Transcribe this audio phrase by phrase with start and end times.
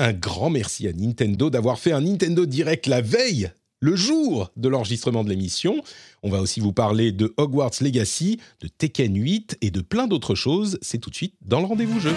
[0.00, 4.68] Un grand merci à Nintendo d'avoir fait un Nintendo Direct la veille, le jour de
[4.68, 5.82] l'enregistrement de l'émission.
[6.22, 10.36] On va aussi vous parler de Hogwarts Legacy, de Tekken 8 et de plein d'autres
[10.36, 10.78] choses.
[10.82, 12.14] C'est tout de suite dans le rendez-vous jeu.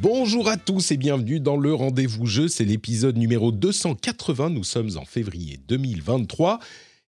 [0.00, 2.48] Bonjour à tous et bienvenue dans le rendez-vous jeu.
[2.48, 4.50] C'est l'épisode numéro 280.
[4.50, 6.58] Nous sommes en février 2023.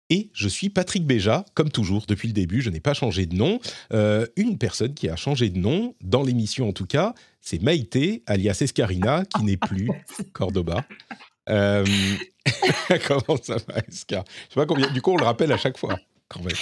[0.09, 3.35] Et je suis Patrick Béja, comme toujours depuis le début, je n'ai pas changé de
[3.35, 3.59] nom.
[3.93, 8.23] Euh, une personne qui a changé de nom, dans l'émission en tout cas, c'est Maïté,
[8.25, 9.89] alias Escarina, qui n'est plus
[10.33, 10.83] Cordoba.
[11.49, 11.85] Euh,
[13.07, 14.23] comment ça va, Escar?
[14.49, 14.89] Je sais pas combien.
[14.91, 15.97] Du coup, on le rappelle à chaque fois.
[16.27, 16.53] Quand même.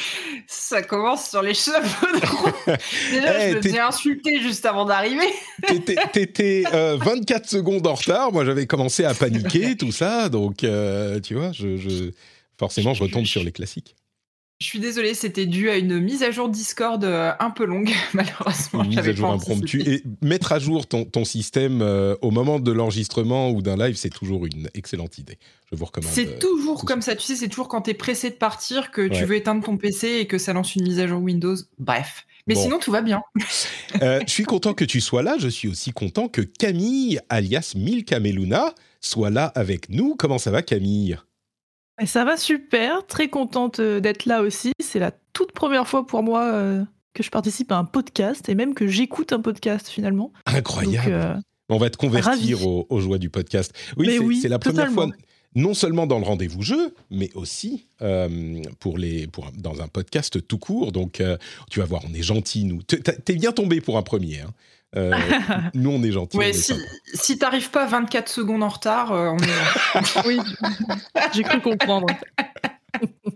[0.48, 2.52] Ça commence sur les chapeaux de roue.
[3.12, 5.28] Déjà, Eh, je me t'es- faisais insulter juste avant d'arriver.
[5.68, 8.32] T'étais- T'étais euh, 24 secondes en retard.
[8.32, 10.30] Moi, j'avais commencé à paniquer, tout ça.
[10.30, 12.12] Donc, euh, tu vois, je, je-
[12.60, 13.96] forcément, je retombe sur les classiques.
[14.60, 17.92] Je suis désolée, c'était dû à une mise à jour Discord euh, un peu longue,
[18.16, 18.84] malheureusement.
[18.84, 19.82] Une mise à jour impromptue.
[19.88, 23.96] Et mettre à jour ton, ton système euh, au moment de l'enregistrement ou d'un live,
[23.98, 25.38] c'est toujours une excellente idée.
[25.72, 26.10] Je vous recommande.
[26.10, 28.90] euh, C'est toujours tout comme ça, tu sais, c'est toujours quand t'es pressé de partir
[28.90, 29.10] que Ouais.
[29.16, 31.56] tu veux éteindre ton PC et que ça lance une mise à jour Windows.
[31.78, 32.26] Bref.
[32.48, 32.64] Mais Bon.
[32.64, 33.22] sinon, tout va bien.
[34.02, 35.38] Euh, je suis content que tu sois là.
[35.40, 40.16] Je suis aussi content que Camille, alias Milka Meluna, soit là avec nous.
[40.16, 41.18] Comment ça va, Camille?
[42.02, 44.72] Et Ça va super, très contente euh, d'être là aussi.
[44.80, 48.56] C'est la toute première fois pour moi euh, que je participe à un podcast et
[48.56, 50.32] même que j'écoute un podcast finalement.
[50.46, 51.06] Incroyable.
[51.12, 51.36] Donc, euh,
[51.70, 53.74] On va te convertir aux, aux joies du podcast.
[53.98, 55.08] Oui, c'est oui, la première totalement.
[55.08, 55.16] fois,
[55.56, 60.46] non seulement dans le rendez-vous jeu, mais aussi euh, pour les, pour, dans un podcast
[60.48, 60.92] tout court.
[60.92, 61.38] Donc, euh,
[61.72, 62.84] tu vas voir, on est gentil, nous.
[62.84, 64.42] T'es t'es bien tombé pour un premier.
[64.42, 64.52] hein.
[64.96, 65.14] Euh,
[65.74, 66.38] nous, on est gentils.
[66.38, 66.74] on Ouais, est si,
[67.14, 70.40] si t'arrives pas 24 secondes en retard, euh, on est oui,
[71.34, 72.08] j'ai cru comprendre.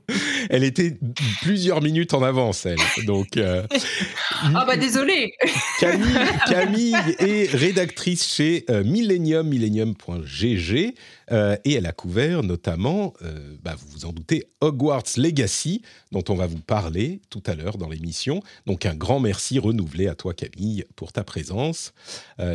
[0.50, 0.98] Elle était
[1.42, 2.78] plusieurs minutes en avance, elle.
[3.06, 3.66] Donc, euh,
[4.44, 5.34] Ah bah désolé
[5.80, 6.18] Camille,
[6.48, 10.94] Camille est rédactrice chez euh, Millennium, millennium.gg,
[11.32, 16.24] euh, et elle a couvert notamment, euh, bah, vous vous en doutez, Hogwarts Legacy, dont
[16.30, 18.42] on va vous parler tout à l'heure dans l'émission.
[18.66, 21.94] Donc un grand merci renouvelé à toi Camille pour ta présence.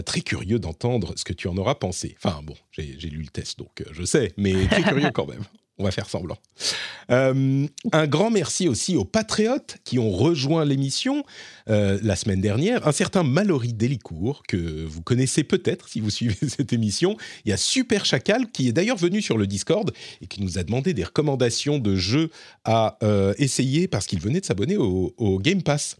[0.05, 2.17] Très curieux d'entendre ce que tu en auras pensé.
[2.23, 5.45] Enfin bon, j'ai lu le test, donc je sais, mais très curieux quand même.
[5.79, 6.39] On va faire semblant.
[7.11, 11.23] Euh, un grand merci aussi aux patriotes qui ont rejoint l'émission
[11.69, 12.87] euh, la semaine dernière.
[12.89, 17.19] Un certain Mallory Delicourt, que vous connaissez peut-être si vous suivez cette émission.
[17.45, 19.93] Il y a Super Chacal, qui est d'ailleurs venu sur le Discord
[20.23, 22.31] et qui nous a demandé des recommandations de jeux
[22.65, 25.97] à euh, essayer parce qu'il venait de s'abonner au, Game Pass.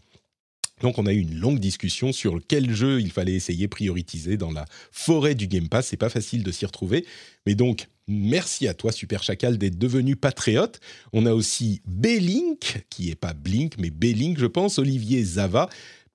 [0.81, 4.51] Donc on a eu une longue discussion sur quel jeu il fallait essayer prioriser dans
[4.51, 5.87] la forêt du Game Pass.
[5.87, 7.05] C'est pas facile de s'y retrouver,
[7.45, 10.79] mais donc merci à toi Super Chacal d'être devenu patriote.
[11.13, 15.69] On a aussi B-Link qui est pas Blink mais B-Link je pense, Olivier Zava,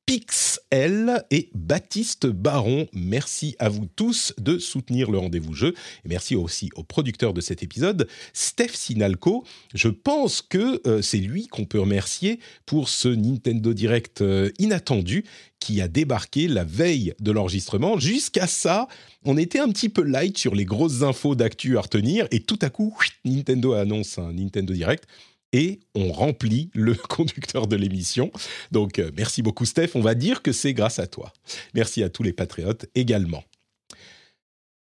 [0.06, 2.86] Pixel et Baptiste Baron.
[2.92, 5.74] Merci à vous tous de soutenir le rendez-vous jeu
[6.04, 9.44] et merci aussi au producteur de cet épisode, Steph Sinalco.
[9.74, 15.24] Je pense que euh, c'est lui qu'on peut remercier pour ce Nintendo Direct euh, inattendu
[15.60, 17.98] qui a débarqué la veille de l'enregistrement.
[17.98, 18.88] Jusqu'à ça,
[19.24, 22.58] on était un petit peu light sur les grosses infos d'actu à retenir et tout
[22.62, 25.06] à coup, Nintendo annonce un Nintendo Direct
[25.52, 28.30] et on remplit le conducteur de l'émission.
[28.70, 31.32] Donc euh, merci beaucoup Steph, on va dire que c'est grâce à toi.
[31.74, 33.44] Merci à tous les patriotes également.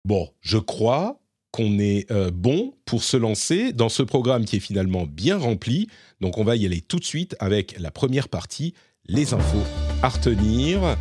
[0.05, 1.21] Bon, je crois
[1.53, 5.89] qu'on est euh, bon pour se lancer dans ce programme qui est finalement bien rempli.
[6.21, 8.75] Donc on va y aller tout de suite avec la première partie,
[9.07, 9.65] les infos
[10.03, 10.97] à retenir.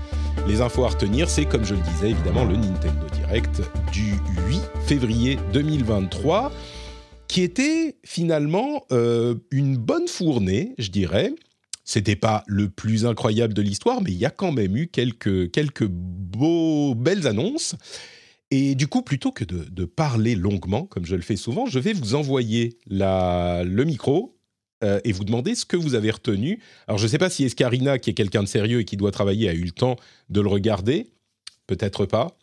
[0.48, 3.62] Les infos à retenir, c'est comme je le disais évidemment le Nintendo Direct
[3.92, 4.14] du
[4.48, 6.52] 8 février 2023
[7.30, 11.32] qui était finalement euh, une bonne fournée, je dirais.
[11.86, 15.52] C'était pas le plus incroyable de l'histoire, mais il y a quand même eu quelques,
[15.52, 17.76] quelques beaux, belles annonces.
[18.52, 21.94] Et du coup, plutôt que de, parler longuement, comme je le fais souvent, je vais
[21.94, 24.36] vous envoyer le micro
[24.84, 26.60] euh, et vous demander ce que vous avez retenu.
[26.88, 29.12] Alors, je ne sais pas si Escarina, qui est quelqu'un de sérieux et qui doit
[29.12, 29.98] travailler, a eu le temps
[30.30, 31.12] de le regarder.
[31.68, 32.36] Peut-être pas.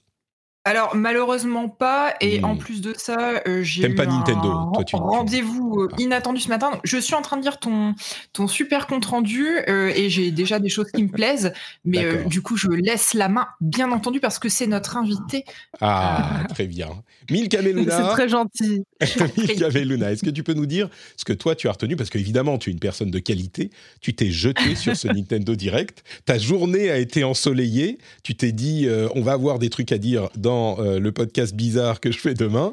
[0.66, 2.44] Alors malheureusement pas, et Hmm.
[2.44, 5.88] en plus de ça, euh, j'ai eu pas un Nintendo, toi, tu- tu- rendez-vous euh,
[5.92, 5.96] Ah.
[6.00, 6.72] inattendu ce matin.
[6.72, 7.94] Donc, je suis en train de lire ton
[8.32, 11.52] ton super compte rendu euh, et j'ai déjà des choses qui me plaisent,
[11.84, 15.44] mais euh, du coup je laisse la main, bien entendu, parce que c'est notre invité.
[15.80, 16.88] Ah, très bien.
[17.30, 18.82] Milka C'est Meluna, très gentil.
[19.36, 21.94] Milka Meluna, est-ce que tu peux nous dire ce que toi tu as retenu?
[21.94, 23.70] Parce qu'évidemment, tu es une personne de qualité.
[24.00, 26.02] Tu t'es jeté sur ce Nintendo Direct.
[26.24, 27.98] Ta journée a été ensoleillée.
[28.24, 31.54] Tu t'es dit, euh, on va avoir des trucs à dire dans euh, le podcast
[31.54, 32.72] bizarre que je fais demain.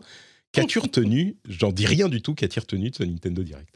[0.52, 1.36] Qu'as-tu retenu?
[1.48, 2.34] J'en dis rien du tout.
[2.36, 3.76] Qu'as-tu retenu de ce Nintendo Direct?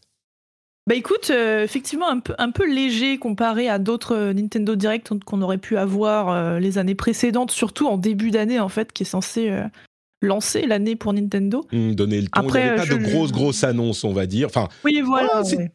[0.87, 5.11] Bah écoute, euh, effectivement un peu, un peu léger comparé à d'autres euh, Nintendo Direct
[5.25, 9.03] qu'on aurait pu avoir euh, les années précédentes, surtout en début d'année en fait, qui
[9.03, 9.63] est censé euh,
[10.21, 11.67] lancer l'année pour Nintendo.
[11.73, 12.39] Hum, Donner le ton.
[12.41, 14.47] Après, il n'y avait pas je- de grosses, grosses annonces, on va dire.
[14.47, 15.41] Enfin, Oui, voilà.
[15.43, 15.71] Ouais.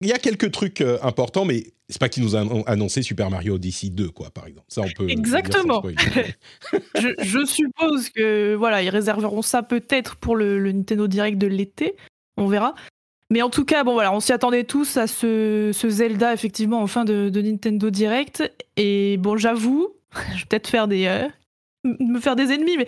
[0.00, 3.30] Il y a quelques trucs euh, importants, mais c'est pas qu'ils nous ont annoncé Super
[3.30, 4.66] Mario Odyssey 2, quoi, par exemple.
[4.68, 5.08] Ça, on peut.
[5.08, 5.82] sans Exactement.
[6.94, 11.46] je, je suppose que voilà, ils réserveront ça peut-être pour le, le Nintendo Direct de
[11.46, 11.96] l'été.
[12.36, 12.74] On verra.
[13.30, 16.80] Mais en tout cas, bon voilà, on s'y attendait tous à ce, ce Zelda effectivement
[16.80, 18.50] en fin de, de Nintendo Direct.
[18.76, 19.94] Et bon, j'avoue,
[20.32, 21.28] je vais peut-être faire des euh,
[21.84, 22.86] me faire des ennemis, mais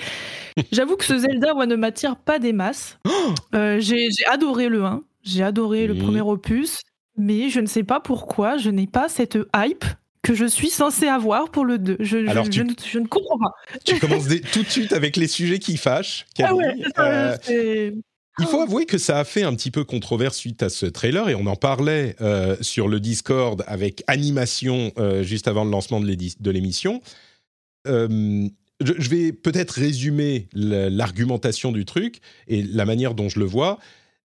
[0.72, 2.98] j'avoue que ce Zelda moi ne m'attire pas des masses.
[3.54, 6.78] Euh, j'ai adoré le 1, j'ai adoré le premier opus,
[7.16, 9.84] mais je ne sais pas pourquoi je n'ai pas cette hype
[10.22, 11.96] que je suis censée avoir pour le 2.
[12.00, 13.52] Je, Alors, je tu- ne, je ne comprends pas.
[13.84, 16.26] tu commences tout de suite avec les sujets qui fâchent.
[16.42, 17.90] Ah ouais, Euh,
[18.38, 21.28] il faut avouer que ça a fait un petit peu controverse suite à ce trailer
[21.30, 26.00] et on en parlait euh, sur le Discord avec animation euh, juste avant le lancement
[26.00, 27.00] de l'émission.
[27.86, 33.78] Je, vais peut-être résumer l'argumentation du truc et la manière dont je le vois.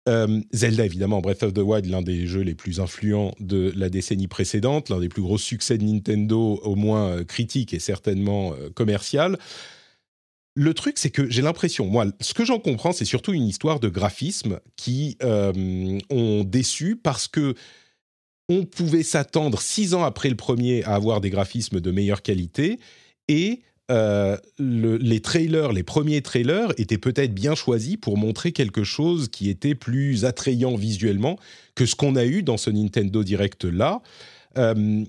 [0.09, 3.89] Euh, Zelda, évidemment, Breath of the Wild, l'un des jeux les plus influents de la
[3.89, 8.53] décennie précédente, l'un des plus gros succès de Nintendo, au moins euh, critique et certainement
[8.53, 9.37] euh, commercial.
[10.55, 13.79] Le truc, c'est que j'ai l'impression, moi, ce que j'en comprends, c'est surtout une histoire
[13.79, 17.55] de graphismes qui ont déçu parce que
[18.49, 22.77] on pouvait s'attendre six ans après le premier à avoir des graphismes de meilleure qualité
[23.27, 23.61] et
[23.93, 29.29] euh, le- les trailers, les premiers trailers étaient peut-être bien choisis pour montrer quelque chose
[29.29, 31.37] qui était plus attrayant visuellement
[31.75, 34.01] que ce qu'on a eu dans ce Nintendo Direct là.
[34.57, 35.03] Euh,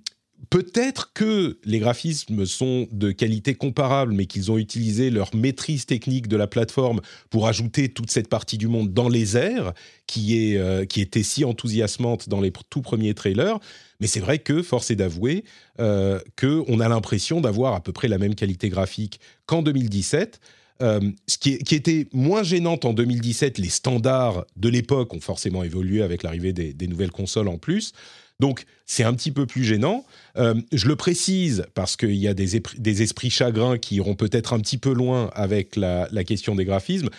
[0.51, 6.29] Peut-être que les graphismes sont de qualité comparable, mais qu'ils ont utilisé leur maîtrise technique
[6.29, 7.01] de la plateforme
[7.31, 9.73] pour ajouter toute cette partie du monde dans les airs,
[10.07, 13.59] qui, est, euh, qui était si enthousiasmante dans les tout premiers trailers.
[14.01, 15.45] Mais c'est vrai que, force est d'avouer,
[15.81, 20.41] euh, qu'on a l'impression d'avoir à peu près la même qualité graphique qu'en 2017.
[20.83, 25.63] Euh, ce qui, qui était moins gênant en 2017, les standards de l'époque ont forcément
[25.63, 27.93] évolué avec l'arrivée des nouvelles consoles en plus.
[28.41, 30.05] Donc, c'est un petit peu plus gênant.
[30.37, 34.61] Euh, je le précise parce qu'il y a des, esprits chagrins qui iront peut-être un
[34.61, 37.11] petit peu loin avec la, question des graphismes.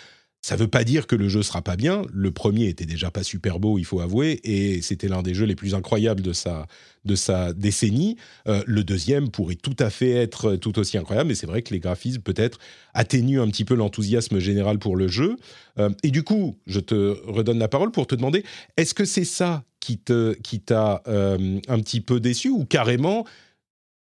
[0.42, 2.02] Ça ne veut pas dire que le jeu sera pas bien.
[2.12, 5.46] Le premier était déjà pas super beau, il faut avouer, et c'était l'un des jeux
[5.46, 6.68] les plus incroyables de sa,
[7.04, 8.16] de sa décennie.
[8.46, 11.74] Euh, le deuxième pourrait tout à fait être tout aussi incroyable, mais c'est vrai que
[11.74, 12.58] les graphismes peut-être
[12.94, 15.36] atténuent un petit peu l'enthousiasme général pour le jeu.
[15.80, 18.44] Euh, et du coup, je te redonne la parole pour te demander,
[18.76, 23.24] est-ce que c'est ça qui te qui t'a euh, un petit peu déçu ou carrément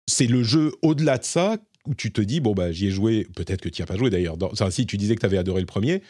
[0.07, 1.57] c'est le jeu au-delà de ça
[1.89, 3.97] où tu te dis bon bah j'y ai joué peut-être que tu n'y as pas
[3.97, 6.03] joué d'ailleurs enfin, si tu disais que tu avais adoré le premier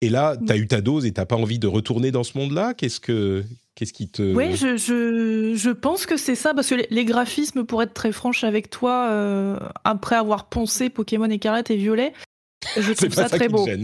[0.00, 2.38] et là tu as eu ta dose et t'as pas envie de retourner dans ce
[2.38, 2.72] monde-là?
[2.72, 6.74] Qu'est-ce que qu'est-ce qui te Oui, je, je, je pense que c'est ça, parce que
[6.90, 11.76] les, graphismes, pour être très franche avec toi, euh, après avoir poncé Pokémon écarlate et
[11.76, 12.12] violet,
[12.76, 13.66] je trouve pas ça ça très beau.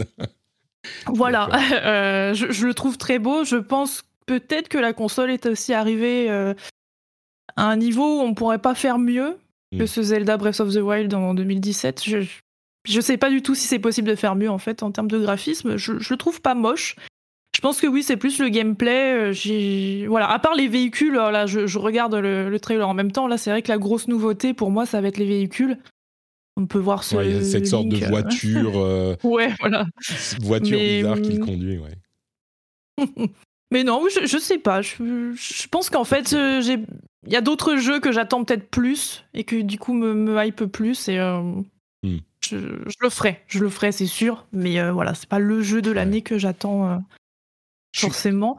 [1.07, 1.49] Voilà.
[1.71, 3.43] Euh, je, je le trouve très beau.
[3.43, 4.03] Je pense
[4.39, 6.53] peut-être que la console est aussi arrivée euh,
[7.55, 9.37] à un niveau où on pourrait pas faire mieux
[9.77, 9.87] que Mm.
[9.87, 12.03] ce Zelda Breath of the Wild en 2017.
[12.03, 12.17] Je,
[12.85, 15.09] je sais pas du tout si c'est possible de faire mieux en fait en termes
[15.09, 15.77] de graphisme.
[15.77, 16.95] Je, je le trouve pas moche.
[17.55, 19.31] Je pense que oui, c'est plus le gameplay.
[19.31, 23.11] euh, Voilà, à part les véhicules, là, je, je regarde le, le trailer en même
[23.13, 23.27] temps.
[23.27, 25.77] Là, c'est vrai que la grosse nouveauté pour moi, ça va être les véhicules.
[26.57, 29.85] On peut voir ce Ouais, cette sorte de euh, voiture euh, Ouais, voilà.
[30.41, 31.97] voiture Mais, bizarre qu'il hum, conduit ouais
[33.71, 34.81] Mais non, je, je sais pas.
[34.81, 36.77] Je, je pense qu'en fait, euh, j'ai,
[37.25, 40.43] il y a d'autres jeux que j'attends peut-être plus et que du coup me, me
[40.43, 41.41] hype plus et euh,
[42.03, 42.17] Hmm.
[42.43, 44.47] je, je le ferai, je le ferai, c'est sûr.
[44.51, 46.97] Mais euh, voilà, c'est pas le jeu de l'année que j'attends euh,
[47.95, 48.57] forcément.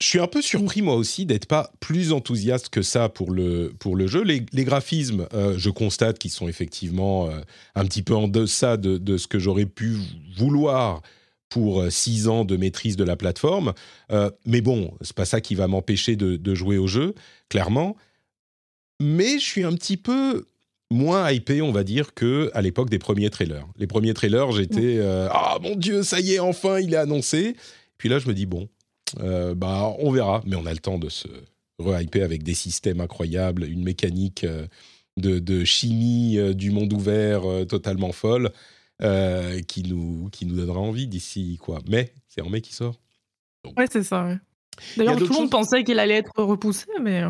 [0.00, 3.74] Je suis un peu surpris moi aussi d'être pas plus enthousiaste que ça pour le,
[3.80, 4.22] pour le jeu.
[4.22, 7.30] Les, les graphismes, je constate qu'ils sont effectivement
[7.74, 9.96] un petit peu en deçà de, de ce que j'aurais pu
[10.36, 11.00] vouloir
[11.48, 13.72] pour euh, six ans de maîtrise de la plateforme.
[14.10, 17.14] Euh, mais bon, c'est pas ça qui va m'empêcher de, de jouer au jeu,
[17.48, 17.96] clairement.
[19.00, 20.46] Mais je suis un petit peu
[20.90, 23.66] moins hypé, on va dire, que à l'époque des premiers trailers.
[23.76, 25.00] Les premiers trailers, j'étais
[25.30, 27.56] ah mon dieu, ça y est, enfin, il est annoncé.
[27.98, 28.68] Puis là, je me dis bon,
[29.18, 31.26] bah on verra, mais on a le temps de se
[31.78, 34.46] re-hyper avec des systèmes incroyables, une mécanique
[35.18, 38.52] de, chimie du monde ouvert totalement folle.
[39.00, 41.80] Qui, nous, qui nous donnera envie d'ici quoi.
[41.88, 43.00] Mais c'est en mai qui sort.
[43.76, 44.28] Ouais, c'est ça.
[44.96, 47.22] D'ailleurs, tout le monde pensait qu'il allait être repoussé, mais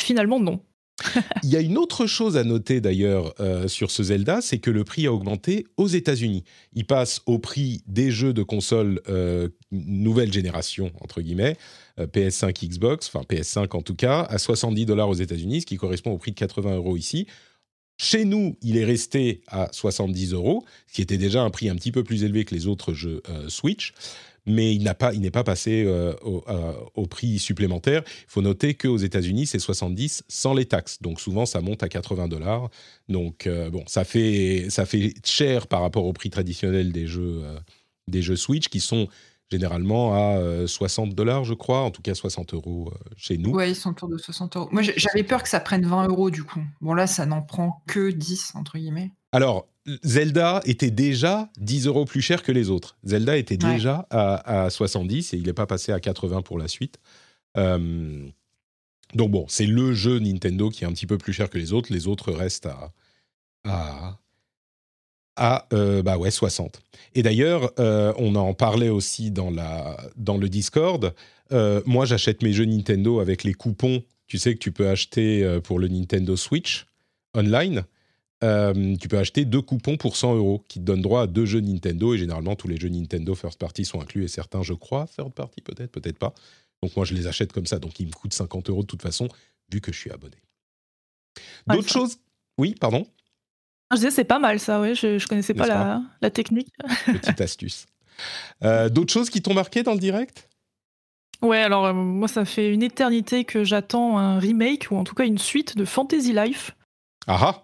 [0.00, 0.60] finalement, non.
[1.44, 4.70] Il y a une autre chose à noter d'ailleurs euh, sur ce Zelda, c'est que
[4.70, 6.44] le prix a augmenté aux États-Unis.
[6.72, 11.56] Il passe au prix des jeux de console euh, nouvelle génération, entre guillemets,
[12.00, 15.76] euh, PS5, Xbox, enfin PS5 en tout cas, à 70 dollars aux États-Unis, ce qui
[15.76, 17.26] correspond au prix de 80 euros ici.
[17.98, 21.74] Chez nous, il est resté à 70 euros, ce qui était déjà un prix un
[21.74, 23.92] petit peu plus élevé que les autres jeux Switch
[24.48, 28.02] mais il n'a pas, n'est pas passé euh, euh, au, prix supplémentaire.
[28.06, 31.00] Il faut noter qu'aux États-Unis, c'est 70 sans les taxes.
[31.02, 32.70] Donc souvent, ça monte à 80 dollars.
[33.08, 37.42] Donc euh, bon, ça fait, ça fait cher par rapport au prix traditionnel des jeux,
[38.08, 39.08] des jeux Switch qui sont
[39.50, 43.50] généralement à 60 dollars, je crois, en tout cas 60 euros chez nous.
[43.50, 44.68] Ouais, ils sont autour de 60 euros.
[44.72, 46.62] Moi, j'avais peur que ça prenne 20 euros du coup.
[46.80, 49.12] Bon, là, ça n'en prend que 10, entre guillemets.
[49.32, 49.68] Alors,
[50.02, 52.96] Zelda était déjà 10 euros plus cher que les autres.
[53.04, 56.98] Zelda était déjà à, 70 et il n'est pas passé à 80 pour la suite.
[57.56, 58.28] Euh,
[59.14, 61.72] donc bon, c'est le jeu Nintendo qui est un petit peu plus cher que les
[61.72, 61.92] autres.
[61.92, 62.92] Les autres restent à,
[63.64, 64.18] à,
[65.38, 66.80] à euh, bah ouais, 60.
[67.14, 71.14] Et d'ailleurs, euh, on en parlait aussi dans, la, dans le Discord.
[71.86, 74.02] moi, j'achète mes jeux Nintendo avec les coupons.
[74.26, 76.86] Tu sais que tu peux acheter pour le Nintendo Switch
[77.34, 77.84] online.
[78.44, 81.46] Euh, tu peux acheter deux coupons pour 100 euros qui te donnent droit à deux
[81.46, 82.14] jeux Nintendo.
[82.14, 85.32] Et généralement, tous les jeux Nintendo first party sont inclus et certains, je crois, third
[85.32, 86.34] party peut-être, peut-être pas.
[86.82, 87.78] Donc moi, je les achète comme ça.
[87.78, 89.28] Donc ils me coûtent 50 euros de toute façon,
[89.72, 90.36] vu que je suis abonné.
[91.66, 92.18] D'autres choses?
[92.58, 93.06] Oui, pardon?
[93.90, 94.94] Je disais, c'est pas mal ça, oui.
[94.94, 96.68] Je, ne connaissais pas, la, la, technique.
[97.06, 97.86] Petite astuce.
[98.64, 100.48] Euh, d'autres choses qui t'ont marqué dans le direct?
[101.40, 105.14] Ouais, alors euh, moi, ça fait une éternité que j'attends un remake ou en tout
[105.14, 106.74] cas une suite de Fantasy Life.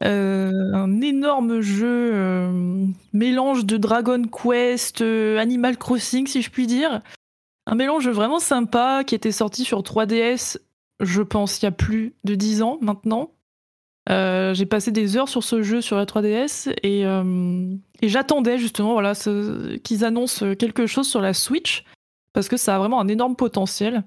[0.03, 2.13] Euh, un énorme jeu
[3.15, 7.01] mélange de Dragon Quest, Animal Crossing, si je puis dire.
[7.67, 10.59] Un mélange vraiment sympa qui était sorti sur 3DS,
[11.01, 13.31] je pense, il y a plus de 10 ans maintenant.
[14.09, 17.03] J'ai passé des heures sur ce jeu sur la 3DS et,
[18.03, 19.15] et j'attendais justement voilà,
[19.83, 21.85] qu'ils annoncent quelque chose sur la Switch
[22.35, 24.05] parce que ça a vraiment un énorme potentiel.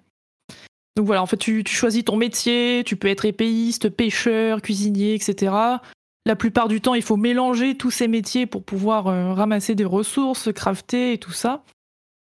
[0.97, 5.53] Donc voilà, en fait, tu, choisis ton métier, tu peux être épéiste, pêcheur, cuisinier, etc.
[6.25, 9.85] La plupart du temps, il faut mélanger tous ces métiers pour pouvoir euh, ramasser des
[9.85, 11.63] ressources, crafter et tout ça.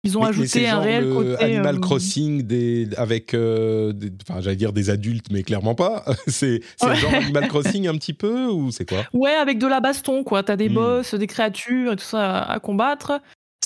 [0.05, 1.43] Ils ont ajouté un réel côté.
[1.43, 6.05] Animal euh, Crossing des, avec, euh, enfin, j'allais dire des adultes, mais clairement pas.
[6.27, 8.99] c'est le genre Animal Crossing un petit peu ou c'est quoi?
[9.13, 10.43] Ouais, avec de la baston, quoi.
[10.43, 10.75] T'as des hmm.
[10.75, 13.19] boss, des créatures et tout ça à, combattre.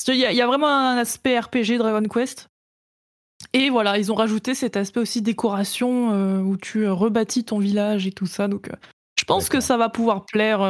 [0.07, 2.47] Il y, y, a vraiment un aspect RPG Dragon Quest.
[3.51, 8.07] Et voilà, ils ont rajouté cet aspect aussi décoration euh, où tu rebâtis ton village
[8.07, 8.47] et tout ça.
[8.47, 8.69] Donc,
[9.19, 10.61] je pense que ça va pouvoir plaire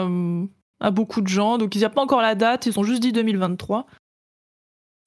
[0.80, 1.60] à beaucoup de gens.
[1.60, 3.86] Donc, il n'y a pas encore la date, ils ont juste dit 2023.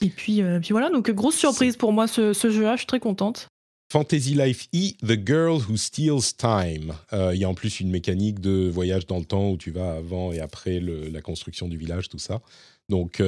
[0.03, 3.49] Et puis, puis voilà, donc grosse surprise pour moi ce, jeu-là, je suis très contente.
[3.93, 6.95] Fantasy Life E, The Girl Who Steals Time.
[7.13, 9.93] Il y a en plus une mécanique de voyage dans le temps où tu vas
[9.93, 12.41] avant et après la construction du village, tout ça.
[12.89, 13.23] Donc,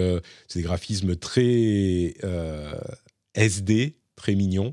[0.49, 2.15] c'est des graphismes très
[3.35, 4.73] SD, très mignon.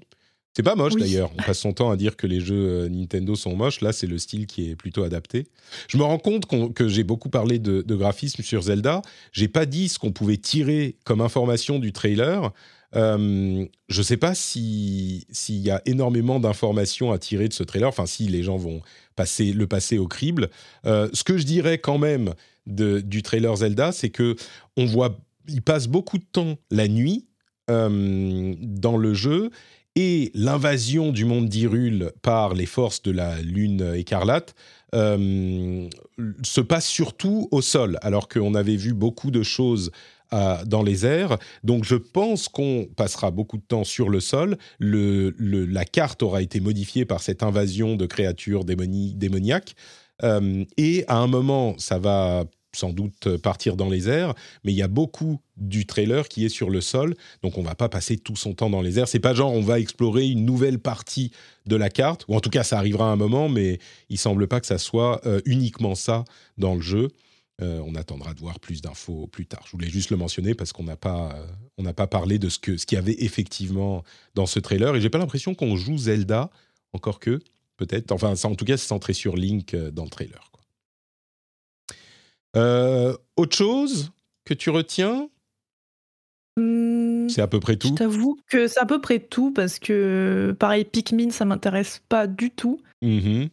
[0.53, 1.31] C'est pas moche d'ailleurs.
[1.39, 3.81] On passe son temps à dire que les jeux euh, Nintendo sont moches.
[3.81, 5.47] Là, c'est le style qui est plutôt adapté.
[5.87, 9.01] Je me rends compte que j'ai beaucoup parlé de, graphisme sur Zelda.
[9.31, 12.51] J'ai pas dit ce qu'on pouvait tirer comme information du trailer.
[12.95, 17.87] Euh, je sais pas s'il y a énormément d'informations à tirer de ce trailer.
[17.87, 18.81] Enfin, si les gens vont
[19.15, 20.49] passer le passer au crible.
[20.85, 22.33] Euh, ce que je dirais quand même
[22.65, 24.35] du trailer Zelda, c'est que
[24.77, 25.17] on voit,
[25.47, 27.25] il passe beaucoup de temps la nuit
[27.69, 29.49] euh, dans le jeu
[29.95, 34.55] et l'invasion du monde d'Hyrule par les forces de la Lune écarlate
[34.93, 35.89] euh,
[36.43, 39.91] se passe surtout au sol, alors qu'on avait vu beaucoup de choses
[40.33, 41.37] euh, dans les airs.
[41.63, 44.57] Donc je pense qu'on passera beaucoup de temps sur le sol.
[44.79, 49.75] La carte aura été modifiée par cette invasion de créatures démoniaques.
[50.77, 54.81] et à un moment, ça va sans doute partir dans les airs, mais il y
[54.81, 58.35] a beaucoup du trailer qui est sur le sol, donc on va pas passer tout
[58.35, 59.07] son temps dans les airs.
[59.07, 61.31] C'est pas genre on va explorer une nouvelle partie
[61.65, 64.47] de la carte, ou en tout cas ça arrivera à un moment, mais il semble
[64.47, 66.23] pas que ça soit euh, uniquement ça
[66.57, 67.09] dans le jeu.
[67.61, 69.61] Euh, on attendra de voir plus d'infos plus tard.
[69.65, 71.35] Je voulais juste le mentionner parce qu'on n'a pas,
[71.77, 75.01] euh, pas parlé de ce que ce qu'il y avait effectivement dans ce trailer, et
[75.01, 76.49] j'ai pas l'impression qu'on joue Zelda,
[76.93, 77.39] encore que
[77.77, 78.11] peut-être.
[78.11, 80.50] Enfin, ça, en tout cas, c'est centré sur Link dans le trailer.
[82.55, 84.11] Euh, autre chose
[84.45, 85.29] que tu retiens?
[86.57, 87.95] Hmm, C'est à peu près Je tout.
[87.95, 92.51] t'avoue que c'est à peu près tout parce que pareil, Pikmin, ça m'intéresse pas du
[92.51, 92.81] tout.
[93.01, 93.49] Mhm.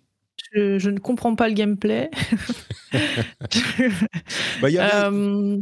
[0.52, 2.10] Je, je ne comprends pas le gameplay.
[4.60, 5.56] Bah, Il y avait, Euh,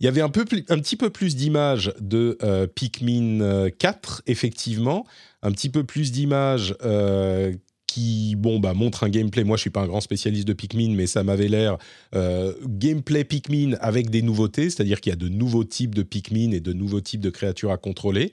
[0.00, 3.70] il y avait un, peu plus- un petit peu plus d'images de euh, Pikmin euh,
[3.70, 5.04] 4, effectivement.
[5.42, 6.74] Un petit peu plus d'images
[7.88, 9.42] qui bon, bah, montrent un gameplay.
[9.42, 11.78] Moi, je suis pas un grand spécialiste de Pikmin, mais ça m'avait l'air
[12.14, 16.52] euh, gameplay Pikmin avec des nouveautés, c'est-à-dire qu'il y a de nouveaux types de Pikmin
[16.52, 18.32] et de nouveaux types de créatures à contrôler.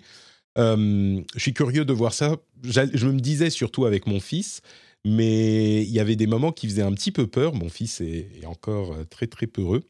[0.57, 2.35] Euh, je suis curieux de voir ça.
[2.63, 4.61] Je me disais surtout avec mon fils,
[5.05, 7.55] mais il y avait des moments qui faisaient un petit peu peur.
[7.55, 9.83] Mon fils est, est encore euh, très très peureux.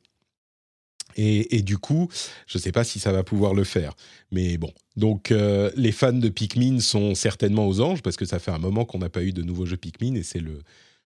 [1.18, 2.10] Et, du coup,
[2.46, 3.94] je ne sais pas si ça va pouvoir le faire.
[4.32, 8.40] Mais bon, donc euh, les fans de Pikmin sont certainement aux anges parce que ça
[8.40, 10.60] fait un moment qu'on n'a pas eu de nouveau jeu Pikmin et c'est le,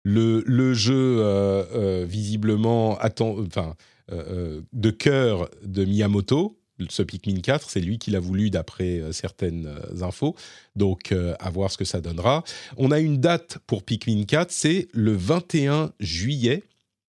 [0.04, 3.74] le, le jeu euh, euh, visiblement enfin,
[4.08, 6.54] de cœur de Miyamoto.
[6.90, 9.68] Ce Pikmin 4, c'est lui qui l'a voulu d'après certaines
[10.00, 10.36] infos.
[10.76, 12.44] Donc, à voir ce que ça donnera.
[12.76, 16.62] On a une date pour Pikmin 4, c'est le 21 juillet.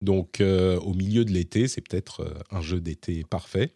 [0.02, 3.70] Donc, euh, au milieu de l'été, c'est peut-être euh, un jeu d'été parfait.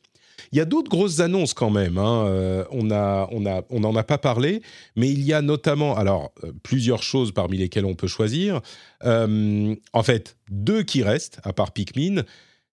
[0.52, 1.96] Il y a d'autres grosses annonces quand même.
[1.96, 2.26] hein.
[2.26, 4.60] Euh, on n'en a pas parlé,
[4.94, 8.60] mais il y a notamment, alors plusieurs choses parmi lesquelles on peut choisir.
[9.02, 12.22] En fait, deux qui restent à part Pikmin.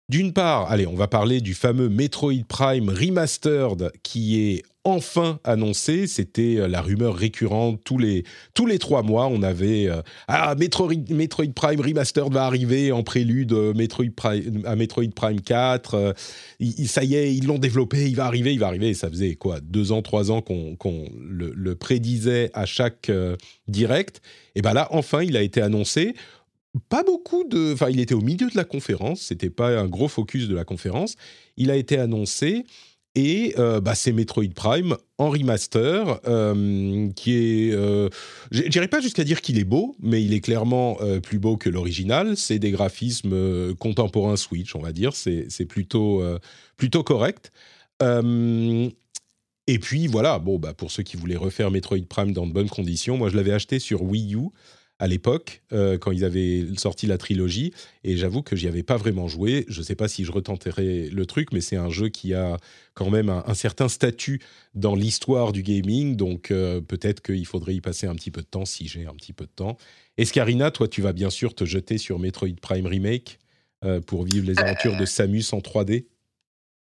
[0.09, 6.07] D'une part, allez, on va parler du fameux Metroid Prime Remastered qui est enfin annoncé.
[6.07, 8.23] C'était euh, la rumeur récurrente tous les
[8.53, 9.27] tous les trois mois.
[9.27, 14.05] On avait euh, ah Metroid, Metroid Prime Remastered va arriver en prélude euh, Metroid
[14.65, 15.93] à Metroid Prime 4.
[15.95, 16.13] euh,
[16.59, 18.93] il- il- ça y est, ils l'ont développé, il va arriver, il va arriver.
[18.93, 23.11] Ça faisait quoi deux ans, trois ans qu'on qu'on le, prédisait à chaque
[23.67, 24.21] direct.
[24.55, 26.13] Et ben là, enfin, il a été annoncé
[26.89, 27.73] pas beaucoup de.
[27.73, 29.21] Enfin, il était au milieu de la conférence.
[29.21, 31.15] C'était pas un gros focus de la conférence.
[31.57, 32.63] Il a été annoncé
[33.15, 37.71] et euh, bah, c'est Metroid Prime en remaster euh, qui est.
[37.73, 38.09] Euh,
[38.51, 41.69] J'irai pas jusqu'à dire qu'il est beau, mais il est clairement euh, plus beau que
[41.69, 42.37] l'original.
[42.37, 45.13] C'est des graphismes contemporains Switch, on va dire.
[45.13, 46.23] C'est plutôt
[46.77, 47.51] plutôt correct.
[49.67, 52.69] Et puis voilà, bon, bah, pour ceux qui voulaient refaire Metroid Prime dans de bonnes
[52.69, 54.49] conditions, moi je l'avais acheté sur Wii U
[55.01, 58.97] à l'époque, euh, quand ils avaient sorti la trilogie, et j'avoue que j'y avais pas
[58.97, 59.65] vraiment joué.
[59.67, 62.57] Je sais pas si je retenterai le truc, mais c'est un jeu qui a
[62.93, 64.41] quand même un, un certain statut
[64.75, 68.47] dans l'histoire du gaming, donc euh, peut-être qu'il faudrait y passer un petit peu de
[68.47, 69.75] temps si j'ai un petit peu de temps.
[70.19, 73.39] Escarina, toi, tu vas bien sûr te jeter sur Metroid Prime Remake
[73.83, 76.05] euh, pour vivre les aventures de Samus en 3D.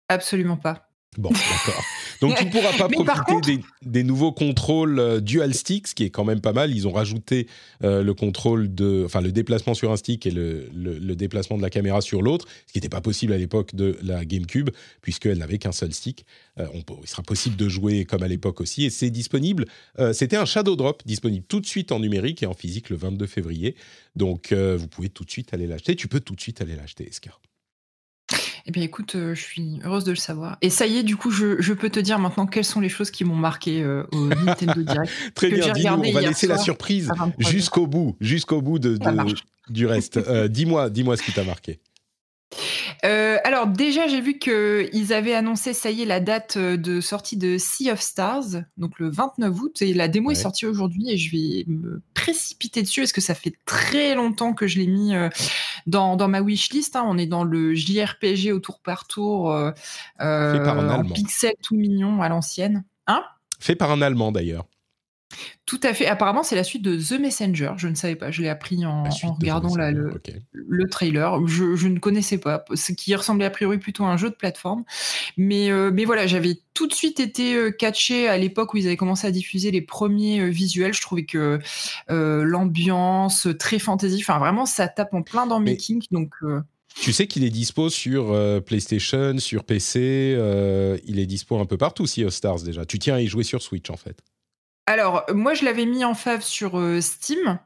[0.09, 0.86] Absolument pas.
[1.19, 1.83] Bon, d'accord.
[2.21, 6.05] Donc tu ne pourras pas profiter des, des nouveaux contrôles euh, dual stick, ce qui
[6.05, 6.75] est quand même pas mal.
[6.75, 7.47] Ils ont rajouté
[7.85, 11.57] euh, le contrôle de, enfin le déplacement sur un stick et le, le- le déplacement
[11.57, 14.71] de la caméra sur l'autre, ce qui n'était pas possible à l'époque de la GameCube
[15.03, 16.27] puisqu'elle n'avait qu'un seul stick.
[16.59, 19.67] Euh, on peut- il sera possible de jouer comme à l'époque aussi et c'est disponible.
[19.99, 22.97] euh, C'était un Shadow Drop disponible tout de suite en numérique et en physique le
[22.97, 23.75] 22 février.
[24.17, 25.95] Donc vous pouvez tout de suite aller l'acheter.
[25.97, 27.41] Tu peux tout de suite aller l'acheter, Escar.
[28.69, 30.59] Eh bien, écoute, euh, je suis heureuse de le savoir.
[30.61, 32.89] Et ça y est, du coup, je, je peux te dire maintenant quelles sont les
[32.89, 35.13] choses qui m'ont marqué euh, au Nintendo Direct.
[35.37, 37.51] Très que bien, On va laisser la surprise à 23 heures.
[37.53, 39.35] jusqu'au bout, jusqu'au bout de, de-
[39.69, 40.17] du reste.
[40.17, 41.79] Euh, dis-moi, dis-moi ce qui t'a marqué.
[43.05, 47.01] Euh, alors déjà, j'ai vu qu'ils avaient annoncé, ça y est, la date euh, de
[47.01, 50.33] sortie de Sea of Stars, donc le 29 août, et la démo Ouais.
[50.33, 54.55] est sortie aujourd'hui, et je vais me précipiter dessus, parce que ça fait très longtemps
[54.55, 55.29] que je l'ai mis euh,
[55.87, 56.97] dans, dans ma wishlist.
[56.97, 57.05] hein?
[57.07, 59.53] On est dans le JRPG au tour par tour,
[60.19, 60.25] Fait
[60.65, 61.15] par un en Allemand.
[61.15, 62.85] pixel tout mignon à l'ancienne.
[63.07, 63.23] Hein?
[63.61, 64.67] Fait par un Allemand d'ailleurs.
[65.67, 66.07] Tout à fait.
[66.07, 67.73] Apparemment, c'est la suite de The Messenger.
[67.77, 68.31] Je ne savais pas.
[68.31, 71.47] Je l'ai appris en, La regardant le, trailer.
[71.49, 74.37] Je, je ne connaissais pas, ce qui ressemblait a priori plutôt à un jeu de
[74.37, 74.85] plateforme.
[75.37, 78.87] Mais, euh, mais voilà, j'avais tout de suite été euh, catché à l'époque où ils
[78.87, 80.95] avaient commencé à diffuser les premiers euh, visuels.
[80.95, 81.59] Je trouvais que
[82.11, 86.03] euh, l'ambiance très fantasy, enfin vraiment, ça tape en plein dans Mais- Making.
[86.13, 86.61] Donc, euh,
[87.01, 91.67] Tu sais qu'il est dispo sur euh, PlayStation, sur PC, euh, il est dispo un
[91.67, 92.87] peu partout, Sea of Stars déjà.
[92.87, 94.23] Tu tiens à y jouer sur Switch en fait.
[94.87, 97.59] Alors, moi, je l'avais mis en fave sur euh, Steam.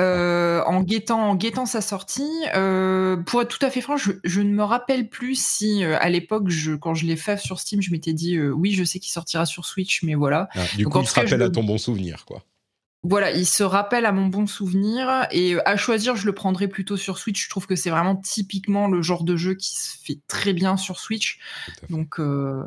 [0.00, 2.30] euh, en guettant en guettant sa sortie.
[2.54, 5.96] Euh, pour être tout à fait franc, je, je ne me rappelle plus si euh,
[6.00, 9.00] à l'époque, je, quand je l'ai fave sur Steam, je m'étais dit oui, je sais
[9.00, 10.48] qu'il sortira sur Switch, mais voilà.
[10.54, 12.42] Ah, du Donc, coup, il se rappelle à ton bon souvenir, quoi.
[13.04, 16.96] Voilà, il se rappelle à mon bon souvenir et à choisir, je le prendrais plutôt
[16.96, 17.44] sur Switch.
[17.44, 20.76] Je trouve que c'est vraiment typiquement le genre de jeu qui se fait très bien
[20.76, 21.38] sur Switch.
[21.90, 22.64] Donc, euh,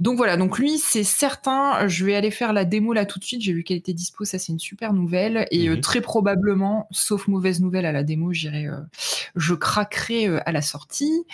[0.00, 1.86] donc voilà, donc lui, c'est certain.
[1.86, 3.42] Je vais aller faire la démo là tout de suite.
[3.42, 5.46] J'ai vu qu'elle était dispo, ça c'est une super nouvelle.
[5.52, 5.80] Et euh, Mhm.
[5.80, 8.80] très probablement, sauf mauvaise nouvelle à la démo, j'irai, euh,
[9.36, 11.24] je craquerai euh, à la sortie.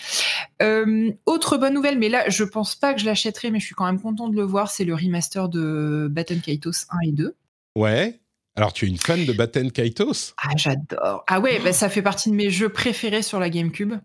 [0.61, 3.74] Euh, autre bonne nouvelle, mais là, je pense pas que je l'achèterai, mais je suis
[3.74, 7.35] quand même content de le voir, c'est le remaster de Baton Kaitos 1 et 2.
[7.76, 8.20] Ouais.
[8.56, 10.35] Alors, tu es une fan de Batten Kaitos?
[10.42, 11.24] Ah, j'adore.
[11.28, 13.92] Ah ouais, bah, ça fait partie de mes jeux préférés sur la GameCube.
[13.92, 13.98] Euh,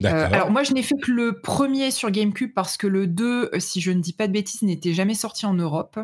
[0.00, 0.34] D'accord.
[0.34, 3.60] alors moi, je n'ai fait que le premier sur GameCube parce que le 2, euh,
[3.60, 5.98] si je ne dis pas de bêtises, n'était jamais sorti en Europe.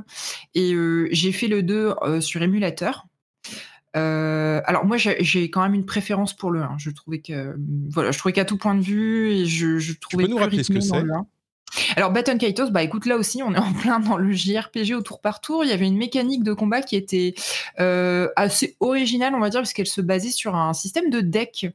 [0.55, 3.07] Et euh, j'ai fait le 2 euh, sur émulateur.
[3.95, 6.77] Alors moi, j'ai quand même une préférence pour le 1.
[6.79, 7.57] Je trouvais que
[7.91, 10.63] voilà, je trouvais qu'à tout point de vue, et je, je trouvais nous plus rappeler
[10.63, 11.03] ce que rythmé dans c'est?
[11.03, 11.27] le 1.
[11.97, 15.03] Alors Baton Kaitos, bah écoute là aussi on est en plein dans le JRPG au
[15.03, 15.65] tour par tour.
[15.65, 17.35] Il y avait une mécanique de combat qui était
[17.81, 21.67] euh, assez originale on va dire parce qu'elle se basait sur un système de deck.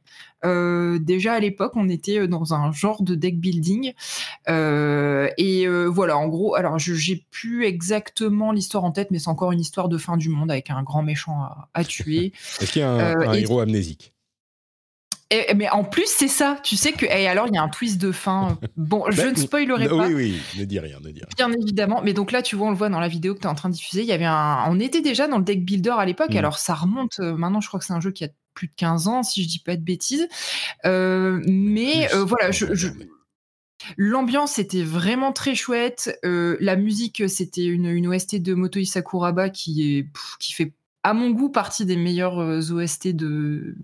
[0.46, 3.94] Euh, déjà à l'époque on était dans un genre de deck building
[4.50, 9.30] Euh, et euh, voilà en gros alors j'ai plus exactement l'histoire en tête mais c'est
[9.30, 12.34] encore une histoire de fin du monde avec un grand méchant à, à tuer.
[12.62, 14.14] Est-ce qu'il y a un, euh, héros amnésique?
[15.34, 17.69] Et- mais en plus c'est ça tu sais que et alors il y a un
[17.69, 18.58] twist de fin.
[18.78, 20.08] Bon je Bah, ne spoilerai pas.
[20.08, 21.28] Oui, oui, ne dis rien, ne dis rien.
[21.50, 23.46] Bien évidemment, mais donc là, tu vois, on le voit dans la vidéo que tu
[23.46, 24.02] es en train de diffuser.
[24.02, 26.34] Il y avait un, on était déjà dans le deck builder à l'époque.
[26.34, 26.38] Mm.
[26.38, 27.19] Alors ça remonte.
[27.19, 29.43] euh, maintenant, je crois que c'est un jeu qui a plus de 15 ans, si
[29.43, 30.28] je dis pas de bêtises.
[30.86, 32.89] Euh, mais euh, voilà, je, je-
[33.98, 36.17] l'ambiance était vraiment très chouette.
[36.24, 40.74] Euh, la musique, c'était une, une OST de Motoi Sakuraba qui est pff, qui fait
[41.04, 43.76] à mon goût partie des meilleures euh, OST de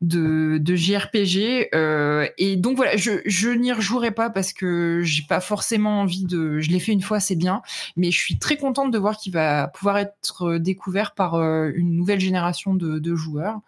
[0.00, 1.68] de, de JRPG.
[1.74, 6.24] euh, et donc voilà, je, je n'y rejouerai pas parce que j'ai pas forcément envie
[6.24, 6.58] de.
[6.60, 7.60] Je l'ai fait une fois, c'est bien,
[7.96, 11.96] mais je suis très contente de voir qu'il va pouvoir être découvert par euh, une
[11.96, 13.60] nouvelle génération de, de joueurs.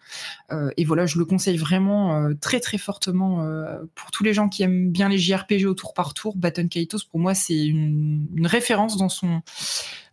[0.52, 4.32] Euh, et voilà, je le conseille vraiment euh, très très fortement euh, pour tous les
[4.32, 6.34] gens qui aiment bien les JRPG au tour par tour.
[6.36, 9.42] Baton Kaitos, pour moi, c'est une, une référence dans son.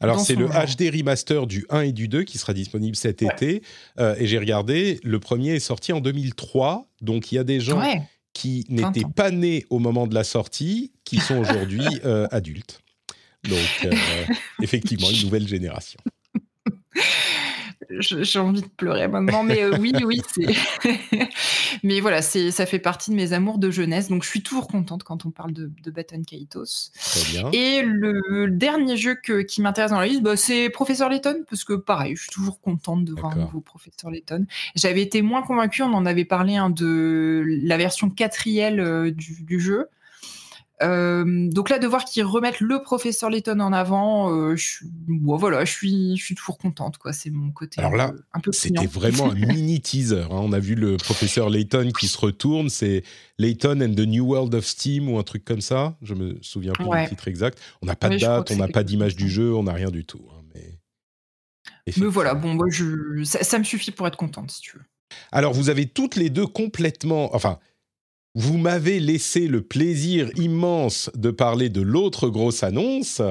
[0.02, 0.48] Alors, c'est le.
[0.48, 3.62] HD remaster du 1 et du 2 qui sera disponible cet été.
[4.00, 6.88] Euh, et j'ai regardé, le premier est sorti en 2003.
[7.02, 8.02] Donc, il y a des gens Ouais.
[8.34, 12.82] qui 20 n'étaient pas nés au moment de la sortie qui sont aujourd'hui euh, adultes.
[13.48, 13.94] Donc, euh,
[14.62, 16.00] effectivement, une nouvelle génération.
[18.00, 20.46] J'ai envie de pleurer maintenant, mais euh, oui, oui, c'est.
[21.84, 24.68] mais voilà, c'est, ça fait partie de mes amours de jeunesse, donc je suis toujours
[24.68, 26.92] contente quand on parle de, de Baton Kaitos.
[26.94, 27.50] Très bien.
[27.52, 31.64] Et le dernier jeu que- qui m'intéresse dans la liste, bah, c'est Professeur Layton, parce
[31.64, 34.46] que pareil, je suis toujours contente de voir un nouveau Professeur Layton.
[34.76, 39.44] J'avais été moins convaincue, on en avait parlé hein, de la version quatrième euh, du,
[39.44, 39.88] du jeu.
[40.82, 44.86] Euh, donc là, de voir qu'ils remettent le Professeur Layton en avant, euh, je, suis-
[45.08, 46.98] bon, voilà, je suis, je suis toujours contente.
[46.98, 47.12] quoi.
[47.12, 50.22] C'est mon côté Alors là, un peu C'était vraiment un mini teaser.
[50.24, 50.28] hein.
[50.32, 52.70] On a vu le professeur Layton qui se retourne.
[52.70, 53.04] C'est
[53.38, 55.98] Layton and the New World of Steam ou un truc comme ça.
[56.02, 57.04] Je me souviens plus Ouais.
[57.04, 57.60] du titre exact.
[57.82, 60.06] On n'a pas de date, on n'a pas d'image du jeu, on n'a rien du
[60.06, 60.22] tout.
[60.32, 60.80] hein, Mais,
[61.98, 64.84] Mais voilà, bon, moi, je, ça, ça me suffit pour être contente, si tu veux.
[65.32, 67.36] Alors, vous avez toutes les deux complètement.
[67.36, 67.58] Enfin,
[68.40, 73.22] vous m'avez laissé le plaisir immense de parler de l'autre grosse annonce.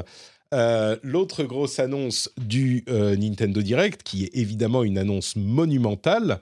[0.52, 6.40] Euh, l'autre grosse annonce du euh, Nintendo Direct, qui est évidemment une annonce monumentale,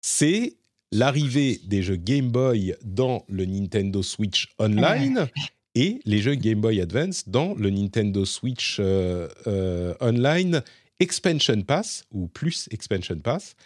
[0.00, 0.54] c'est
[0.92, 5.26] l'arrivée des jeux Game Boy dans le Nintendo Switch Online
[5.74, 10.62] et les jeux Game Boy Advance dans le Nintendo Switch euh, Online
[11.00, 13.56] Expansion Pass ou plus Expansion Pass.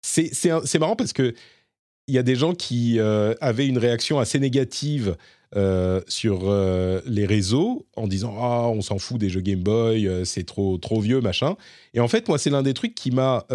[0.00, 1.34] C'est marrant parce que
[2.10, 5.16] il y a des gens qui euh, avaient une réaction assez négative
[5.54, 10.10] euh, sur euh, les réseaux en disant ah on s'en fout des jeux Game Boy
[10.24, 11.56] c'est trop trop vieux machin
[11.94, 13.46] et en fait moi c'est l'un des trucs qui m'a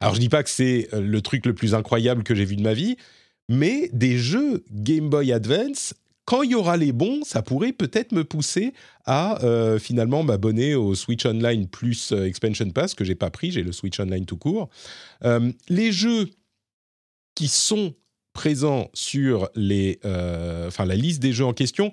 [0.00, 2.62] alors je dis pas que c'est le truc le plus incroyable que j'ai vu de
[2.62, 2.96] ma vie
[3.48, 8.12] mais des jeux Game Boy Advance quand il y aura les bons, ça pourrait peut-être
[8.12, 8.72] me pousser
[9.04, 9.40] à
[9.80, 13.98] finalement m'abonner au Switch Online plus Expansion Pass que j'ai pas pris, j'ai le Switch
[13.98, 14.68] Online tout court.
[15.68, 16.28] Les jeux
[17.40, 17.94] qui sont
[18.34, 21.90] présents sur les, euh, enfin la liste des jeux en question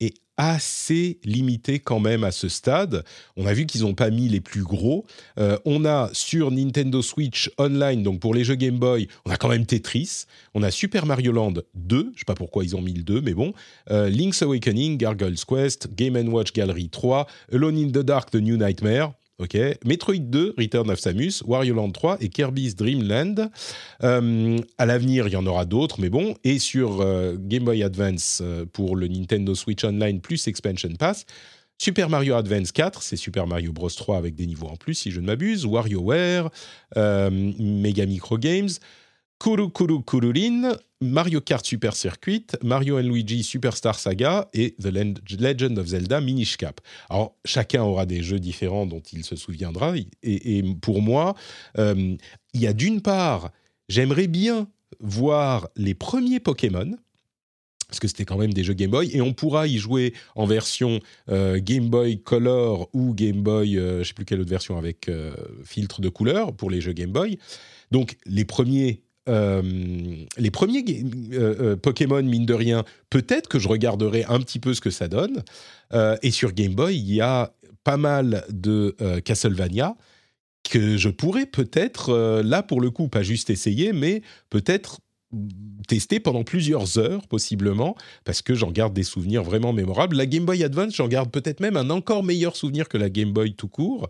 [0.00, 3.04] est assez limitée quand même à ce stade.
[3.36, 5.06] On a vu qu'ils n'ont pas mis les plus gros.
[5.38, 9.36] Euh, on a sur Nintendo Switch Online, donc pour les jeux Game Boy, on a
[9.36, 10.24] quand même Tetris.
[10.54, 13.20] On a Super Mario Land 2, je sais pas pourquoi ils ont mis le 2,
[13.20, 13.52] mais bon.
[13.92, 18.56] Euh, Link's Awakening, Gargoyle's Quest, Game Watch Gallery 3, Alone in the Dark, The New
[18.56, 19.12] Nightmare.
[19.40, 23.50] Ok, Metroid 2, Return of Samus, Wario Land 3 et Kirby's Dream Land.
[24.02, 26.34] Euh, à l'avenir, il y en aura d'autres, mais bon.
[26.42, 31.24] Et sur euh, Game Boy Advance euh, pour le Nintendo Switch Online plus Expansion Pass,
[31.80, 35.12] Super Mario Advance 4, c'est Super Mario Bros 3 avec des niveaux en plus, si
[35.12, 35.64] je ne m'abuse.
[35.66, 36.50] WarioWare,
[36.96, 38.70] Mega Micro Games,
[39.38, 44.86] Kuru Kuru Kururin, Mario Kart Super Circuit, Mario Luigi Superstar Saga et The
[45.40, 46.80] Legend of Zelda Minish Cap.
[47.08, 49.94] Alors, chacun aura des jeux différents dont il se souviendra.
[50.22, 51.34] Et, pour moi,
[51.78, 52.16] euh,
[52.52, 53.52] il y a d'une part,
[53.88, 54.66] j'aimerais bien
[54.98, 56.96] voir les premiers Pokémon
[57.86, 60.44] parce que c'était quand même des jeux Game Boy, et on pourra y jouer en
[60.44, 64.50] version euh, Game Boy Color ou Game Boy, euh, je ne sais plus quelle autre
[64.50, 65.10] version, avec
[65.64, 67.38] filtre de couleur pour les jeux Game Boy.
[67.90, 70.84] Donc les premiers, les premiers
[71.82, 75.42] Pokémon, mine de rien, peut-être que je regarderai un petit peu ce que ça donne.
[76.22, 77.52] et sur Game Boy, il y a
[77.84, 79.96] pas mal de Castlevania
[80.68, 85.00] que je pourrais peut-être, là pour le coup, pas juste essayer, mais peut-être
[85.86, 90.16] testé pendant plusieurs heures possiblement parce que j'en garde des souvenirs vraiment mémorables.
[90.16, 93.32] La Game Boy Advance, j'en garde peut-être même un encore meilleur souvenir que la Game
[93.32, 94.08] Boy tout court.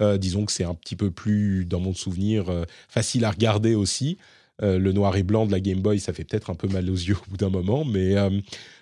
[0.00, 3.74] Euh, disons que c'est un petit peu plus, dans mon souvenir, euh, facile à regarder
[3.74, 4.18] aussi.
[4.60, 6.90] Euh, le noir et blanc de la Game Boy, ça fait peut-être un peu mal
[6.90, 8.14] aux yeux au bout d'un moment, mais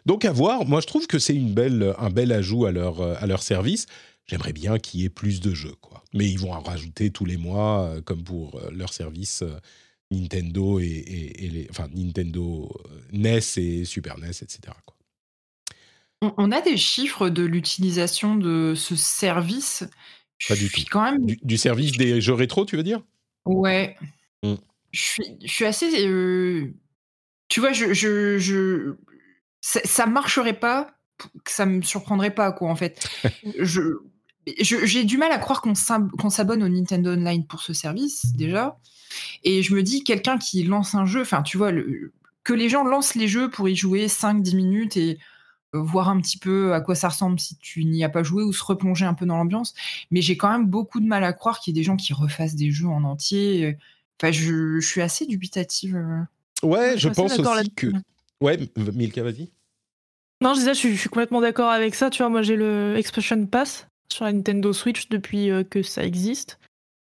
[0.07, 0.65] donc à voir.
[0.65, 3.87] Moi, je trouve que c'est une belle, un bel ajout à leur, à leur service.
[4.27, 6.03] J'aimerais bien qu'il y ait plus de jeux, quoi.
[6.15, 9.45] Mais ils vont en rajouter tous les mois, comme pour leur service
[10.11, 14.73] Nintendo et, les, enfin Nintendo euh, NES et Super NES, etc.
[16.23, 19.85] On a des chiffres de l'utilisation de ce service?
[20.49, 20.83] Pas du tout.
[20.91, 21.27] Quand même...
[21.27, 23.03] Du, service des jeux rétro, tu veux dire?
[23.45, 23.97] Ouais.
[24.43, 24.55] Mmh.
[24.97, 26.07] Je, suis, je suis assez.
[26.07, 26.73] Euh,
[27.49, 28.95] tu vois, je, je, je...
[29.61, 30.97] Ça, marcherait pas,
[31.47, 33.09] ça me surprendrait pas, quoi, en fait.
[33.59, 33.99] je
[34.61, 35.75] j'ai du mal à croire qu'on
[36.31, 38.79] s'abonne au Nintendo Online pour ce service, déjà.
[39.43, 41.73] Et je me dis, quelqu'un qui lance un jeu, enfin, tu vois,
[42.45, 45.19] que les gens lancent les jeux pour y jouer 5-10 minutes et
[45.73, 48.53] voir un petit peu à quoi ça ressemble si tu n'y as pas joué ou
[48.53, 49.75] se replonger un peu dans l'ambiance.
[50.13, 52.13] Mais j'ai quand même beaucoup de mal à croire qu'il y ait des gens qui
[52.13, 53.77] refassent des jeux en entier.
[54.21, 55.97] Enfin, je, suis assez dubitative.
[55.97, 56.67] Euh.
[56.67, 57.89] Ouais, je, pense aussi que.
[58.41, 58.59] Ouais,
[58.95, 59.51] Milka, vas-y.
[60.43, 62.11] Non, je disais, je suis, je suis complètement d'accord avec ça.
[62.11, 66.05] Tu vois, moi, j'ai le Expression Pass sur la Nintendo Switch depuis euh, que ça
[66.05, 66.59] existe.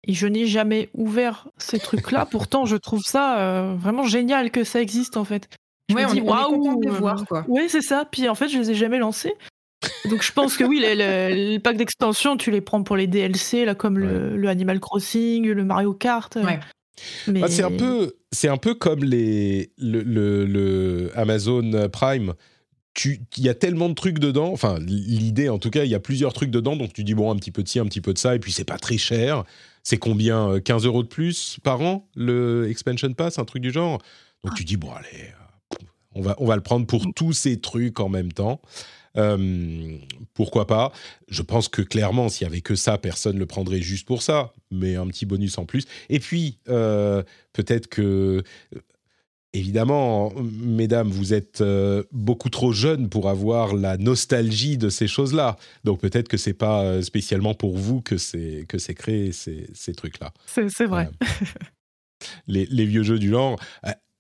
[0.06, 2.26] Et je n'ai jamais ouvert ces trucs-là.
[2.30, 5.48] Pourtant, je trouve ça euh, vraiment génial que ça existe en fait.
[5.88, 7.44] Je ouais, me dis, waouh, de voir quoi.
[7.48, 8.04] Oui, c'est ça.
[8.10, 9.34] Puis en fait, je les ai jamais lancés.
[10.08, 13.74] Donc je pense que oui, les, packs d'extension, tu les prends pour les DLC, là,
[13.74, 16.36] comme le, Animal Crossing, le Mario Kart.
[16.36, 16.44] Euh.
[16.44, 16.60] Ouais.
[17.26, 17.40] Mais...
[17.40, 22.34] Bah, c'est un peu, c'est un peu comme les le, le, Amazon Prime
[23.04, 26.00] il y a tellement de trucs dedans, enfin l'idée en tout cas, il y a
[26.00, 28.12] plusieurs trucs dedans, donc tu dis bon un petit peu de ci, un petit peu
[28.12, 29.44] de ça, et puis c'est pas très cher.
[29.82, 33.70] C'est combien 15 euh, euros de plus par an le expansion pass, un truc du
[33.70, 34.00] genre?
[34.44, 35.76] Donc tu dis bon allez, euh,
[36.14, 37.12] on va on va le prendre pour mm.
[37.14, 38.60] tous ces trucs en même temps.
[39.16, 39.96] Euh,
[40.34, 40.92] pourquoi pas?
[41.28, 44.52] Je pense que clairement, s'il y avait que ça, personne le prendrait juste pour ça,
[44.70, 45.84] mais un petit bonus en plus.
[46.08, 48.42] Et puis, peut-être que
[49.52, 55.56] Évidemment, mesdames, vous êtes euh, beaucoup trop jeunes pour avoir la nostalgie de ces choses-là.
[55.82, 59.66] Donc peut-être que c'est pas euh, spécialement pour vous que c'est que c'est créé ces,
[59.74, 60.32] ces trucs-là.
[60.46, 61.10] C'est vrai.
[62.46, 63.58] les, les, vieux jeux du genre,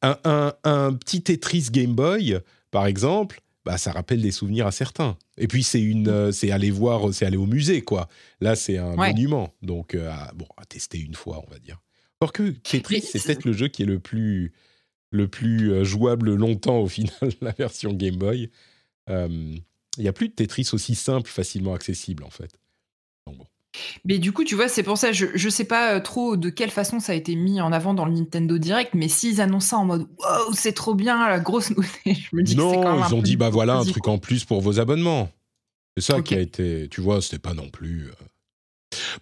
[0.02, 2.36] un, un, un, petit Tetris Game Boy,
[2.72, 5.18] par exemple, bah ça rappelle des souvenirs à certains.
[5.36, 8.08] Et puis c'est une, euh, c'est aller voir, c'est aller au musée quoi.
[8.40, 9.96] Là c'est un monument, donc
[10.34, 11.80] bon à tester une fois on va dire.
[12.20, 14.52] Alors que Tetris c'est peut-être le jeu qui est le plus
[15.10, 18.50] le plus euh, jouable longtemps au final, la version Game Boy.
[19.08, 19.56] Euh,
[19.96, 22.58] il n'y a plus de Tetris aussi simple, facilement accessible en fait.
[24.04, 26.50] Mais du coup, tu vois, c'est pour ça, je ne sais pas euh, trop de
[26.50, 29.68] quelle façon ça a été mis en avant dans le Nintendo Direct, mais s'ils annoncent
[29.68, 32.76] ça en mode wow, c'est trop bien, la grosse nouveauté, je me dis non, que
[32.76, 35.30] c'est quand même ils ont dit bah voilà un truc en plus pour vos abonnements.
[35.96, 38.10] C'est ça qui a été, tu vois, c'était pas non plus.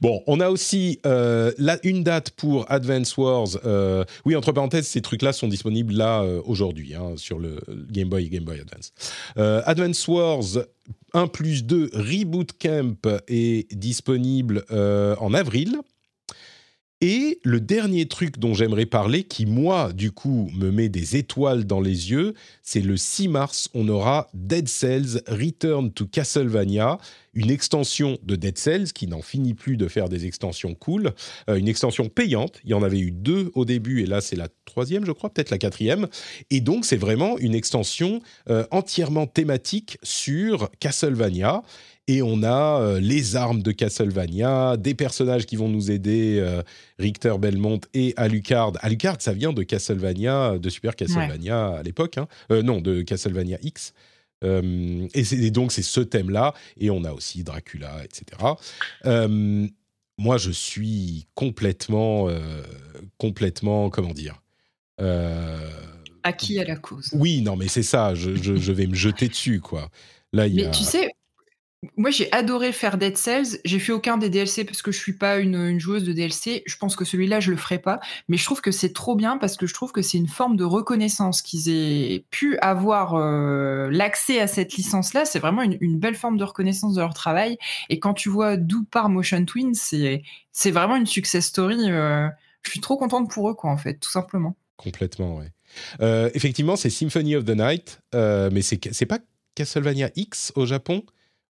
[0.00, 3.48] Bon, on a aussi euh, une date pour Advance Wars.
[3.64, 8.08] Euh, oui, entre parenthèses, ces trucs-là sont disponibles là euh, aujourd'hui hein, sur le Game
[8.08, 8.92] Boy et Game Boy Advance.
[9.36, 10.64] Advance Wars
[11.14, 15.78] 1 plus 2 Reboot Camp est disponible en avril.
[17.00, 21.64] Et le dernier truc dont j'aimerais parler, qui moi, du coup, me met des étoiles
[21.64, 22.34] dans les yeux,
[22.64, 26.98] c'est le 6 mars, on aura Dead Cells Return to Castlevania,
[27.34, 31.12] une extension de Dead Cells qui n'en finit plus de faire des extensions cool,
[31.48, 32.60] euh, une extension payante.
[32.64, 35.30] Il y en avait eu deux au début et là c'est la troisième, je crois,
[35.30, 36.08] peut-être la quatrième.
[36.50, 41.62] Et donc c'est vraiment une extension euh, entièrement thématique sur Castlevania
[42.08, 46.62] et on a euh, les armes de Castlevania, des personnages qui vont nous aider, euh,
[46.98, 48.72] Richter Belmont et Alucard.
[48.80, 52.26] Alucard, ça vient de Castlevania, de Super Castlevania à l'époque, hein.
[52.50, 53.92] euh, non, de Castlevania X.
[54.42, 58.40] Et, donc c'est ce thème-là, et on a aussi Dracula, etc.
[60.20, 62.28] Moi, je suis complètement,
[63.18, 64.40] complètement, comment dire
[66.22, 67.10] Acquis à la cause.
[67.14, 68.14] Oui, non, mais c'est ça.
[68.14, 69.88] Je, je, vais me jeter dessus, quoi.
[70.32, 71.10] Là, il mais tu sais,
[71.96, 73.60] moi, j'ai adoré faire Dead Cells.
[73.64, 76.64] J'ai fait aucun des DLC parce que je suis pas une, joueuse de DLC.
[76.66, 78.00] Je pense que celui-là, je le ferai pas.
[78.28, 80.56] Mais je trouve que c'est trop bien parce que je trouve que c'est une forme
[80.56, 85.24] de reconnaissance qu'ils aient pu avoir euh, l'accès à cette licence-là.
[85.24, 87.58] C'est vraiment une, belle forme de reconnaissance de leur travail.
[87.90, 91.90] Et quand tu vois d'où part Motion Twin, c'est c'est vraiment une success story.
[91.90, 92.28] Euh,
[92.62, 94.56] je suis trop contente pour eux, quoi, en fait, tout simplement.
[94.76, 95.52] Complètement, ouais.
[96.00, 99.20] Euh, effectivement, c'est Symphony of the Night, mais c'est pas
[99.54, 101.04] Castlevania X au Japon?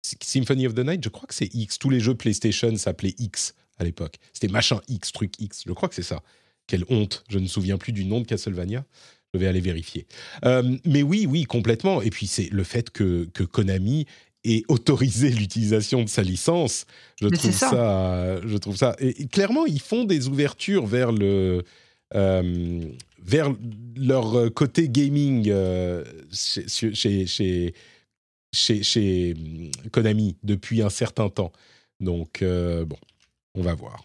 [0.03, 1.79] Symphony of the Night, je crois que c'est X.
[1.79, 4.17] Tous les jeux PlayStation s'appelaient X à l'époque.
[4.33, 5.65] C'était machin X, truc X.
[5.67, 6.23] Je crois que c'est ça.
[6.67, 7.25] Quelle honte.
[7.29, 8.85] Je ne me souviens plus du nom de Castlevania.
[9.33, 10.07] Je vais aller vérifier.
[10.45, 12.03] Euh, mais oui, oui, complètement.
[12.03, 14.07] Et puis c'est le fait que, que Konami
[14.45, 16.87] ait autorisé l'utilisation de sa licence.
[17.21, 18.41] Je trouve ça.
[18.45, 18.97] je trouve ça.
[18.99, 21.65] Et, clairement, ils font des ouvertures vers le.
[22.17, 22.81] Euh,
[23.23, 23.55] vers
[23.97, 27.75] leur côté gaming euh, chez, chez, chez,
[28.69, 31.53] hum, Konami depuis un certain temps.
[32.01, 32.97] Donc, euh, bon,
[33.55, 34.05] on va voir.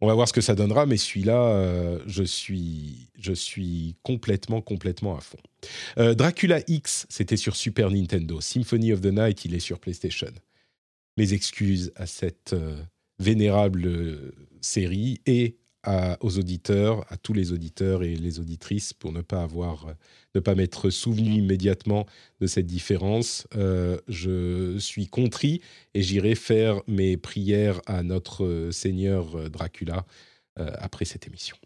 [0.00, 4.60] On va voir ce que ça donnera, mais celui-là, euh, je, suis, je suis complètement,
[4.60, 5.38] complètement à fond.
[5.98, 8.40] Euh, Dracula X, c'était sur Super Nintendo.
[8.40, 10.32] Symphony of the Night, il est sur PlayStation.
[11.16, 12.54] Mes excuses à cette
[13.18, 15.56] vénérable série et
[16.20, 19.94] aux auditeurs, à tous les auditeurs et les auditrices pour ne pas avoir,
[20.34, 22.06] ne pas m'être souvenu immédiatement
[22.40, 23.46] de cette différence.
[23.56, 25.60] Euh, je suis contrit
[25.94, 30.06] et j'irai faire mes prières à notre Seigneur Dracula
[30.58, 31.56] euh, après cette émission.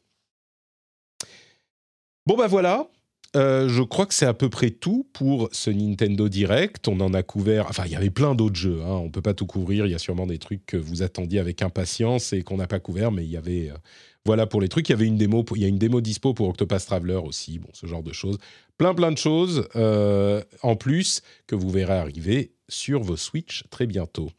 [2.26, 2.90] Bon ben voilà,
[3.37, 6.88] euh, je crois que c'est à peu près tout pour ce Nintendo Direct.
[6.88, 7.67] On en a couvert.
[7.69, 8.81] Enfin, il y avait plein d'autres jeux.
[8.83, 8.91] Hein.
[8.93, 9.87] On ne peut pas tout couvrir.
[9.87, 12.81] Il y a sûrement des trucs que vous attendiez avec impatience et qu'on n'a pas
[12.81, 13.71] couvert, mais il y avait.
[13.71, 13.77] Euh,
[14.25, 14.88] voilà pour les trucs.
[14.88, 15.45] Il y avait une démo.
[15.55, 17.59] Il y a une démo dispo pour Octopath Traveler aussi.
[17.59, 18.38] Bon, ce genre de choses.
[18.77, 19.69] Plein, plein de choses.
[19.77, 24.31] Euh, en plus, que vous verrez arriver sur vos Switch très bientôt.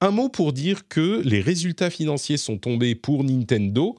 [0.00, 3.96] Un mot pour dire que les résultats financiers sont tombés pour Nintendo.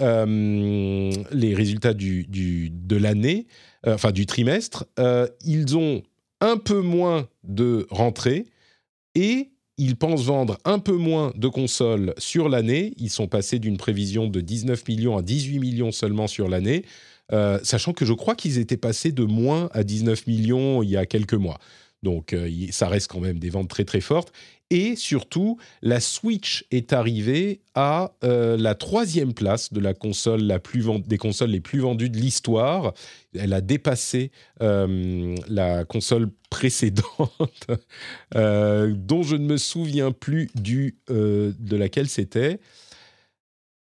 [0.00, 3.46] Euh, les résultats de l'année,
[3.86, 6.02] euh, enfin du trimestre, euh, ils ont
[6.40, 8.46] un peu moins de rentrées
[9.14, 12.94] et ils pensent vendre un peu moins de consoles sur l'année.
[12.98, 16.84] Ils sont passés d'une prévision de 19 millions à 18 millions seulement sur l'année,
[17.62, 21.06] sachant que je crois qu'ils étaient passés de moins à 19 millions il y a
[21.06, 21.58] quelques mois.
[22.02, 22.36] Donc
[22.70, 24.32] ça reste quand même des ventes très très fortes.
[24.72, 30.58] Et surtout, la Switch est arrivée à euh, la troisième place de la console la
[30.58, 32.94] plus des consoles les plus vendues de l'histoire.
[33.38, 34.30] Elle a dépassé
[34.62, 37.66] euh, la console précédente,
[38.34, 42.58] euh, dont je ne me souviens plus du, de laquelle c'était.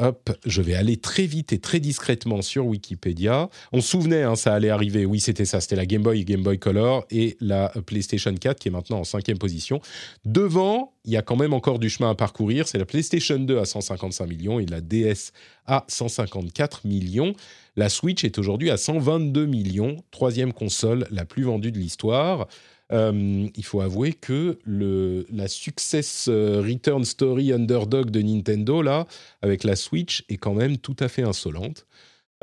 [0.01, 3.49] Hop, je vais aller très vite et très discrètement sur Wikipédia.
[3.73, 5.05] On se souvenait, hein, ça allait arriver.
[5.05, 5.59] Oui, c'était ça.
[5.59, 9.03] C'était la Game Boy, Game Boy Color et la PlayStation 4 qui est maintenant en
[9.03, 9.81] cinquième position.
[10.23, 12.65] Devant, il y a quand même encore du chemin à parcourir.
[12.65, 15.33] C'est la PlayStation 2 à 155 millions et la DS
[15.65, 17.33] à 154 millions.
[17.75, 22.47] La Switch est aujourd'hui à 122 millions, troisième console la plus vendue de l'histoire.
[22.91, 29.06] Euh, il faut avouer que la success euh, return story underdog de Nintendo, là,
[29.41, 31.86] avec la Switch, est quand même tout à fait insolente.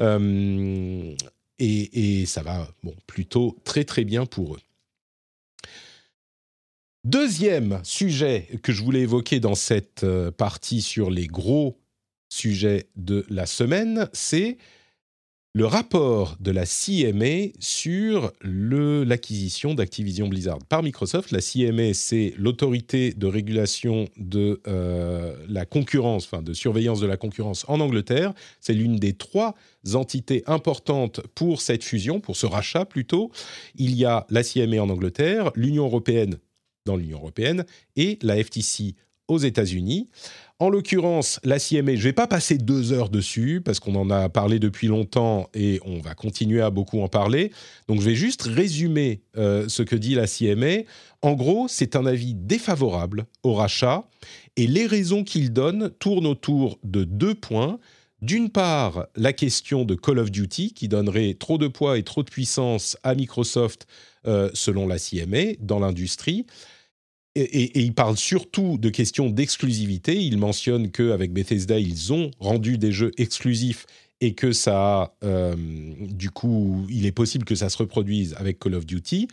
[0.00, 1.14] Euh,
[1.58, 4.60] et, et, ça va bon, plutôt très très bien pour eux.
[7.04, 10.04] Deuxième sujet que je voulais évoquer dans cette
[10.36, 11.78] partie sur les gros
[12.28, 14.58] sujets de la semaine, c'est
[15.56, 21.30] le rapport de la CMA sur l'acquisition d'Activision Blizzard par Microsoft.
[21.30, 27.64] La CMA, c'est l'autorité de régulation de euh, la concurrence, de surveillance de la concurrence
[27.68, 28.34] en Angleterre.
[28.60, 29.54] C'est l'une des trois
[29.94, 33.30] entités importantes pour cette fusion, pour ce rachat plutôt.
[33.76, 36.36] Il y a la CMA en Angleterre, l'Union européenne
[36.84, 37.64] dans l'Union européenne
[37.96, 38.94] et la FTC
[39.28, 40.08] aux États-Unis.
[40.58, 44.08] En l'occurrence, la CMA, je ne vais pas passer deux heures dessus parce qu'on en
[44.08, 47.52] a parlé depuis longtemps et on va continuer à beaucoup en parler.
[47.88, 50.84] Donc je vais juste résumer euh, ce que dit la CMA.
[51.20, 54.08] En gros, c'est un avis défavorable au rachat
[54.56, 57.78] et les raisons qu'il donne tournent autour de deux points.
[58.22, 62.22] D'une part, la question de Call of Duty qui donnerait trop de poids et trop
[62.22, 63.86] de puissance à Microsoft
[64.26, 66.46] euh, selon la CMA dans l'industrie
[67.36, 70.16] et, il parle surtout de questions d'exclusivité.
[70.16, 73.86] Il mentionne qu'avec Bethesda, ils ont rendu des jeux exclusifs
[74.20, 75.54] et que ça, euh,
[76.00, 79.28] du coup, il est possible que ça se reproduise avec Call of Duty.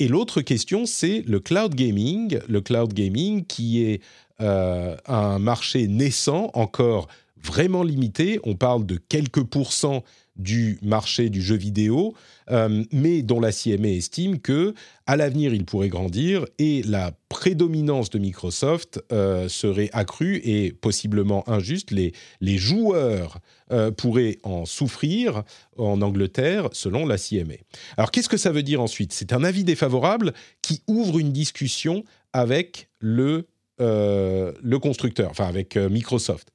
[0.00, 2.38] et l'autre question, c'est le cloud gaming.
[2.48, 4.00] Le cloud gaming qui est
[4.40, 7.08] un marché naissant, encore
[7.42, 8.40] vraiment limité.
[8.44, 10.04] On parle de quelques pourcents
[10.38, 12.14] du marché du jeu vidéo,
[12.50, 14.74] euh, mais dont la CMA estime que
[15.06, 21.48] à l'avenir il pourrait grandir et la prédominance de Microsoft euh, serait accrue et possiblement
[21.48, 21.90] injuste.
[21.90, 23.38] Les, les joueurs
[23.72, 25.42] euh, pourraient en souffrir
[25.76, 27.54] en Angleterre selon la CMA.
[27.96, 29.12] Alors qu'est-ce que ça veut dire ensuite?
[29.12, 30.32] C'est un avis défavorable
[30.62, 33.46] qui ouvre une discussion avec le,
[33.78, 36.50] le constructeur, enfin avec Microsoft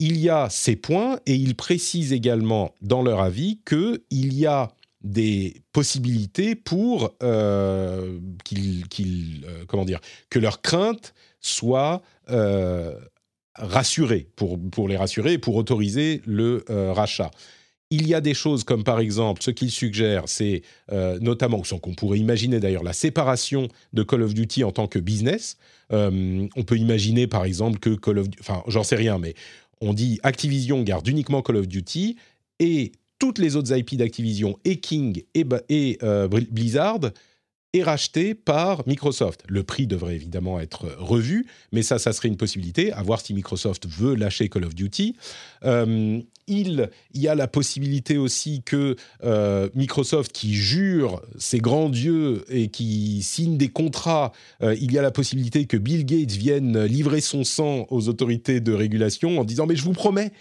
[0.00, 4.72] il y a ces points et ils précisent également dans leur avis qu'il y a
[5.02, 8.18] des possibilités pour euh,
[8.58, 12.94] euh, comment dire que leurs craintes soient euh,
[13.54, 17.30] rassurées pour, pour les rassurer et pour autoriser le rachat.
[17.92, 20.62] Il y a des choses comme par exemple ce qu'ils suggèrent, c'est
[21.20, 24.98] notamment ce qu'on pourrait imaginer d'ailleurs la séparation de Call of Duty en tant que
[24.98, 25.56] business.
[25.90, 29.34] on peut imaginer par exemple que Call of Duty, enfin j'en sais rien, mais
[29.80, 32.16] on dit Activision garde uniquement Call of Duty
[32.58, 37.00] et toutes les autres IP d'Activision et King et, euh, Blizzard
[37.72, 39.44] est racheté par Microsoft.
[39.48, 43.32] Le prix devrait évidemment être revu, mais ça, ça serait une possibilité, à voir si
[43.32, 45.14] Microsoft veut lâcher Call of Duty.
[45.64, 46.20] Euh,
[46.50, 52.68] il y a la possibilité aussi que euh, Microsoft, qui jure ses grands dieux et
[52.68, 54.32] qui signe des contrats,
[54.62, 58.60] euh, il y a la possibilité que Bill Gates vienne livrer son sang aux autorités
[58.60, 60.32] de régulation en disant mais je vous promets,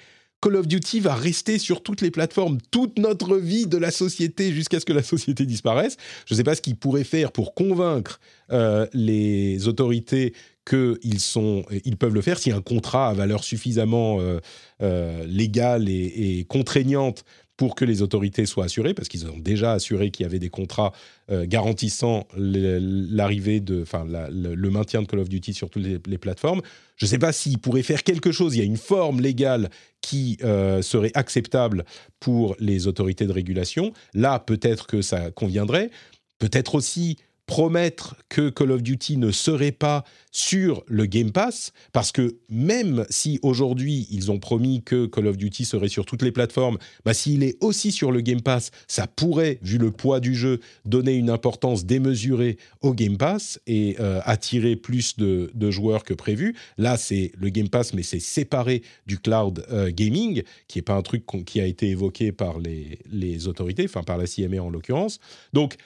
[0.42, 4.52] Call of Duty va rester sur toutes les plateformes toute notre vie de la société
[4.52, 5.98] jusqu'à ce que la société disparaisse.
[6.26, 8.20] Je ne sais pas ce qu'ils pourraient faire pour convaincre
[8.52, 10.34] euh, les autorités
[10.70, 14.40] qu'ils sont, ils peuvent le faire si un contrat à valeur suffisamment euh,
[14.84, 17.26] euh, légale et, et, contraignante
[17.60, 20.49] pour que les autorités soient assurées, parce qu'ils ont déjà assuré qu'il y avait des
[20.49, 20.93] contrats
[21.30, 26.62] euh, garantissant l'arrivée de, enfin, le, maintien de Call of Duty sur toutes les, plateformes.
[26.95, 28.55] Je ne sais pas s'ils pourraient faire quelque chose.
[28.55, 31.84] Il y a une forme légale qui euh, serait acceptable
[32.22, 33.91] pour les autorités de régulation.
[34.14, 35.91] Là, peut-être que ça conviendrait.
[36.38, 37.18] Peut-être aussi
[37.50, 43.08] promettre que Call of Duty ne serait pas sur le Game Pass, parce que même
[43.10, 47.16] si aujourd'hui ils ont promis que Call of Duty serait sur toutes les plateformes, bah,
[47.16, 51.16] s'il est aussi sur le Game Pass, ça pourrait, vu le poids du jeu, donner
[51.16, 56.56] une importance démesurée au Game Pass et euh, attirer plus de, joueurs que prévu.
[56.78, 60.93] Là, c'est le Game Pass, mais c'est séparé du cloud euh, gaming, qui n'est pas
[60.93, 64.70] un truc qui a été évoqué par les, les autorités, enfin par la CMA en
[64.70, 65.20] l'occurrence.
[65.52, 65.78] Donc,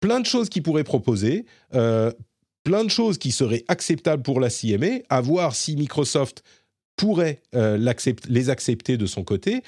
[0.00, 1.44] plein de choses qu'ils pourraient proposer,
[1.74, 2.12] euh,
[2.64, 6.42] plein de choses qui seraient acceptables pour la CMA, à voir si Microsoft
[6.96, 7.78] pourrait euh,
[8.28, 9.62] les accepter de son côté.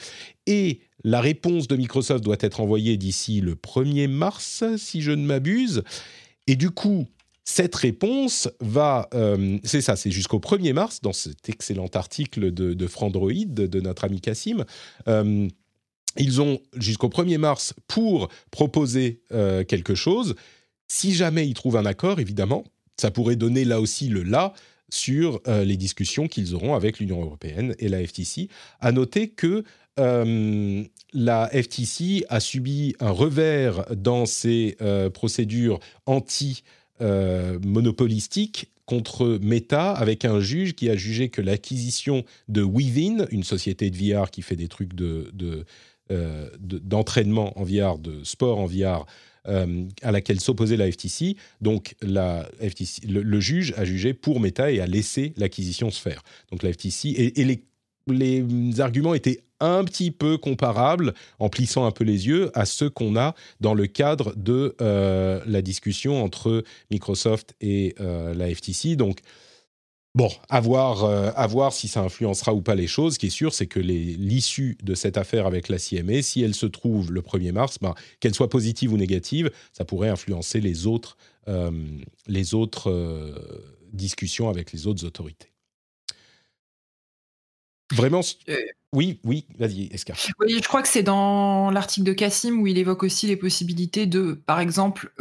[0.46, 5.24] Et la réponse de Microsoft doit être envoyée d'ici le 1er mars, si je ne
[5.24, 5.82] m'abuse.
[6.46, 7.06] Et du coup,
[7.44, 12.74] cette réponse va, euh, c'est ça, c'est jusqu'au 1er mars, dans cet excellent article de,
[12.74, 14.64] de Frandroid, de, notre ami Cassim.
[16.16, 20.34] Ils ont jusqu'au 1er mars pour proposer euh, quelque chose.
[20.88, 22.64] Si jamais ils trouvent un accord, évidemment,
[22.96, 24.52] ça pourrait donner là aussi le là
[24.90, 28.48] sur euh, les discussions qu'ils auront avec l'Union européenne et la FTC.
[28.80, 29.62] À noter que
[30.00, 30.82] euh,
[31.12, 34.76] la FTC a subi un revers dans ses
[35.12, 43.44] procédures anti-monopolistiques contre Meta avec un juge qui a jugé que l'acquisition de Within, une
[43.44, 45.64] société de VR qui fait des trucs de
[46.60, 49.06] d'entraînement en VR, de sport en VR,
[49.48, 51.36] euh, à laquelle s'opposait la FTC.
[51.62, 56.22] Donc la FTC, le, juge a jugé pour Meta et a laissé l'acquisition se faire.
[56.50, 57.64] Donc la FTC et, les,
[58.06, 62.90] les, arguments étaient un petit peu comparables, en plissant un peu les yeux, à ceux
[62.90, 68.96] qu'on a dans le cadre de euh, la discussion entre Microsoft et la FTC.
[68.96, 69.20] Donc
[70.16, 73.14] Bon, à voir, euh, à voir, si ça influencera ou pas les choses.
[73.14, 76.54] Ce qui est sûr, c'est que l'issue de cette affaire avec la CMA, si elle
[76.54, 80.88] se trouve le 1er mars, ben, qu'elle soit positive ou négative, ça pourrait influencer les
[80.88, 81.70] autres, euh,
[82.26, 83.36] les autres euh,
[83.92, 85.52] discussions avec les autres autorités.
[87.92, 88.20] Vraiment
[88.92, 90.16] Oui, oui, vas-y, Escar.
[90.40, 94.06] Oui, je crois que c'est dans l'article de Cassim où il évoque aussi les possibilités
[94.06, 95.12] de, par exemple,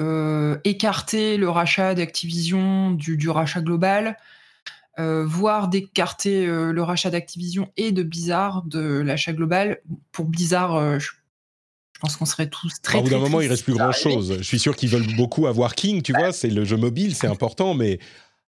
[0.64, 4.18] écarter le rachat d'Activision du, du, rachat global,
[4.98, 9.82] euh, voire d'écarter euh, le rachat d'Activision et de Blizzard de l'achat global.
[10.12, 11.12] Pour Blizzard, euh, je,
[12.02, 12.98] pense qu'on serait tous très.
[12.98, 14.36] Au bout d'un moment, il reste plus grand chose.
[14.38, 17.28] Je suis sûr qu'ils veulent beaucoup avoir King, tu vois, c'est le jeu mobile, c'est
[17.28, 18.00] important, mais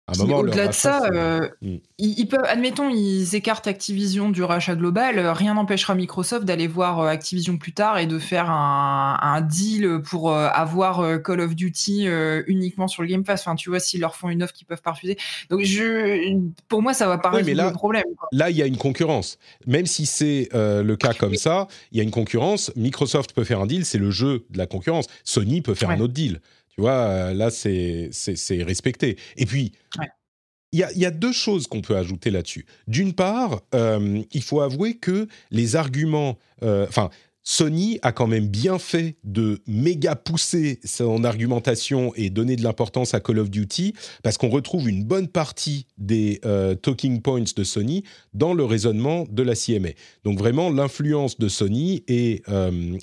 [0.09, 1.75] Au-delà de ça, euh, mm.
[1.97, 5.19] ils, peuvent, admettons, ils écartent Activision du rachat global.
[5.19, 10.01] Euh, rien n'empêchera Microsoft d'aller voir euh, Activision plus tard et de faire un, deal
[10.03, 12.07] pour avoir Call of Duty
[12.47, 13.41] uniquement sur le Game Pass.
[13.41, 15.17] Enfin, tu vois, s'ils leur font une offre qu'ils peuvent pas refuser.
[15.49, 16.35] Donc, je,
[16.67, 18.03] pour moi, ça va pas résoudre le problème.
[18.31, 19.37] Là, il y a une concurrence.
[19.67, 22.71] Même si c'est le cas comme ça, il y a une concurrence.
[22.75, 25.07] Microsoft peut faire un deal, c'est le jeu de la concurrence.
[25.23, 26.39] Sony peut faire un autre deal.
[26.77, 28.11] Tu vois, euh, là, c'est
[28.63, 29.17] respecté.
[29.35, 29.71] Et puis,
[30.71, 32.67] il y, a, deux choses qu'on peut ajouter là-dessus.
[32.87, 37.09] D'une part, euh, il faut avouer que les arguments, euh, enfin,
[37.41, 43.15] Sony a quand même bien fait de méga pousser son argumentation et donner de l'importance
[43.15, 46.41] à Call of Duty parce qu'on retrouve une bonne partie des
[46.83, 48.03] talking points de Sony
[48.33, 49.89] dans le raisonnement de la CMA.
[50.25, 52.43] Donc vraiment, l'influence de Sony est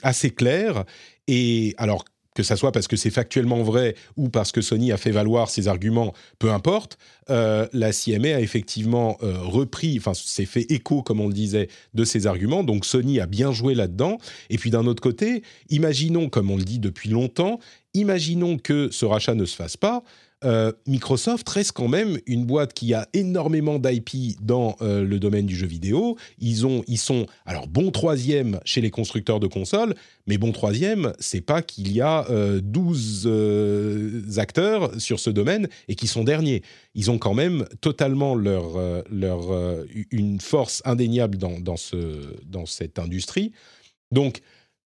[0.03, 0.85] assez claire.
[1.27, 2.05] Et alors,
[2.35, 5.51] que ça soit parce que c'est factuellement vrai ou parce que Sony a fait valoir
[5.51, 6.99] ses arguments, peu importe,
[7.31, 11.69] euh, la CMA a effectivement euh, repris, enfin s'est fait écho, comme on le disait,
[11.95, 12.65] de ses arguments.
[12.65, 14.19] Donc Sony a bien joué là-dedans.
[14.51, 17.61] Et puis d'un autre côté, imaginons, comme on le dit depuis longtemps,
[17.95, 20.03] imaginons que ce rachat ne se fasse pas.
[20.45, 25.47] Euh, Microsoft reste quand même une boîte qui a énormément d'IP dans euh, le domaine
[25.47, 26.17] du jeu vidéo.
[26.39, 29.95] Ils, ont, ils sont, alors, bon troisième chez les constructeurs de consoles,
[30.27, 32.27] mais bon troisième, c'est pas qu'il y a
[32.63, 36.63] 12 euh, acteurs sur ce domaine et qui sont derniers.
[36.95, 38.79] Ils ont quand même totalement leur,
[39.11, 41.97] leur, une force indéniable dans, dans, ce,
[42.47, 43.53] dans cette industrie.
[44.13, 44.41] Donc,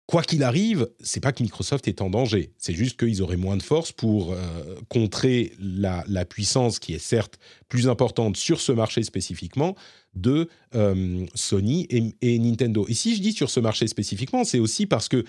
[0.09, 2.51] quoi qu'il arrive, c'est pas que Microsoft est en danger.
[2.57, 7.37] C'est juste qu'ils auraient moins de force pour euh, contrer la, puissance qui est certes
[7.67, 9.75] plus importante sur ce marché spécifiquement
[10.15, 12.87] de euh, Sony et, Nintendo.
[12.89, 15.23] Et si je dis sur ce marché spécifiquement, c'est aussi parce que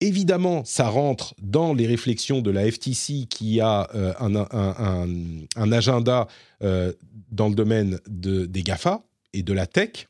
[0.00, 6.28] Évidemment, ça rentre dans les réflexions de la FTC qui a euh, un, agenda
[6.60, 9.02] dans le domaine de, des GAFA
[9.32, 10.06] et de la tech.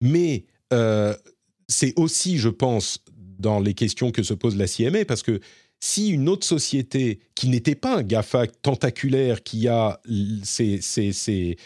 [0.00, 0.44] Mais
[1.68, 3.04] c'est aussi, je pense,
[3.38, 5.40] dans les questions que se pose la CMA, parce que
[5.80, 10.00] si une autre société qui n'était pas un GAFA tentaculaire, qui a
[10.42, 11.56] ses,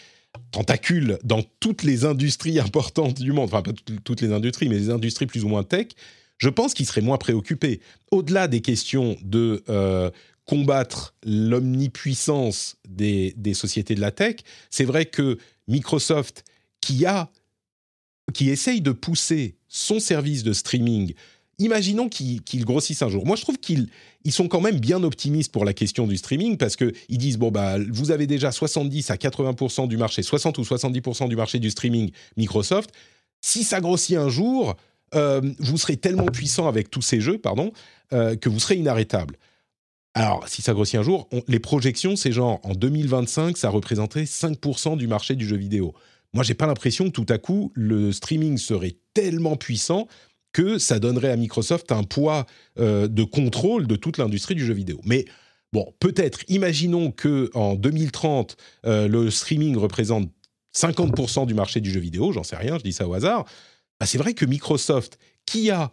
[0.51, 3.71] tentacules dans toutes les industries importantes du monde, enfin pas
[4.03, 5.87] toutes les industries, mais les industries plus ou moins tech,
[6.37, 7.79] je pense qu'il serait moins préoccupé.
[8.11, 10.11] Au-delà des questions de euh,
[10.45, 14.37] combattre l'omnipuissance des, des sociétés de la tech,
[14.69, 15.37] c'est vrai que
[15.67, 16.43] Microsoft,
[16.81, 17.31] qui a
[18.33, 21.15] qui essaye de pousser son service de streaming,
[21.57, 23.25] imaginons qu'il grossisse un jour.
[23.25, 23.89] Moi, je trouve qu'ils
[24.29, 27.77] sont quand même bien optimistes pour la question du streaming parce qu'ils disent bon, bah,
[27.91, 32.11] vous avez déjà 70 à 80% du marché, 60 ou 70% du marché du streaming
[32.37, 32.91] Microsoft.
[33.41, 34.75] Si ça grossit un jour,
[35.15, 37.73] euh, vous serez tellement puissant avec tous ces jeux, pardon,
[38.13, 39.37] euh, que vous serez inarrêtable.
[40.13, 44.97] Alors, si ça grossit un jour, les projections, c'est genre en 2025, ça représenterait 5%
[44.97, 45.95] du marché du jeu vidéo.
[46.33, 50.07] Moi, j'ai pas l'impression que tout à coup, le streaming serait tellement puissant
[50.51, 52.45] que ça donnerait à Microsoft un poids
[52.79, 54.99] euh, de contrôle de toute l'industrie du jeu vidéo.
[55.03, 55.25] Mais
[55.71, 58.55] bon, peut-être, imaginons que en 2030,
[58.85, 60.29] euh, le streaming représente
[60.75, 63.45] 50% du marché du jeu vidéo, j'en sais rien, je dis ça au hasard.
[63.99, 65.91] Bah, c'est vrai que Microsoft, qui a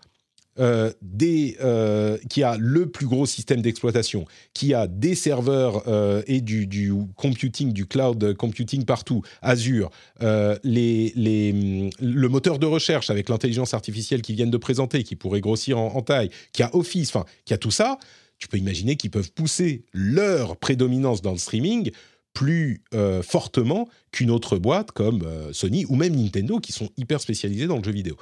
[0.61, 0.93] euh,
[1.23, 6.93] euh, qui a le plus gros système d'exploitation, qui a des serveurs euh, et du,
[7.17, 9.91] computing, du cloud computing partout, Azure,
[10.21, 16.03] le moteur de recherche avec l'intelligence artificielle qui viennent de présenter, qui pourrait grossir en,
[16.03, 17.99] taille, qui a Office, enfin, qui a tout ça,
[18.39, 21.91] tu peux imaginer qu'ils peuvent pousser leur prédominance dans le streaming
[22.35, 22.83] plus
[23.23, 27.85] fortement qu'une autre boîte comme Sony ou même Nintendo qui sont hyper spécialisés dans le
[27.85, 28.17] jeu vidéo.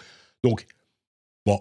[0.45, 0.67] Donc,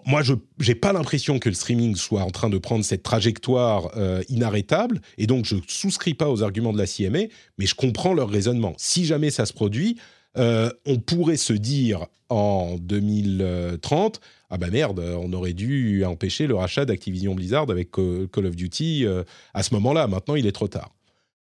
[0.06, 0.34] Moi, je
[0.66, 5.00] n'ai pas l'impression que le streaming soit en train de prendre cette trajectoire euh, inarrêtable,
[5.16, 8.74] et donc je souscris pas aux arguments de la CMA, mais je comprends leur raisonnement.
[8.76, 9.98] Si jamais ça se produit,
[10.36, 14.20] euh, on pourrait se dire en 2030,
[14.50, 19.06] ah bah merde, on aurait dû empêcher le rachat d'Activision Blizzard avec Call of Duty
[19.06, 19.24] euh,
[19.54, 20.06] à ce moment-là.
[20.06, 20.94] Maintenant, il est trop tard.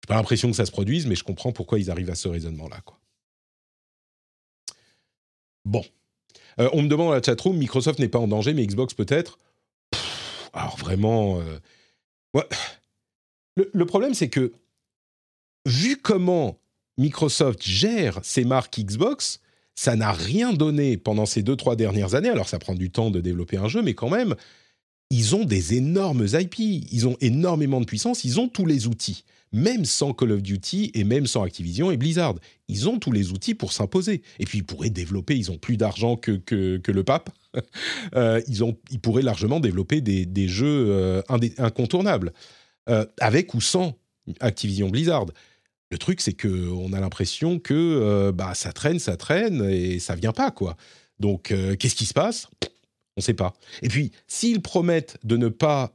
[0.03, 2.27] J'ai pas l'impression que ça se produise, mais je comprends pourquoi ils arrivent à ce
[2.27, 2.81] raisonnement-là.
[5.63, 5.83] Bon,
[6.59, 9.39] euh, on me demande dans la chatroom, Microsoft n'est pas en danger, mais Xbox peut-être.
[10.53, 12.41] Alors vraiment, euh,
[13.73, 14.51] le, problème c'est que
[15.65, 16.57] vu comment
[16.97, 19.39] Microsoft gère ses marques Xbox,
[19.75, 22.29] ça n'a rien donné pendant ces deux trois dernières années.
[22.29, 24.35] Alors ça prend du temps de développer un jeu, mais quand même,
[25.09, 29.23] ils ont des énormes IP, ils ont énormément de puissance, ils ont tous les outils
[29.51, 32.35] même sans Call of Duty et même sans Activision et Blizzard.
[32.67, 34.21] Ils ont tous les outils pour s'imposer.
[34.39, 37.29] Et puis ils pourraient développer, ils ont plus d'argent que, que, le pape,
[38.15, 41.21] euh, ils, ont, ils pourraient largement développer des, des jeux euh,
[41.57, 42.33] incontournables,
[42.89, 43.97] euh, avec ou sans
[44.39, 45.25] Activision Blizzard.
[45.89, 50.31] Le truc, c'est qu'on a l'impression que bah, ça traîne, ça traîne et ça vient
[50.31, 50.77] pas, quoi.
[51.19, 52.47] Donc, qu'est-ce qui se passe?
[52.63, 53.51] On ne sait pas.
[53.81, 55.91] Et puis, s'ils promettent de ne pas...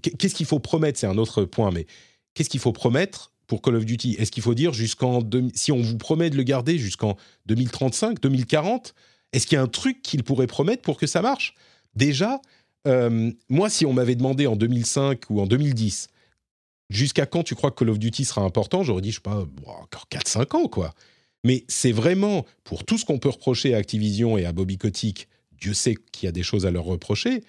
[0.00, 1.00] qu'est-ce qu'il faut promettre?
[1.00, 1.86] C'est un autre point, mais
[2.36, 4.16] qu'est-ce qu'il faut promettre pour Call of Duty?
[4.18, 5.20] Est-ce qu'il faut dire jusqu'en...
[5.54, 7.16] Si on vous promet de le garder jusqu'en
[7.46, 8.94] 2035, 2040,
[9.32, 11.54] est-ce qu'il y a un truc qu'il pourrait promettre pour que ça marche?
[11.96, 12.40] Déjà,
[12.86, 16.08] euh, moi, si on m'avait demandé en 2005 ou en 2010,
[16.90, 19.46] jusqu'à quand tu crois que Call of Duty sera important, j'aurais dit, je sais pas,
[19.66, 20.94] encore 4-5 ans, quoi.
[21.42, 25.28] Mais c'est vraiment, pour tout ce qu'on peut reprocher à Activision et à Bobby Kotick,
[25.52, 27.42] Dieu sait qu'il y a des choses à leur reprocher,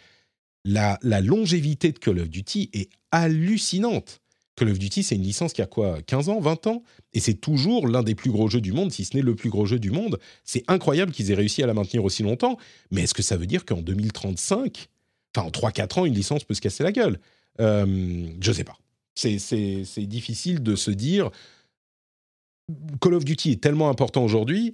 [0.64, 4.22] la, la longévité de Call of Duty est hallucinante.
[4.58, 6.84] Call of Duty, c'est une licence qui a quoi 15 ans, 20 ans?
[7.14, 9.52] Et c'est toujours l'un des plus gros jeux du monde, si ce n'est le plus
[9.52, 10.20] gros jeu du monde.
[10.44, 12.58] C'est incroyable qu'ils aient réussi à la maintenir aussi longtemps.
[12.90, 14.90] Mais est-ce que ça veut dire qu'en 2035,
[15.36, 17.20] enfin en 3-4 ans, une licence peut se casser la gueule?
[17.62, 18.78] Euh, Je sais pas.
[19.14, 21.30] C'est difficile de se dire.
[23.00, 24.74] Call of Duty est tellement important aujourd'hui,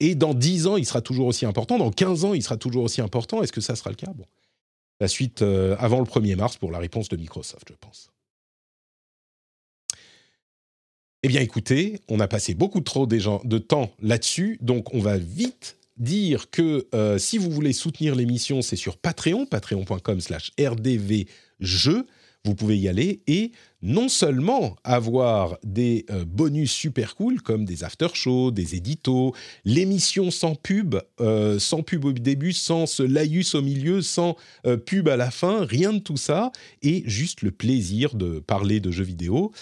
[0.00, 1.78] et dans 10 ans, il sera toujours aussi important.
[1.78, 3.42] Dans 15 ans, il sera toujours aussi important.
[3.42, 4.12] Est-ce que ça sera le cas?
[5.00, 8.10] La suite euh, avant le 1er mars pour la réponse de Microsoft, je pense.
[11.24, 15.78] Eh bien, écoutez, on a passé beaucoup trop de temps là-dessus, donc on va vite
[15.96, 22.06] dire que euh, si vous voulez soutenir l'émission, c'est sur Patreon, patreon.com/slash rdvjeux.
[22.44, 27.84] Vous pouvez y aller et non seulement avoir des euh, bonus super cool comme des
[27.84, 33.62] after-shows, des éditos, l'émission sans pub, euh, sans pub au début, sans ce laïus au
[33.62, 34.36] milieu, sans
[34.84, 36.52] pub à la fin, rien de tout ça,
[36.82, 39.52] et juste le plaisir de parler de jeux vidéo.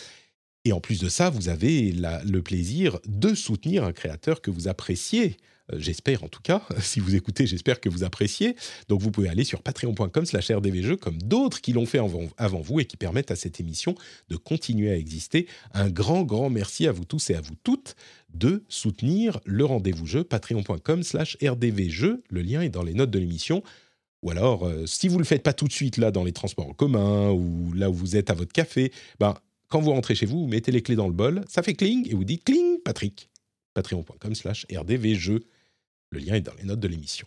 [0.64, 4.68] Et en plus de ça, vous avez le plaisir de soutenir un créateur que vous
[4.68, 5.36] appréciez.
[5.72, 8.56] Euh, j'espère en tout cas, si vous écoutez, j'espère que vous appréciez.
[8.88, 12.80] Donc vous pouvez aller sur patreon.com slash rdvjeux comme d'autres qui l'ont fait avant, vous
[12.80, 13.94] et qui permettent à cette émission
[14.28, 15.46] de continuer à exister.
[15.72, 17.96] Un grand, grand merci à vous tous et à vous toutes
[18.34, 22.22] de soutenir le rendez-vous jeu, patreon.com slash rdvjeux.
[22.30, 23.62] Le lien est dans les notes de l'émission.
[24.22, 26.32] Ou alors, euh, si vous ne le faites pas tout de suite là dans les
[26.32, 29.34] transports en commun ou là où vous êtes à votre café, ben,
[29.72, 32.06] quand vous rentrez chez vous, vous mettez les clés dans le bol, ça fait cling
[32.06, 33.30] et vous dites cling Patrick.
[33.72, 35.40] Patreon.com slash rdvjeux.
[36.10, 37.26] Le lien est dans les notes de l'émission.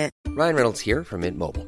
[0.27, 1.67] Ryan Reynolds here from Mint Mobile.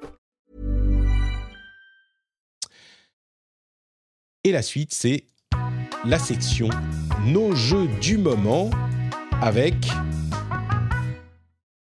[4.43, 5.25] Et la suite, c'est
[6.03, 6.67] la section
[7.27, 8.71] Nos jeux du moment
[9.39, 9.75] avec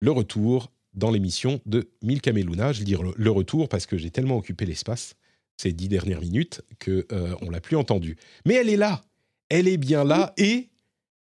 [0.00, 2.74] le retour dans l'émission de Milka Meluna.
[2.74, 5.14] Je veux dire le retour parce que j'ai tellement occupé l'espace
[5.56, 8.18] ces dix dernières minutes que euh, on l'a plus entendue.
[8.44, 9.04] Mais elle est là,
[9.48, 10.68] elle est bien là et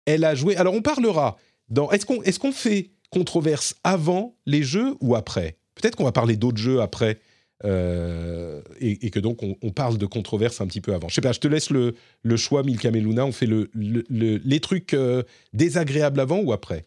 [0.05, 0.55] elle a joué.
[0.55, 1.35] Alors on parlera
[1.67, 1.91] dans.
[1.91, 5.57] Est-ce qu'on est-ce qu'on fait controverse avant les jeux ou après?
[5.75, 7.19] Peut-être qu'on va parler d'autres jeux après.
[7.65, 11.09] Euh, et, que donc on, parle de controverse un petit peu avant.
[11.09, 13.25] Je sais pas, je te laisse le, le choix, Milka Meluna.
[13.25, 16.85] On fait le, les trucs euh, désagréables avant ou après?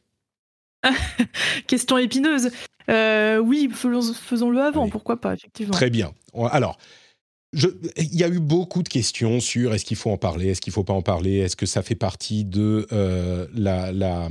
[1.67, 2.51] Question épineuse.
[2.89, 5.73] Euh, oui, faisons-le avant, pourquoi pas, effectivement.
[5.73, 6.13] Très bien.
[6.51, 6.79] Alors,
[7.53, 10.71] il y a eu beaucoup de questions sur est-ce qu'il faut en parler, est-ce qu'il
[10.71, 14.29] ne faut pas en parler, est-ce que ça fait partie de euh, la, la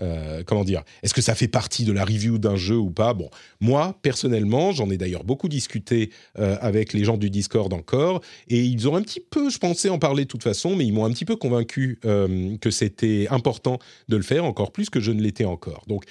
[0.00, 3.14] euh, comment dire, est-ce que ça fait partie de la review d'un jeu ou pas?
[3.14, 3.30] Bon,
[3.60, 8.62] moi personnellement, j'en ai d'ailleurs beaucoup discuté euh, avec les gens du Discord encore, et
[8.62, 11.04] ils ont un petit peu, je pensais en parler de toute façon, mais ils m'ont
[11.04, 13.78] un petit peu convaincu que c'était important
[14.08, 15.84] de le faire, encore plus que je ne l'étais encore.
[15.86, 16.04] Donc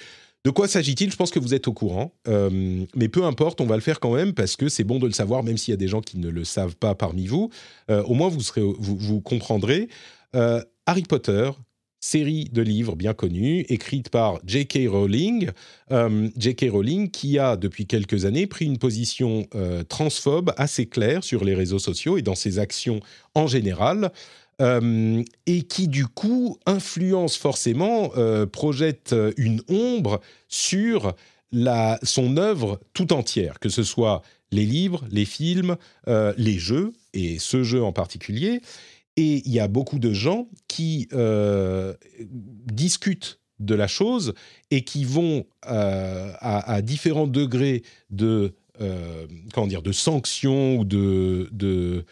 [0.46, 1.10] de quoi s'agit-il?
[1.10, 3.98] Je pense que vous êtes au courant, euh, mais peu importe, on va le faire
[3.98, 6.00] quand même parce que c'est bon de le savoir, même s'il y a des gens
[6.00, 7.50] qui ne le savent pas parmi vous.
[7.90, 8.44] Euh, au moins, vous,
[8.78, 9.88] vous, comprendrez.
[10.36, 11.50] Euh, Harry Potter,
[12.06, 14.88] série de livres bien connue, écrite par J.K.
[14.88, 15.50] Rowling.
[15.90, 16.66] J.K.
[16.70, 19.48] Rowling qui a, depuis quelques années, pris une position
[19.88, 23.00] transphobe assez claire sur les réseaux sociaux et dans ses actions
[23.34, 24.12] en général.
[24.60, 31.14] euh, et qui du coup influence forcément, euh, projette une ombre sur
[32.02, 35.76] son œuvre tout entière, que ce soit les livres, les films,
[36.08, 38.60] euh, les jeux, et ce jeu en particulier.
[39.16, 41.08] Et il y a beaucoup de gens qui
[42.66, 44.34] discutent de la chose
[44.70, 48.54] et qui vont à, à, différents degrés de
[49.54, 52.04] comment dire de sanctions ou de, de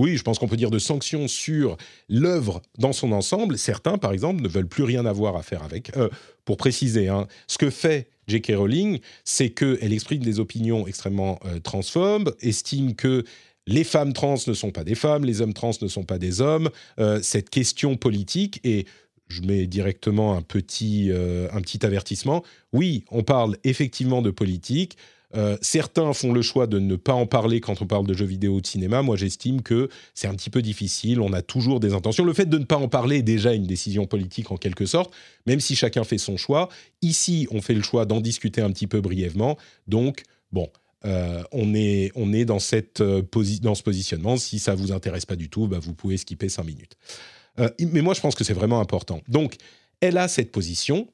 [0.00, 1.76] oui, je pense qu'on peut dire de sanctions sur
[2.08, 3.58] l'œuvre dans son ensemble.
[3.58, 5.94] Certains, par exemple, ne veulent plus rien avoir à faire avec.
[5.96, 6.08] Euh,
[6.46, 8.52] pour préciser, hein, ce que fait J.K.
[8.56, 13.24] Rowling, c'est qu'elle exprime des opinions extrêmement euh, transphobes, estime que
[13.66, 16.40] les femmes trans ne sont pas des femmes, les hommes trans ne sont pas des
[16.40, 16.70] hommes.
[16.98, 18.86] Euh, cette question politique et
[19.28, 22.42] je mets directement un petit, un petit avertissement.
[22.72, 24.96] Oui, on parle effectivement de politique.
[25.36, 28.26] Euh, certains font le choix de ne pas en parler quand on parle de jeux
[28.26, 29.02] vidéo ou de cinéma.
[29.02, 31.20] Moi, j'estime que c'est un petit peu difficile.
[31.20, 32.24] On a toujours des intentions.
[32.24, 35.12] Le fait de ne pas en parler est déjà une décision politique en quelque sorte,
[35.46, 36.68] même si chacun fait son choix.
[37.02, 39.56] Ici, on fait le choix d'en discuter un petit peu brièvement.
[39.86, 40.68] Donc, bon.
[41.04, 43.22] Euh, on, est, on est dans, cette, euh,
[43.62, 44.36] dans ce positionnement.
[44.36, 46.96] Si ça vous intéresse pas du tout, bah, vous pouvez skipper cinq minutes.
[47.78, 49.20] mais moi, je pense que c'est vraiment important.
[49.28, 49.56] Donc,
[50.00, 51.08] elle a cette position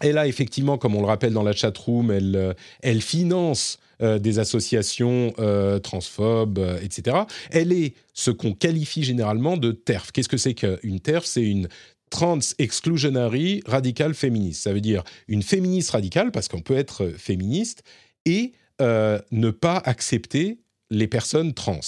[0.00, 2.52] elle a effectivement, comme on le rappelle dans la chatroom, elle, euh,
[2.82, 7.18] elle finance euh, des associations euh, transphobes, etc.
[7.50, 10.12] Elle est ce qu'on qualifie généralement de TERF.
[10.12, 11.24] Qu'est-ce que c'est qu'une TERF?
[11.24, 11.68] C'est une
[12.10, 14.62] Trans Exclusionary Radical Féministe.
[14.62, 17.82] Ça veut dire une féministe radicale, parce qu'on peut être féministe,
[18.24, 20.58] et ne pas accepter
[20.90, 21.80] les personnes trans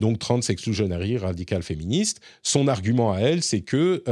[0.00, 2.20] donc trans exclusionary, radical féministe.
[2.42, 4.02] Son argument à elle, c'est que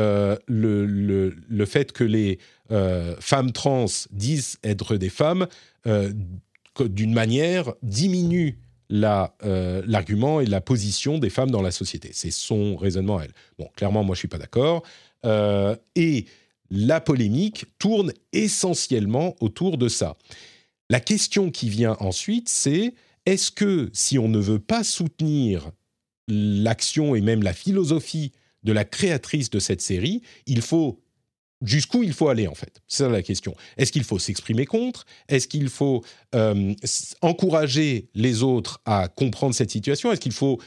[0.46, 2.38] le, le, le, fait que les
[2.72, 5.46] euh, femmes trans disent être des femmes,
[5.86, 6.10] euh,
[6.80, 8.58] d'une manière, diminue
[8.92, 12.10] euh, l'argument et la position des femmes dans la société.
[12.12, 13.32] C'est son raisonnement à elle.
[13.58, 14.82] Bon, clairement, moi, je suis pas d'accord.
[15.94, 16.24] et
[16.70, 20.16] la polémique tourne essentiellement autour de ça.
[20.92, 22.92] La question qui vient ensuite, c'est
[23.24, 25.70] est-ce que si on ne veut pas soutenir
[26.28, 28.32] l'action et même la philosophie
[28.62, 31.00] de la créatrice de cette série, il faut
[31.62, 32.82] jusqu'où il faut aller en fait?
[32.88, 33.54] C'est la question.
[33.78, 35.06] Est-ce qu'il faut s'exprimer contre?
[35.28, 36.74] Est-ce qu'il faut euh,
[37.22, 40.12] encourager les autres à comprendre cette situation?
[40.12, 40.60] Est-ce qu'il faut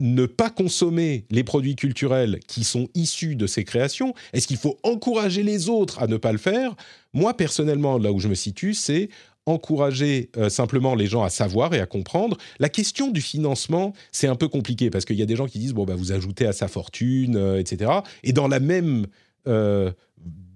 [0.00, 4.12] ne pas consommer les produits culturels qui sont issus de ces créations?
[4.34, 6.76] Est-ce qu'il faut encourager les autres à ne pas le faire?
[7.14, 9.08] Moi, personnellement, là où je me situe, c'est
[9.48, 12.36] encourager euh, simplement les gens à savoir et à comprendre.
[12.58, 15.58] La question du financement, c'est un peu compliqué parce qu'il y a des gens qui
[15.58, 17.90] disent, bon, bah, vous ajoutez à sa fortune, euh, etc.
[18.22, 19.06] Et dans la même
[19.46, 19.90] euh,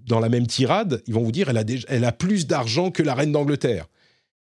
[0.07, 3.03] dans la même tirade, ils vont vous dire elle a, elle a plus d'argent que
[3.03, 3.86] la reine d'Angleterre.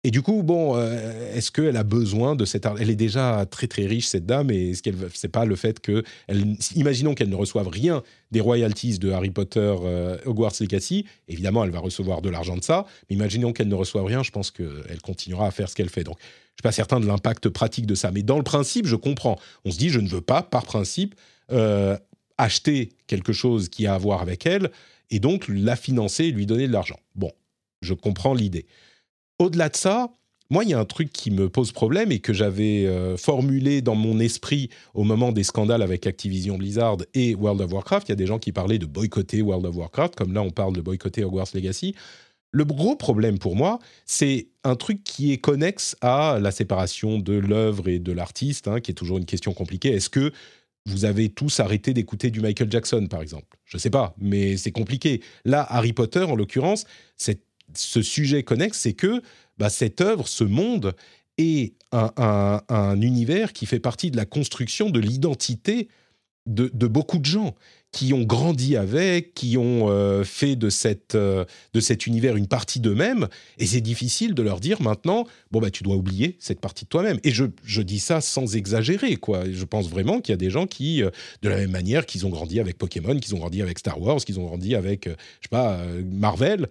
[0.07, 3.67] Et du coup, bon, euh, est-ce qu'elle a besoin de cette Elle est déjà très
[3.67, 6.05] très riche cette dame, et est-ce qu'elle c'est pas le fait que,
[6.77, 11.73] imaginons qu'elle ne reçoive rien des royalties de Harry Potter euh, Hogwarts Legacy, évidemment, elle
[11.73, 12.87] va recevoir de l'argent de ça.
[13.11, 16.05] Mais imaginons qu'elle ne reçoive rien, je pense qu'elle continuera à faire ce qu'elle fait.
[16.05, 18.95] Donc, je suis pas certain de l'impact pratique de ça, mais dans le principe, je
[18.95, 19.41] comprends.
[19.65, 21.17] On se dit, je ne veux pas, par principe,
[22.39, 24.71] acheter quelque chose qui a à voir avec elle
[25.11, 27.01] et donc la financer et lui donner de l'argent.
[27.17, 27.33] Bon,
[27.83, 28.67] je comprends l'idée.
[29.39, 30.11] Au-delà de ça,
[30.49, 33.83] moi, il y a un truc qui me pose problème et que j'avais euh, formulé
[33.83, 38.09] dans mon esprit au moment des scandales avec Activision Blizzard et World of Warcraft.
[38.09, 40.51] Il y a des gens qui parlaient de boycotter World of Warcraft, comme là on
[40.51, 41.95] parle de boycotter Hogwarts Legacy.
[42.53, 47.35] Le gros problème pour moi, c'est un truc qui est connexe à la séparation de
[47.35, 49.91] l'œuvre et de l'artiste, hein, qui est toujours une question compliquée.
[49.91, 50.33] Est-ce que
[50.87, 53.59] vous avez tous arrêté d'écouter du Michael Jackson, par exemple?
[53.65, 55.21] Je ne sais pas, mais c'est compliqué.
[55.45, 56.87] Là, Harry Potter, en l'occurrence,
[57.75, 59.23] ce sujet connexe, c'est que
[59.59, 60.95] bah, cette œuvre, ce monde,
[61.39, 65.89] est un, univers qui fait partie de la construction de l'identité
[66.47, 67.55] de, beaucoup de gens
[67.91, 72.47] qui ont grandi avec, qui ont euh, fait de, cette, euh, de cet univers une
[72.47, 73.27] partie d'eux-mêmes,
[73.59, 76.91] et c'est difficile de leur dire maintenant, bon, bah, tu dois oublier cette partie de
[76.91, 77.19] toi-même.
[77.25, 79.51] Et je, je, dis ça sans exagérer, quoi.
[79.51, 81.11] Je pense vraiment qu'il y a des gens qui, euh,
[81.43, 84.19] de la même manière qu'ils ont grandi avec Pokémon, qu'ils ont grandi avec Star Wars,
[84.19, 86.69] qu'ils ont grandi avec, je sais pas, Marvel,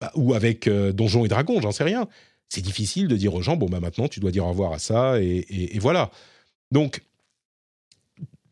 [0.00, 2.08] bah, ou avec Donjons et Dragons, j'en sais rien.
[2.48, 4.78] C'est difficile de dire aux gens, bon, bah, maintenant, tu dois dire au revoir à
[4.78, 6.10] ça, et, voilà.
[6.72, 7.02] Donc,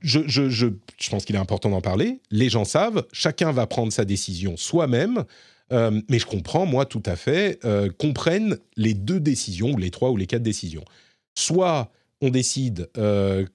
[0.00, 0.68] je, je, je,
[1.00, 2.20] je, pense qu'il est important d'en parler.
[2.30, 5.24] Les gens savent, chacun va prendre sa décision soi-même.
[5.72, 9.76] Euh, mais je comprends, moi, tout à fait, euh, qu'on prenne les deux décisions, ou
[9.76, 10.84] les trois ou les quatre décisions.
[11.34, 13.46] Soit on décide euh,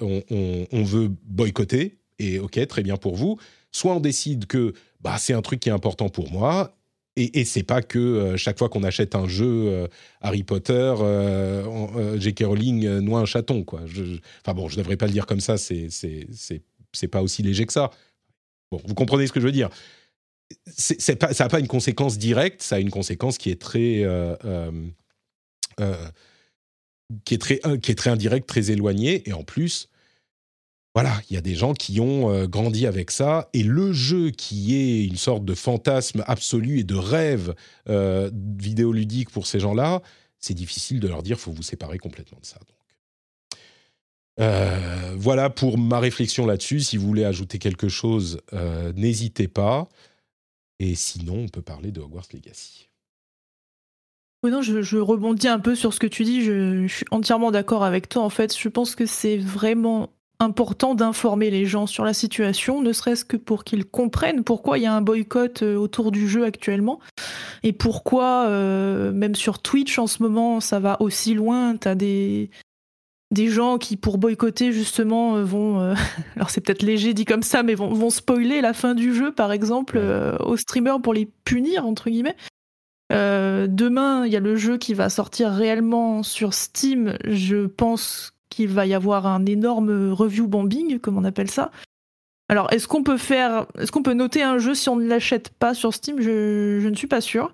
[0.00, 3.38] on, on veut boycotter, et ok, très bien pour vous.
[3.72, 6.75] Soit on décide que bah, c'est un truc qui est important pour moi,
[7.16, 9.88] et, et c'est pas que euh, chaque fois qu'on achète un jeu euh,
[10.20, 12.44] Harry Potter, euh, J.K.
[12.44, 13.80] Rowling noie un chaton, quoi.
[13.82, 17.72] Enfin bon, je devrais pas le dire comme ça, c'est c'est pas aussi léger que
[17.72, 17.90] ça.
[18.70, 19.70] Bon, vous comprenez ce que je veux dire.
[20.66, 24.04] C'est pas, ça n'a pas une conséquence directe, ça a une conséquence qui est très
[27.24, 29.88] qui est très qui est très indirecte, très éloignée, et en plus.
[30.96, 34.30] Voilà, il y a des gens qui ont euh, grandi avec ça, et le jeu
[34.30, 37.54] qui est une sorte de fantasme absolu et de rêve
[37.90, 40.00] euh, vidéoludique pour ces gens-là,
[40.38, 42.58] c'est difficile de leur dire faut vous séparer complètement de ça.
[42.60, 43.60] Donc.
[44.40, 46.80] Euh, voilà pour ma réflexion là-dessus.
[46.80, 48.40] Si vous voulez ajouter quelque chose,
[48.94, 49.90] n'hésitez pas.
[50.78, 52.88] Et sinon, on peut parler de Hogwarts Legacy.
[54.42, 56.42] Oui, non, je, rebondis un peu sur ce que tu dis.
[56.42, 58.22] Je suis entièrement d'accord avec toi.
[58.22, 62.92] En fait, je pense que c'est vraiment important d'informer les gens sur la situation, ne
[62.92, 66.44] serait-ce que pour qu'ils comprennent pourquoi il y a un boycott euh, autour du jeu
[66.44, 67.00] actuellement
[67.62, 71.76] et pourquoi, euh, même sur Twitch en ce moment, ça va aussi loin.
[71.76, 72.50] T'as des
[73.32, 75.80] des gens qui, pour boycotter, justement, euh, vont.
[75.80, 75.94] euh,
[76.36, 79.32] alors, c'est peut-être léger dit comme ça, mais vont, vont spoiler la fin du jeu,
[79.32, 82.36] par exemple, euh, aux streamers pour les punir, entre guillemets.
[83.10, 87.16] Demain, il y a le jeu qui va sortir réellement sur Steam.
[87.24, 91.70] Je pense qu'il va y avoir un énorme review bombing, comme on appelle ça.
[92.48, 95.50] Alors, est-ce qu'on peut faire, est-ce qu'on peut noter un jeu si on ne l'achète
[95.50, 96.20] pas sur Steam?
[96.20, 97.52] Je, je ne suis pas sûr.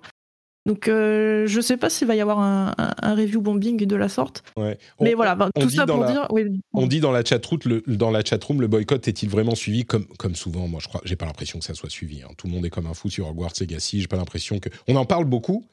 [0.65, 3.95] Donc, euh, je sais pas s'il va y avoir un, un- un review bombing de
[3.97, 4.43] la sorte.
[4.55, 4.77] Ouais.
[4.99, 6.27] On- Mais voilà, tout ça pour la- dire.
[6.29, 9.83] oui, On dit dans la chatroom, le, dans la chatroom, le boycott est-il vraiment suivi?
[9.83, 12.21] Comme, comme souvent Moi, je crois, j'ai pas l'impression que ça soit suivi.
[12.21, 12.29] hein.
[12.37, 13.99] Tout le monde est comme un fou sur Hogwarts Legacy.
[13.99, 14.69] J'ai pas l'impression que.
[14.87, 15.65] On en parle beaucoup,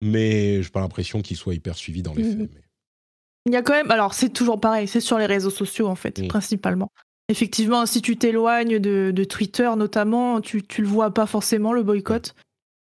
[0.00, 2.30] mais j'ai pas l'impression qu'il soit hyper suivi dans les Mhm.
[2.38, 2.50] faits.
[2.54, 2.60] mais-
[3.46, 5.94] Il y a quand même, alors c'est toujours pareil, c'est sur les réseaux sociaux en
[5.94, 6.90] fait, principalement.
[7.28, 11.82] Effectivement, si tu t'éloignes de, de Twitter notamment, tu, tu le vois pas forcément le
[11.82, 12.34] boycott.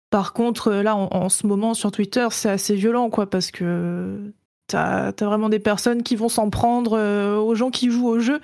[0.09, 3.51] Par contre, euh, là, en, en ce moment sur Twitter, c'est assez violent, quoi, parce
[3.51, 4.33] que
[4.67, 8.19] t'as as vraiment des personnes qui vont s'en prendre euh, aux gens qui jouent au
[8.19, 8.39] jeu,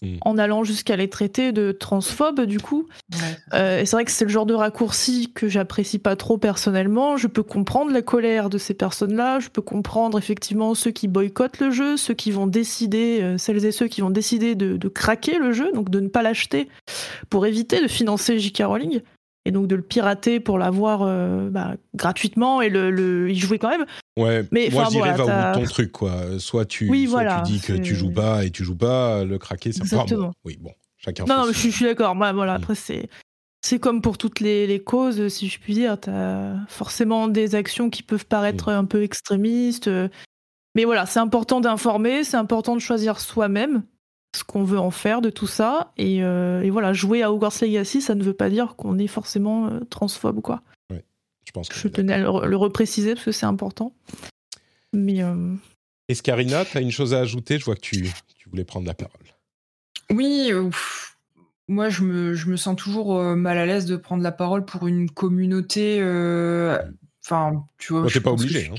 [0.00, 0.18] Mm.
[0.20, 2.86] en allant jusqu'à les traiter de transphobes, du coup.
[3.12, 3.18] Ouais.
[3.54, 7.16] Euh, et c'est vrai que c'est le genre de raccourci que j'apprécie pas trop personnellement.
[7.16, 9.40] Je peux comprendre la colère de ces personnes-là.
[9.40, 13.64] Je peux comprendre effectivement ceux qui boycottent le jeu, ceux qui vont décider, euh, celles
[13.64, 16.68] et ceux qui vont décider de, de craquer le jeu, donc de ne pas l'acheter
[17.28, 18.62] pour éviter de financer J.K.
[18.66, 19.00] Rowling
[19.48, 23.58] et donc de le pirater pour l'avoir euh, bah, gratuitement et le, le- y jouer
[23.58, 23.86] quand même.
[24.18, 26.14] Ouais, Mais, moi je dirais voilà, va au bout t'as- de ton truc quoi.
[26.38, 29.24] Soit tu, Oui, soit voilà, tu dis que tu joues pas et tu joues pas,
[29.24, 30.26] le craquer c'est Exactement.
[30.28, 31.24] bon, Oui, bon, chacun.
[31.24, 32.14] Non, non, mais je, suis- je suis d'accord.
[32.14, 32.62] Moi, voilà, Mm.
[32.62, 33.08] après, c'est.
[33.60, 35.98] C'est comme pour toutes les, les causes, si je puis dire.
[35.98, 38.76] T'as forcément des actions qui peuvent paraître Mm.
[38.76, 39.88] un peu extrémistes.
[39.88, 40.08] euh,
[40.76, 43.82] Mais voilà, c'est important d'informer, c'est important de choisir soi-même
[44.36, 45.92] ce qu'on veut en faire de tout ça.
[45.96, 49.06] Et, euh, et voilà, jouer à Hogwarts Legacy, ça ne veut pas dire qu'on est
[49.06, 50.62] forcément euh, transphobe, quoi.
[51.46, 53.94] Je pense que Je tenais à le, le repréciser parce que c'est important.
[54.92, 55.54] Mais euh,
[56.08, 57.58] Escarina, tu as une chose à ajouter?
[57.58, 58.02] Je vois que tu,
[58.36, 59.14] tu voulais prendre la parole.
[60.10, 60.50] Oui,
[61.68, 64.66] moi je me, je me sens toujours euh, mal à l'aise de prendre la parole
[64.66, 65.98] pour une communauté.
[66.00, 66.78] euh,
[67.24, 68.06] Enfin, tu vois.
[68.08, 68.60] Je t'es pas obligé.
[68.60, 68.74] je- hein.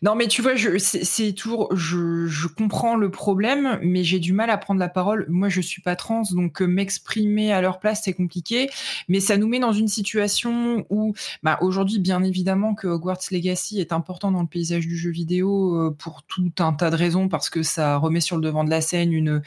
[0.00, 4.32] Non, mais tu vois, je, c'est, toujours, je, je comprends le problème, mais j'ai du
[4.32, 5.26] mal à prendre la parole.
[5.28, 8.70] Moi, je suis pas trans, donc euh, m'exprimer à leur place, c'est compliqué.
[9.08, 13.80] Mais ça nous met dans une situation où, bah, aujourd'hui, bien évidemment, que Hogwarts Legacy
[13.80, 17.28] est important dans le paysage du jeu vidéo euh, pour tout un tas de raisons,
[17.28, 19.42] parce que ça remet sur le devant de la scène une,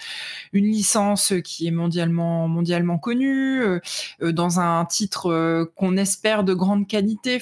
[0.53, 3.79] licence qui est mondialement, mondialement connue, euh,
[4.21, 7.41] dans un titre qu'on espère de grande qualité.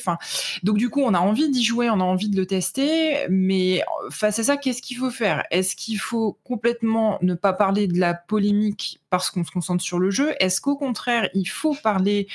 [0.64, 2.93] Donc du coup, on a envie d'y jouer, on a envie de le tester,
[3.30, 5.44] mais face à ça, qu'est-ce qu'il faut faire?
[5.52, 10.00] Est-ce qu'il faut complètement ne pas parler de la polémique parce qu'on se concentre sur
[10.00, 10.34] le jeu?
[10.40, 12.28] Est-ce qu'au contraire, il faut parler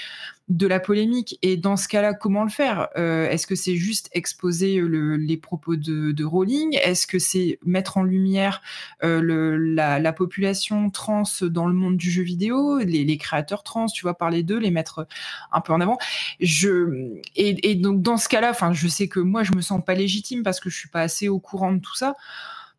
[0.49, 1.39] de la polémique.
[1.43, 2.89] Et dans ce cas-là, comment le faire?
[2.97, 6.79] Euh, Est-ce que c'est juste exposer le- les propos de, de Rowling?
[6.83, 8.63] Est-ce que c'est mettre en lumière
[9.05, 13.63] euh, le- la, la population trans dans le monde du jeu vidéo, les, les créateurs
[13.63, 15.07] trans, tu vois, parler d'eux, les mettre
[15.53, 15.99] un peu en avant?
[16.41, 19.85] Je et, et donc dans ce cas-là, enfin, je sais que moi je me sens
[19.85, 22.17] pas légitime parce que je suis pas assez au courant de tout ça.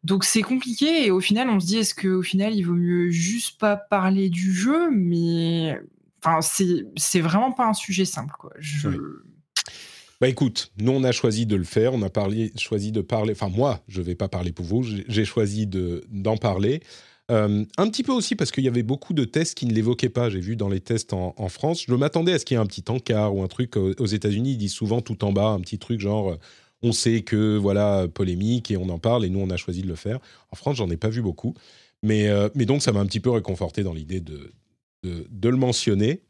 [0.04, 2.74] Donc c'est compliqué et au final on se dit est-ce que au final il vaut
[2.74, 5.78] mieux juste pas parler du jeu, mais
[6.24, 8.52] enfin c'est vraiment pas un sujet simple quoi.
[10.22, 12.10] Bah écoute, nous on a choisi de le faire, on a
[12.58, 16.36] choisi de parler, enfin moi je vais pas parler pour vous, j'ai choisi de- d'en
[16.36, 16.82] parler.
[17.32, 20.10] Euh, un petit peu aussi parce qu'il y avait beaucoup de tests qui ne l'évoquaient
[20.10, 21.84] pas, j'ai vu dans les tests en, France.
[21.88, 24.06] Je m'attendais à ce qu'il y ait un petit encart ou un truc aux, aux
[24.08, 26.40] États-Unis, ils disent souvent tout en bas, un petit truc genre euh,
[26.82, 29.88] on sait que voilà, polémique et on en parle et nous on a choisi de
[29.88, 30.20] le faire.
[30.52, 31.54] En France, j'en ai pas vu beaucoup.
[32.02, 34.52] Mais, euh, mais donc ça m'a un petit peu réconforté dans l'idée de,
[35.04, 36.22] de, le mentionner.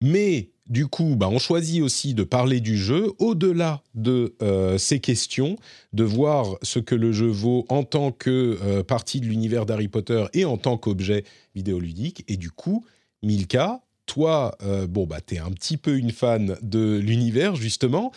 [0.00, 5.00] Mais du coup, bah, on choisit aussi de parler du jeu au-delà de euh, ces
[5.00, 5.56] questions,
[5.92, 9.88] de voir ce que le jeu vaut en tant que euh, partie de l'univers d'Harry
[9.88, 11.24] Potter et en tant qu'objet
[11.54, 12.24] vidéoludique.
[12.28, 12.84] Et du coup,
[13.22, 18.12] Milka, toi, euh, bon, bah, un petit peu une fan de l'univers, justement.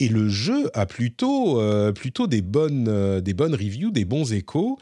[0.00, 1.62] Et le jeu a plutôt,
[1.92, 4.76] plutôt des, bonnes, des bonnes reviews, des bons échos.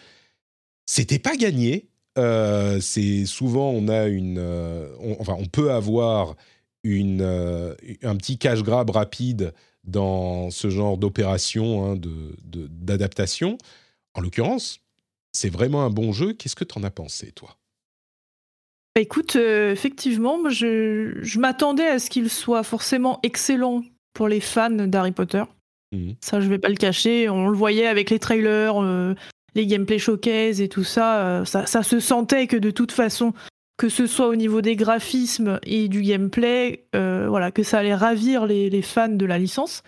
[0.86, 1.86] C'était pas gagné.
[2.16, 4.38] C'est souvent on a une,
[5.18, 6.36] enfin on peut avoir
[6.84, 9.52] une, euh, un petit cash grab rapide
[9.84, 12.00] dans ce genre d'opération hein,
[12.44, 13.58] d'adaptation.
[14.14, 14.80] en l'occurrence,
[15.32, 16.34] c'est vraiment un bon jeu.
[16.34, 17.56] Qu'est-ce que tu en as pensé, toi?
[18.94, 23.82] Bah, Écoute, euh, effectivement, je, je m'attendais à ce qu'il soit forcément excellent
[24.12, 25.42] pour les fans d'Harry Potter.
[25.92, 26.12] Mmh.
[26.20, 27.28] Ça, je vais pas le cacher.
[27.28, 29.14] On le voyait avec les trailers, euh,
[29.54, 31.66] les gameplay showcase et tout ça, ça.
[31.66, 33.32] Ça se sentait que de toute façon,
[33.82, 37.96] que ce soit au niveau des graphismes et du gameplay, euh, voilà, que ça allait
[37.96, 39.82] ravir les, fans de la licence.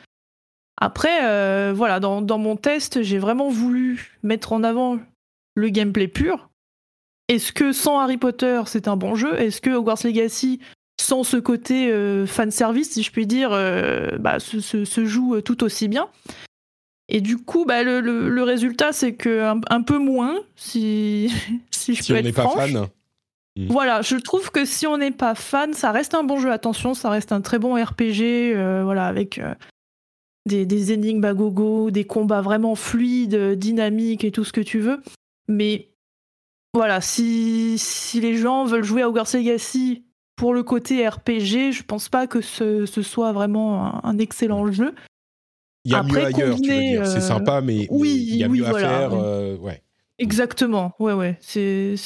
[0.77, 4.99] Après, euh, voilà, dans, mon test, j'ai vraiment voulu mettre en avant
[5.55, 6.51] le gameplay pur.
[7.29, 9.41] Est-ce que sans Harry Potter, c'est un bon jeu?
[9.41, 10.59] Est-ce que Hogwarts Legacy,
[11.01, 13.51] sans ce côté euh, fan service, si je puis dire,
[14.19, 16.09] bah, se, joue tout aussi bien?
[17.09, 21.33] Et du coup, bah, le, résultat, c'est que un, peu moins, si,
[21.71, 22.55] si je peux être franche.
[22.55, 22.89] pas fan.
[23.57, 23.67] Mm.
[23.69, 26.51] Voilà, je trouve que si on n'est pas fan, ça reste un bon jeu.
[26.51, 28.23] Attention, ça reste un très bon RPG,
[28.55, 29.55] euh, voilà, avec euh,
[30.47, 35.01] des, énigmes à gogo, des combats vraiment fluides, dynamiques et tout ce que tu veux.
[35.47, 35.91] Mais
[36.73, 40.05] voilà, si, si les gens veulent jouer à Hogwarts Legacy
[40.37, 44.95] pour le côté RPG, je pense pas que ce, soit vraiment un, excellent jeu.
[45.85, 47.07] Il y a mieux ailleurs, tu veux dire.
[47.07, 49.13] C'est euh, sympa, mais, oui, il y a mieux à faire.
[49.61, 49.83] ouais.
[50.19, 51.97] Exactement, ouais, ouais, c'est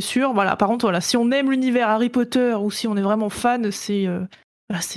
[0.00, 0.34] sûr.
[0.34, 3.30] Voilà, par contre, voilà, si on aime l'univers Harry Potter ou si on est vraiment
[3.30, 4.20] fan, c'est, euh,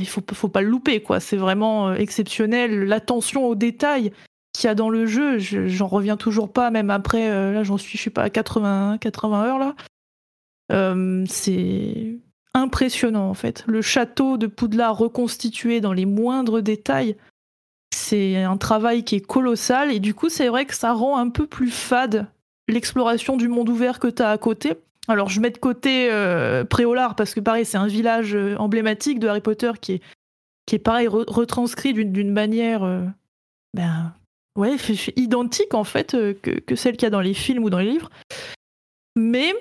[0.06, 1.22] faut, faut pas le louper, quoi.
[1.22, 2.84] C'est vraiment euh, exceptionnel.
[2.84, 4.12] L'attention aux détails
[4.54, 7.78] qu'il y a dans le jeu, j'en reviens toujours pas, même après, euh, là, j'en
[7.78, 11.26] suis, je sais pas, à 80, 80 heures là.
[11.28, 12.18] c'est
[12.54, 13.64] impressionnant en fait.
[13.68, 17.16] Le château de Poudlard reconstitué dans les moindres détails,
[18.10, 21.30] c'est un travail qui est colossal et du coup, c'est vrai que ça rend un
[21.30, 22.26] peu plus fade
[22.68, 24.74] l'exploration du monde ouvert que tu as à côté.
[25.08, 29.20] Alors je mets de côté euh, Préolard parce que pareil c'est un village euh, emblématique
[29.20, 30.02] de Harry Potter qui est,
[30.68, 33.04] qui est pareil retranscrit d'une manière euh,
[33.76, 34.14] ben,
[34.56, 34.76] ouais,
[35.16, 37.90] identique en fait que, que celle qu'il y a dans les films ou dans les
[37.90, 38.12] livres.
[39.16, 39.54] Mais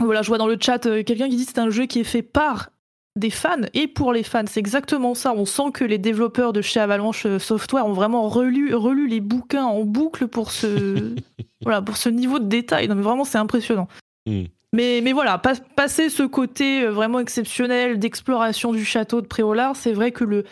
[0.00, 2.22] voilà, je vois dans le chat quelqu'un qui dit c'est un jeu qui est fait
[2.22, 2.70] par
[3.16, 4.44] des fans et pour les fans.
[4.46, 5.34] C'est exactement ça.
[5.34, 9.64] On sent que les développeurs de chez Avalanche Software ont vraiment relu, relu les bouquins
[9.64, 11.14] en boucle pour ce,
[11.62, 12.88] voilà, pour ce niveau de détail.
[12.88, 13.88] Non, mais vraiment, c'est impressionnant.
[14.26, 14.44] Hmm.
[14.74, 15.38] Mais, mais voilà,
[15.76, 20.44] passer ce côté euh, vraiment exceptionnel d'exploration du château de Préolard, c'est vrai que le,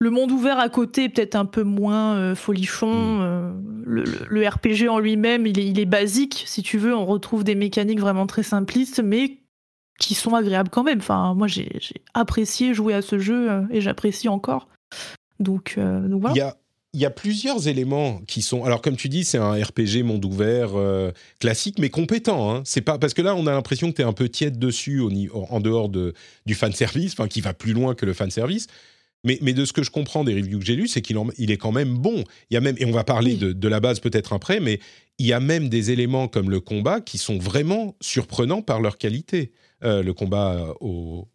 [0.00, 3.20] le monde ouvert à côté est peut-être un peu moins euh, folichon.
[3.22, 3.50] Euh,
[3.86, 6.44] le, RPG en lui-même, il est, il est basique.
[6.46, 9.38] Si tu veux, on retrouve des mécaniques vraiment très simplistes, mais
[9.98, 10.98] qui sont agréables quand même.
[10.98, 11.80] Enfin, moi, j'ai
[12.14, 14.68] apprécié jouer à ce jeu et j'apprécie encore.
[15.40, 16.54] Donc, voilà
[16.94, 18.64] il y a plusieurs éléments qui sont.
[18.64, 22.50] Alors, comme tu dis, c'est un RPG monde ouvert euh, classique, mais compétent.
[22.50, 22.62] Hein.
[22.64, 25.02] C'est pas parce que là, on a l'impression que tu es un peu tiède dessus
[25.32, 26.14] en dehors de,
[26.46, 28.68] du fan service, enfin, qui va plus loin que le fan service.
[29.24, 31.50] Mais, mais de ce que je comprends des reviews que j'ai lues, c'est qu'il il
[31.50, 32.24] est quand même bon.
[32.50, 34.78] Il y a même, et on va parler de, de, la base peut-être après, mais
[35.18, 38.96] il y a même des éléments comme le combat qui sont vraiment surprenants par leur
[38.96, 39.52] qualité.
[39.84, 41.28] Euh, le combat au,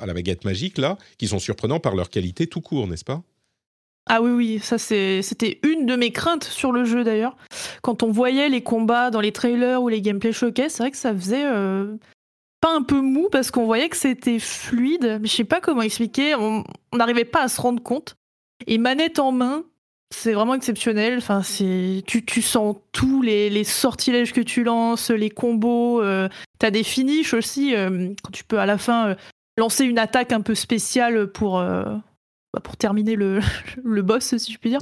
[0.00, 3.22] à la baguette magique, là, qui sont surprenants par leur qualité tout court, n'est-ce pas?
[4.06, 7.36] Ah oui, oui, ça c'était une de mes craintes sur le jeu d'ailleurs.
[7.82, 10.96] Quand on voyait les combats dans les trailers ou les gameplay showcase, c'est vrai que
[10.96, 11.94] ça faisait euh,
[12.60, 15.82] pas un peu mou parce qu'on voyait que c'était fluide, mais je sais pas comment
[15.82, 18.16] expliquer, on n'arrivait pas à se rendre compte.
[18.66, 19.64] Et manette en main,
[20.10, 21.16] c'est vraiment exceptionnel.
[21.18, 26.02] Enfin, c'est tu, tu sens tous les, sortilèges que tu lances, les combos.
[26.02, 27.74] Euh, tu as des finishes aussi.
[27.74, 29.16] Euh, quand tu peux à la fin
[29.56, 31.62] lancer une attaque un peu spéciale pour
[32.52, 33.40] bah, pour terminer le,
[33.84, 34.80] le boss, si je puis dire.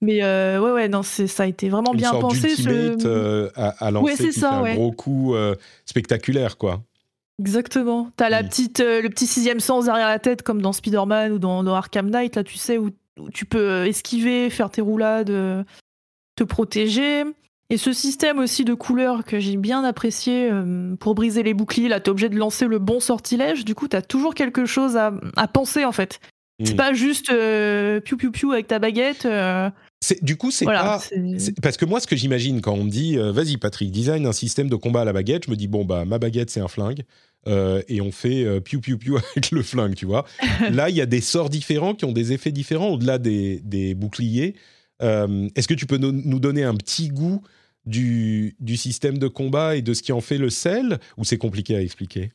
[0.00, 2.56] Mais euh, ouais, ouais, non, ça a été vraiment bien pensé.
[2.56, 2.96] Ce...
[3.06, 5.54] Euh, à, lancer, c'est ça, un gros coup euh,
[5.86, 6.82] spectaculaire, quoi.
[7.38, 8.10] Exactement.
[8.16, 11.66] T'as la petite, le petit sixième sens derrière la tête, comme dans Spider-Man ou dans,
[11.74, 12.90] Arkham Knight, là, tu sais, où,
[13.32, 15.32] tu peux esquiver, faire tes roulades,
[16.36, 17.24] te protéger.
[17.70, 20.50] Et ce système aussi de couleurs que j'ai bien apprécié
[21.00, 23.64] pour briser les boucliers, là, t'es obligé de lancer le bon sortilège.
[23.64, 26.20] Du coup, t'as toujours quelque chose à, à penser, en fait.
[26.64, 29.26] C'est pas juste euh, piou piou piou avec ta baguette.
[29.26, 29.70] Euh.
[30.22, 30.98] Du coup, c'est pas.
[31.62, 34.32] Parce que moi, ce que j'imagine quand on me dit, euh, vas-y Patrick, design un
[34.32, 36.68] système de combat à la baguette, je me dis, bon, bah, ma baguette, c'est un
[36.68, 37.04] flingue.
[37.48, 40.24] euh, et on fait euh, piou piou piou avec le flingue, tu vois.
[40.70, 43.94] Là, il y a des sorts différents qui ont des effets différents au-delà des, des
[43.94, 44.54] boucliers.
[45.02, 47.42] Euh, Est-ce que tu peux nous, nous donner un petit goût
[47.86, 51.38] du, du système de combat et de ce qui en fait le sel ou c'est
[51.38, 52.30] compliqué à expliquer?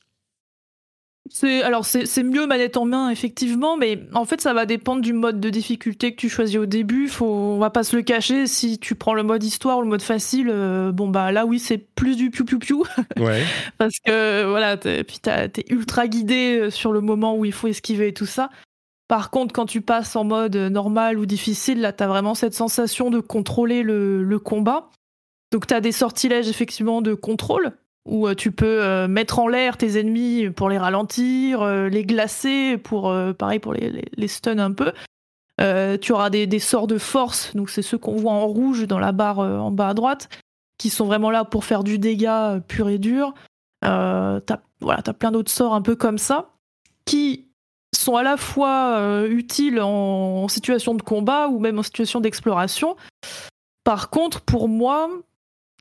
[1.30, 5.14] C'est alors c'est mieux manette en main effectivement, mais en fait ça va dépendre du
[5.14, 7.08] mode de difficulté que tu choisis au début.
[7.08, 8.48] Faut, on va pas se le cacher.
[8.48, 11.60] Si tu prends le mode histoire ou le mode facile, euh, bon bah là oui
[11.60, 12.84] c'est plus du piou piou piou
[13.18, 13.44] Ouais.
[13.78, 17.68] parce que voilà t'es- puis t'es ultra guidé euh, sur le moment où il faut
[17.68, 18.50] esquiver et tout ça.
[19.08, 23.10] Par contre, quand tu passes en mode normal ou difficile, là, t'as vraiment cette sensation
[23.10, 24.90] de contrôler le, le combat.
[25.54, 27.72] Donc, t'as des sortilèges, effectivement, de contrôle,
[28.08, 32.06] où euh, tu peux euh, mettre en l'air tes ennemis pour les ralentir, euh, les
[32.06, 34.92] glacer, pour, pareil, pour les, stun un peu.
[36.02, 39.12] Tu auras des, sorts de force, donc c'est ceux qu'on voit en rouge dans la
[39.12, 40.30] barre en bas à droite,
[40.78, 43.34] qui sont vraiment là pour faire du dégât pur et dur.
[43.86, 46.52] Euh, t'as voilà, t'as plein d'autres sorts un peu comme ça,
[47.06, 47.48] qui
[47.96, 52.96] sont à la fois utiles en situation de combat ou même en situation d'exploration.
[53.84, 55.10] Par contre, pour moi,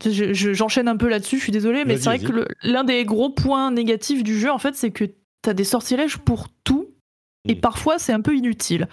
[0.04, 3.04] je- je- j'enchaîne un peu là-dessus, je suis désolée, mais c'est vrai que l'un des
[3.04, 5.04] gros points négatifs du jeu, en fait, c'est que
[5.42, 6.88] t'as des sortilèges pour tout,
[7.48, 7.60] et Mm.
[7.60, 8.88] parfois c'est un peu inutile.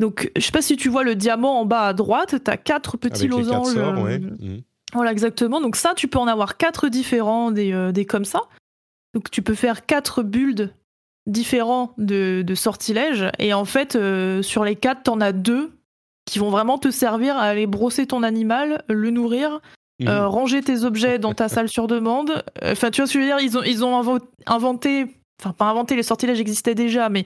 [0.00, 2.96] Donc, je sais pas si tu vois le diamant en bas à droite, t'as quatre
[2.96, 3.74] petits Avec les quatre losanges.
[3.74, 4.18] sorts, euh, ouais.
[4.18, 4.62] Mhm.
[4.92, 5.60] voilà, exactement.
[5.60, 8.42] Donc ça, tu peux en avoir quatre différents des, euh, des comme ça.
[9.14, 10.72] Donc tu peux faire quatre builds
[11.26, 13.30] différents de, de sortilèges.
[13.38, 15.70] Et en fait, euh, sur les quatre, t'en as deux
[16.26, 19.60] qui vont vraiment te servir à aller brosser ton animal, le nourrir,
[20.02, 22.44] Euh, ranger tes objets dans ta salle sur demande.
[22.62, 23.38] Enfin, tu vois ce que je veux dire?
[23.40, 25.06] Ils ont, ils ont invo- inventé,
[25.40, 27.24] enfin pas inventé, les sortilèges existaient déjà, mais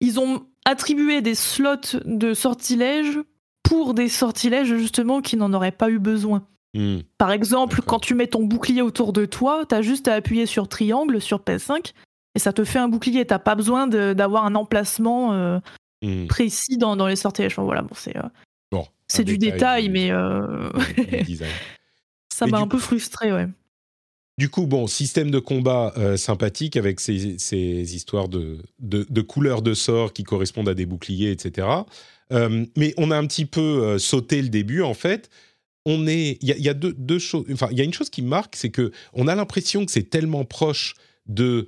[0.00, 3.18] ils ont attribué des slots de sortilèges
[3.62, 6.44] pour des sortilèges justement qui n'en auraient pas eu besoin.
[6.74, 7.02] Mhm.
[7.16, 10.68] Par exemple, quand tu mets ton bouclier autour de toi, t'as juste à appuyer sur
[10.68, 11.94] triangle sur PS5
[12.34, 13.24] et ça te fait un bouclier.
[13.24, 15.58] T'as pas besoin d'avoir un emplacement euh,
[16.04, 16.26] Mhm.
[16.28, 17.54] précis dans, dans les sortilèges.
[17.54, 18.22] Enfin, voilà, bon, c'est euh,
[18.70, 20.12] Bon, c'est du détail, du- mais.
[22.38, 23.48] ça m'a un peu frustré, ouais.
[24.38, 29.20] Du coup, bon, système de combat euh, sympathique avec ces, ces histoires de, de, de
[29.20, 31.66] couleurs de sorts qui correspondent à des boucliers, etc.
[32.32, 35.28] Euh, mais on a un petit peu euh, sauté le début, en fait.
[35.86, 37.46] On est, il y a, il y a deux, deux choses.
[37.52, 40.08] Enfin, il y a une chose qui marque, c'est que on a l'impression que c'est
[40.08, 40.94] tellement proche
[41.26, 41.66] de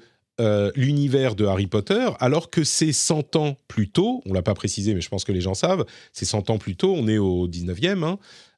[0.74, 4.22] l'univers de Harry Potter, alors que c'est 100 ans plus tôt.
[4.24, 5.84] On l'a pas précisé, mais je pense que les gens savent.
[6.14, 6.94] C'est 100 ans plus tôt.
[6.96, 8.16] On est au 19e.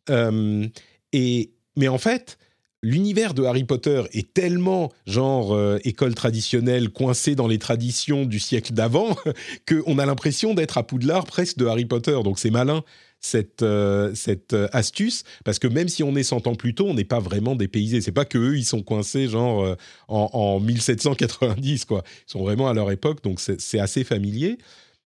[0.08, 0.70] hein.
[1.12, 2.38] Et mais en fait,
[2.82, 8.40] l'univers de Harry Potter est tellement genre euh, école traditionnelle coincée dans les traditions du
[8.40, 9.16] siècle d'avant
[9.68, 12.18] qu'on a l'impression d'être à Poudlard presque de Harry Potter.
[12.24, 12.82] Donc c'est malin
[13.20, 16.86] cette, euh, cette euh, astuce parce que même si on est 100 ans plus tôt,
[16.88, 18.00] on n'est pas vraiment dépaysé.
[18.00, 19.76] C'est pas que eux ils sont coincés genre
[20.08, 22.02] en, en 1790 quoi.
[22.28, 24.58] Ils sont vraiment à leur époque, donc c'est assez familier.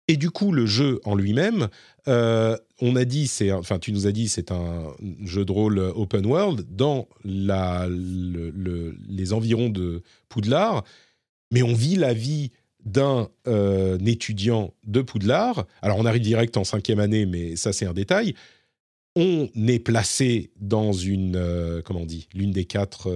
[0.09, 1.69] Et du coup, le jeu en lui-même,
[2.09, 4.93] euh, on a dit, c'est, enfin, tu nous as dit, c'est un
[5.25, 10.83] jeu de rôle open world dans la, le- le- les environs de Poudlard,
[11.53, 12.51] mais on vit la vie
[12.85, 15.67] d'un euh, étudiant de Poudlard.
[15.83, 18.35] Alors, on arrive direct en cinquième année, mais ça, c'est un détail.
[19.15, 23.09] On est placé dans une, euh, comment on dit, l'une des quatre,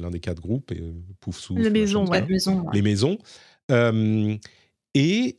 [0.00, 0.82] l'un des quatre groupes, et,
[1.20, 2.24] pouf Les maisons, ouais.
[2.26, 2.60] maison.
[2.62, 2.70] ouais.
[2.72, 3.18] les maisons.
[4.94, 5.36] Et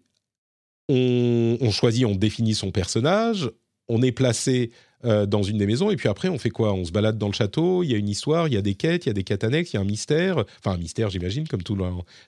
[0.92, 3.50] on, choisit, on définit son personnage,
[3.88, 4.72] on est placé
[5.04, 6.74] euh, dans une des maisons, et puis après, on fait quoi?
[6.74, 8.76] On se balade dans le château, il y a une histoire, il y a des
[8.76, 10.44] quêtes, il y a des quêtes annexes, il y a un mystère.
[10.60, 11.78] Enfin, un mystère, j'imagine, comme tous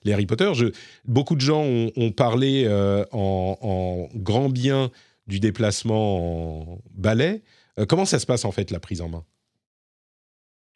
[0.04, 0.50] les Harry Potter.
[1.04, 4.90] Beaucoup de gens ont, parlé euh, en, grand bien
[5.26, 7.42] du déplacement en balai.
[7.78, 9.24] Euh, comment ça se passe, en fait, la prise en main?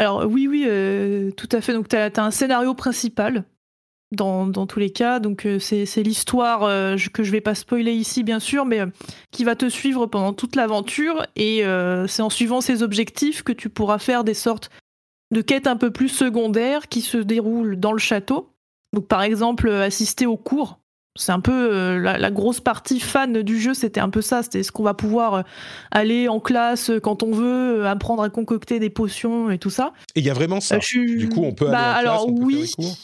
[0.00, 1.72] Alors oui, oui, tout à fait.
[1.72, 3.44] Donc tu as, un scénario principal
[4.12, 5.18] dans, dans tous les cas.
[5.20, 8.80] Donc euh, c'est l'histoire euh, je- que je vais pas spoiler ici, bien sûr, mais
[8.80, 8.86] euh,
[9.30, 11.26] qui va te suivre pendant toute l'aventure.
[11.36, 14.70] Et euh, c'est en suivant ces objectifs que tu pourras faire des sortes
[15.34, 18.50] de quêtes un peu plus secondaires qui se déroulent dans le château.
[18.94, 20.78] Donc par exemple, assister aux cours.
[21.18, 24.44] C'est un peu la, la grosse partie fan du jeu, c'était un peu ça.
[24.44, 25.42] C'était ce qu'on va pouvoir
[25.90, 29.92] aller en classe quand on veut, apprendre à concocter des potions et tout ça.
[30.14, 30.78] Et il y a vraiment ça.
[30.78, 32.72] Je Du coup, on peut aller Bah, en classe, alors on peut faire oui, des
[32.84, 32.96] cours?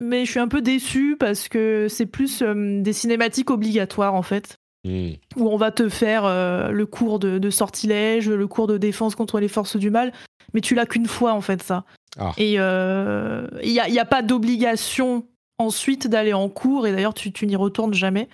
[0.00, 4.22] Mais je suis un peu déçue parce que c'est plus euh, des cinématiques obligatoires en
[4.22, 5.14] fait, Hmm.
[5.36, 9.16] où on va te faire euh, le cours de, de sortilège, le cours de défense
[9.16, 10.12] contre les forces du mal,
[10.54, 11.84] mais tu l'as qu'une fois en fait ça.
[12.16, 12.32] Ah.
[12.38, 15.26] Et il n'y a, pas d'obligation
[15.58, 18.28] ensuite d'aller en cours, et d'ailleurs tu, tu n'y retournes jamais.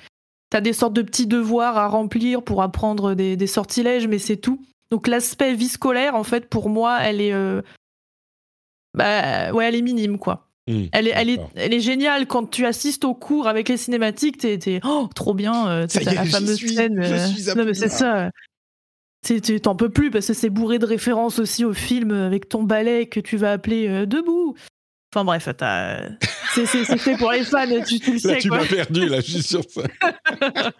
[0.50, 4.36] T'as des sortes de petits devoirs à remplir pour apprendre des, des sortilèges, mais c'est
[4.36, 4.60] tout.
[4.90, 7.62] Donc l'aspect vie scolaire, en fait, pour moi, elle est, euh,
[8.94, 10.46] bah, ouais, elle est minime, quoi.
[10.66, 13.76] Hmm, Elle est, elle, est, elle est géniale quand tu assistes au cours avec les
[13.76, 15.68] cinématiques, t'es, t'es- oh, trop bien.
[15.68, 17.02] euh, la fameuse suis, scène.
[17.02, 18.30] je euh, suis non, mais c'est ça.
[19.62, 23.06] T'en peux plus parce que c'est bourré de références aussi au film avec ton ballet
[23.06, 24.54] que tu vas appeler euh, debout.
[25.14, 26.00] Enfin bref, t'as-
[26.54, 28.58] c'est, c'est, c'est fait pour les fans, tu, tu le Là, sais tu quoi.
[28.58, 29.82] m'as perdu, là, juste sur ça.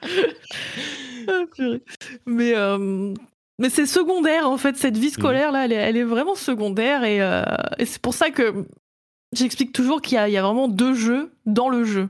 [1.27, 1.83] Ah, purée.
[2.27, 3.15] mais euh,
[3.59, 7.03] mais c'est secondaire en fait cette vie scolaire là elle est, elle est vraiment secondaire
[7.05, 7.43] et, euh,
[7.79, 8.67] et c'est pour ça que
[9.35, 12.09] j'explique toujours qu'il y, a- il y a vraiment deux jeux dans le jeu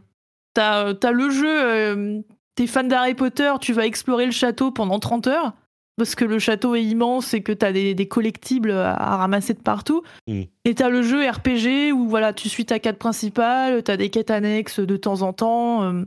[0.54, 2.20] t'as as le jeu euh,
[2.54, 5.52] t'es fan d'Harry Potter tu vas explorer le château pendant 30 heures
[5.96, 9.54] parce que le château est immense et que t'as des, des collectibles à, à ramasser
[9.54, 10.42] de partout Mm.
[10.64, 14.30] et t'as le jeu RPG où voilà tu suis ta quête principale t'as des quêtes
[14.30, 16.02] annexes de temps en temps euh,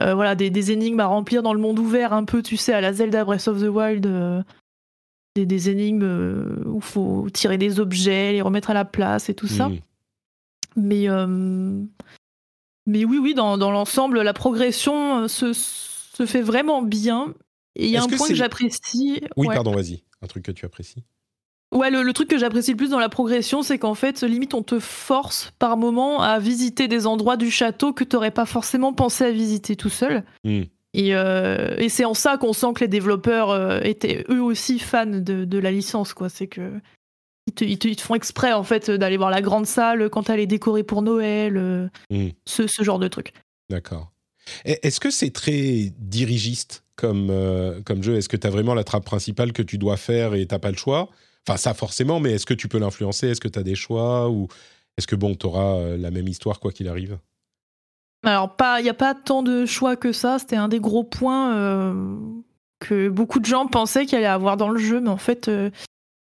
[0.00, 2.72] euh, voilà, des, des énigmes à remplir dans le monde ouvert, un peu, tu sais,
[2.72, 4.06] à la Zelda Breath of the Wild.
[4.06, 4.40] euh,
[5.34, 9.28] des, des énigmes euh, où il faut tirer des objets, les remettre à la place
[9.28, 9.70] et tout ça.
[9.70, 9.78] Hmm.
[10.78, 11.26] Mais, euh,
[12.86, 17.34] mais oui, oui, dans, dans l'ensemble, la progression euh, se, se fait vraiment bien.
[17.76, 19.20] Et il y a un que point que j'apprécie.
[19.36, 19.54] Oui, ouais.
[19.54, 20.02] pardon, vas-y.
[20.22, 21.04] Un truc que tu apprécies.
[21.70, 24.54] Ouais, le, le truc que j'apprécie le plus dans la progression, c'est qu'en fait, limite,
[24.54, 28.94] on te force par moment à visiter des endroits du château que t'aurais pas forcément
[28.94, 30.24] pensé à visiter tout seul.
[30.44, 30.62] Hmm.
[30.94, 34.78] Et, euh, et c'est en ça qu'on sent que les développeurs euh, étaient eux aussi
[34.78, 36.30] fans de, de la licence, quoi.
[36.30, 36.72] C'est que
[37.48, 40.08] ils te, ils te- ils te font exprès en fait d'aller voir la grande salle
[40.10, 42.28] quand elle est décorée pour Noël, euh, Hmm.
[42.46, 43.32] ce, ce genre de truc.
[43.70, 44.12] D'accord.
[44.64, 48.16] Est-ce que c'est très dirigiste comme, euh, comme jeu?
[48.16, 50.70] Est-ce que tu as vraiment la trappe principale que tu dois faire et t'as pas
[50.70, 51.08] le choix?
[51.46, 53.28] Enfin, ça forcément, mais est-ce que tu peux l'influencer?
[53.28, 54.30] Est-ce que tu as des choix?
[54.30, 54.48] Ou
[54.96, 57.18] est-ce que, bon, tu auras la même histoire quoi qu'il arrive?
[58.24, 60.38] Alors, pas, il n'y a pas tant de choix que ça.
[60.38, 62.16] C'était un des gros points euh,
[62.80, 65.70] que beaucoup de gens pensaient qu'il allait avoir dans le jeu, mais en fait, euh,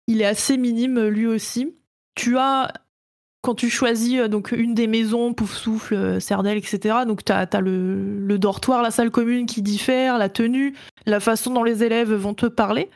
[0.08, 1.76] il est assez minime lui aussi.
[2.16, 2.72] Tu as,
[3.42, 7.30] quand tu choisis euh, donc une des maisons, Pouf Souffle, euh, Serdelle, etc., donc tu
[7.30, 10.74] as, le, le dortoir, la salle commune qui diffère, la tenue,
[11.06, 12.90] la façon dont les élèves vont te parler.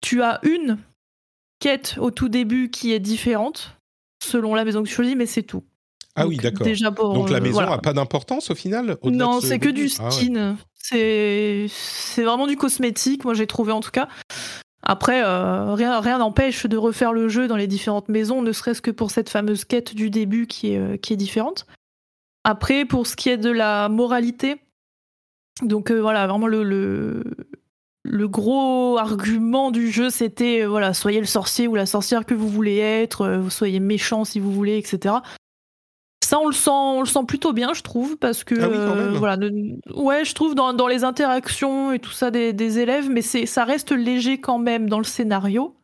[0.00, 0.78] Tu as une
[1.58, 3.76] quête au tout début qui est différente,
[4.22, 5.64] selon la maison que tu choisis, mais c'est tout.
[6.16, 6.66] Ah oui, d'accord.
[7.14, 7.72] Donc la euh, maison voilà.
[7.72, 10.10] a pas d'importance au final Non, ce c'est que du Ah ouais.
[10.10, 10.56] skin.
[10.76, 14.08] C'est vraiment du cosmétique, moi j'ai trouvé en tout cas.
[14.84, 18.90] Après, euh, rien n'empêche de refaire le jeu dans les différentes maisons, ne serait-ce que
[18.90, 21.66] pour cette fameuse quête du début qui est, euh, différente.
[22.44, 24.56] Après, pour ce qui est de la moralité,
[25.62, 26.62] donc euh, voilà, vraiment le,
[28.02, 32.48] le, gros argument du jeu, c'était voilà, soyez le sorcier ou la sorcière que vous
[32.48, 35.14] voulez être, soyez méchant si vous voulez, etc.
[36.34, 38.74] Ça, on le sent, on le sent plutôt bien, je trouve, parce que Ah oui,
[38.76, 39.14] quand euh, même.
[39.18, 43.08] voilà, ne- ouais, je trouve dans, dans les interactions et tout ça des, des élèves,
[43.08, 45.76] mais c'est, ça reste léger quand même dans le scénario,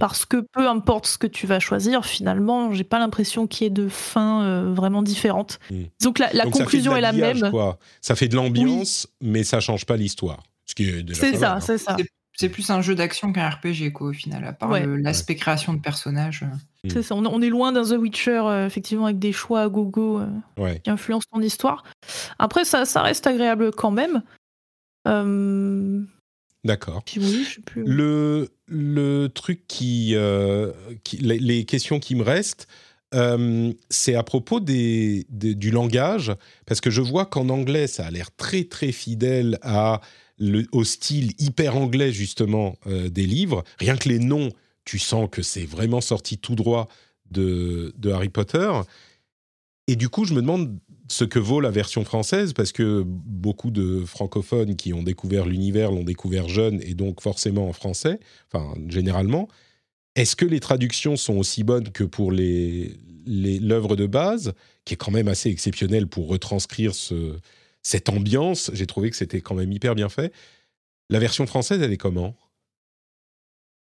[0.00, 3.66] parce que peu importe ce que tu vas choisir, finalement, j'ai pas l'impression qu'il y
[3.68, 5.60] ait de fin euh, vraiment différente.
[6.02, 7.50] Donc la, Donc, conclusion est la même.
[7.50, 7.78] Quoi.
[8.00, 10.42] Ça fait de l'ambiance, mais ça change pas l'histoire.
[10.64, 11.60] Ce qui est déjà C'est ça, hein.
[11.60, 11.96] c'est ça.
[12.36, 14.84] C'est- plus un jeu d'action qu'un RPG, quoi, au final, à part Ouais.
[14.86, 16.44] l'aspect création de personnages.
[16.84, 16.90] Mm.
[16.90, 20.20] C'est ça, on, est loin d'un The Witcher, euh, effectivement, avec des choix à gogo
[20.20, 20.26] euh,
[20.56, 20.80] Ouais.
[20.84, 21.82] qui influencent ton histoire.
[22.38, 24.22] Après, ça, ça reste agréable quand même.
[25.06, 26.02] Euh,
[26.64, 27.02] D'accord.
[27.16, 27.84] oui, plus.
[27.84, 30.72] Le, le truc qui, euh,
[31.04, 32.66] qui- les, les questions qui me restent,
[33.14, 36.32] euh, c'est à propos des, des- du langage,
[36.66, 40.00] parce que je vois qu'en anglais, ça a l'air très très fidèle à
[40.38, 43.64] le, au style hyper anglais justement des livres.
[43.78, 44.50] Rien que les noms,
[44.88, 46.88] tu sens que c'est vraiment sorti tout droit
[47.30, 48.70] de, Harry Potter.
[49.86, 50.78] Et du coup, je me demande
[51.08, 55.90] ce que vaut la version française, parce que beaucoup de francophones qui ont découvert l'univers
[55.90, 58.18] l'ont découvert jeune et donc forcément en français,
[58.50, 59.48] enfin généralement.
[60.14, 64.54] Est-ce que les traductions sont aussi bonnes que pour l'œuvre de base,
[64.86, 67.36] qui est quand même assez exceptionnelle pour retranscrire ce,
[67.82, 68.70] cette ambiance?
[68.72, 70.32] J'ai trouvé que c'était quand même hyper bien fait.
[71.10, 72.34] La version française, elle est comment?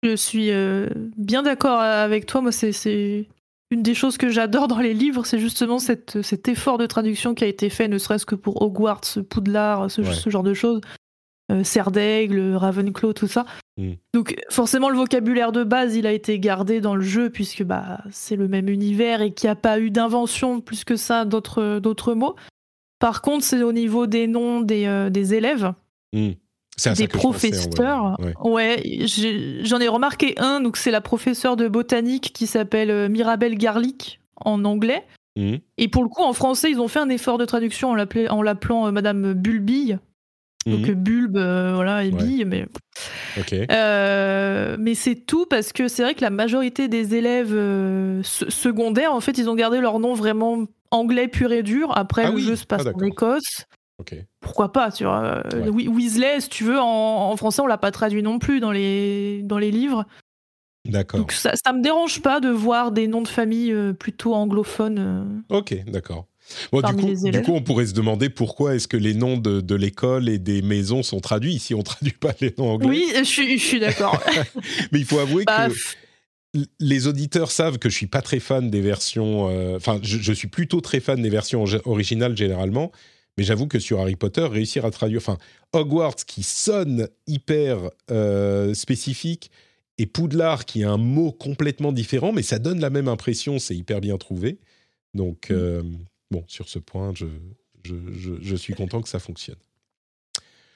[0.03, 0.87] Je suis euh,
[1.17, 2.41] bien d'accord avec toi.
[2.41, 3.27] Moi, c'est-
[3.73, 7.33] une des choses que j'adore dans les livres, c'est justement cette, cet effort de traduction
[7.33, 10.11] qui a été fait, ne serait-ce que pour Hogwarts, Poudlard, ce, Ouais.
[10.13, 10.81] ce genre de choses.
[11.53, 13.45] Euh, Serre d'Aigle, Ravenclaw, tout ça.
[13.77, 13.91] Mm.
[14.13, 17.99] Donc forcément, le vocabulaire de base, il a été gardé dans le jeu, puisque bah,
[18.11, 22.13] c'est le même univers et qu'il n'y a pas eu d'invention plus que ça d'autres
[22.13, 22.35] mots.
[22.99, 25.71] Par contre, c'est au niveau des noms des, euh, des élèves
[26.13, 26.31] Hmm.
[26.83, 28.17] Des pensais, en professeurs.
[28.43, 28.83] Ouais.
[29.63, 34.19] J'en ai remarqué un, donc c'est la professeure de botanique qui s'appelle euh, Mirabelle Garlic
[34.37, 35.03] en anglais.
[35.37, 35.55] Hmm.
[35.77, 37.97] Et pour le coup, en français, ils ont fait un effort de traduction en
[38.29, 39.99] en l'appelant euh, Madame Bulbille.
[40.67, 40.89] Donc Mhm.
[40.91, 42.23] euh, bulbe, euh, voilà, et Ouais.
[42.23, 42.65] bille, mais.
[43.71, 48.49] Euh, mais c'est tout parce que c'est vrai que la majorité des élèves euh, se-
[48.49, 51.91] secondaires, en fait, ils ont gardé leur nom vraiment anglais pur et dur.
[51.97, 52.41] Après, Ah le oui.
[52.43, 53.07] jeu se passe Ah, en d'accord.
[53.07, 53.65] Écosse.
[54.39, 55.43] Pourquoi pas, vois.
[55.53, 55.87] euh, Ouais.
[55.87, 59.41] Weasley, si tu veux, en, en français, on l'a pas traduit non plus dans les,
[59.43, 60.05] dans les livres.
[60.85, 61.19] D'accord.
[61.19, 65.43] Donc ça, ça me dérange pas de voir des noms de famille euh, plutôt anglophones.
[65.51, 65.57] euh.
[65.57, 66.25] Ok, d'accord.
[66.71, 69.61] Bon, du coup, du coup, on pourrait se demander pourquoi est-ce que les noms de,
[69.61, 72.89] de l'école et des maisons sont traduits si on traduit pas les noms anglais.
[72.89, 74.19] Oui, je suis, je suis d'accord.
[74.91, 78.69] Mais il faut avouer Bah, que les auditeurs savent que je suis pas très fan
[78.69, 79.47] des versions.
[79.49, 82.91] euh, Enfin, je, je suis plutôt très fan des versions originales généralement.
[83.37, 85.37] Mais j'avoue que sur Harry Potter, réussir à traduire, enfin,
[85.73, 89.51] Hogwarts qui sonne hyper euh, spécifique
[89.97, 93.75] et Poudlard qui a un mot complètement différent, mais ça donne la même impression, c'est
[93.75, 94.59] hyper bien trouvé.
[95.13, 95.53] Donc, Mm.
[95.53, 95.83] euh,
[96.29, 97.25] bon, sur ce point, je,
[97.83, 99.57] je, je- je suis content que ça fonctionne.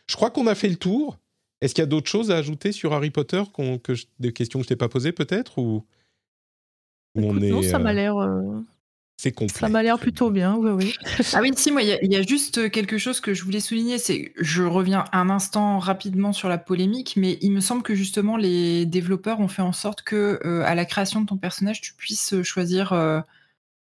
[0.07, 1.17] Je crois qu'on a fait le tour.
[1.61, 3.41] Est-ce qu'il y a d'autres choses à ajouter sur Harry Potter
[3.83, 5.83] que je- des questions que je t'ai pas posées peut-être ou,
[7.15, 8.59] ou on écoute, est non, ça m'a euh, l'air, euh,
[9.17, 9.59] c'est complet.
[9.59, 10.55] ça m'a l'air plutôt bien.
[10.55, 10.93] Oui, oui.
[11.33, 13.43] Ah oui, si, moi, il y, a- il y a juste quelque chose que je
[13.43, 17.81] voulais souligner, c'est je reviens un instant rapidement sur la polémique, mais il me semble
[17.83, 21.37] que justement les développeurs ont fait en sorte que euh, à la création de ton
[21.37, 23.19] personnage, tu puisses choisir euh,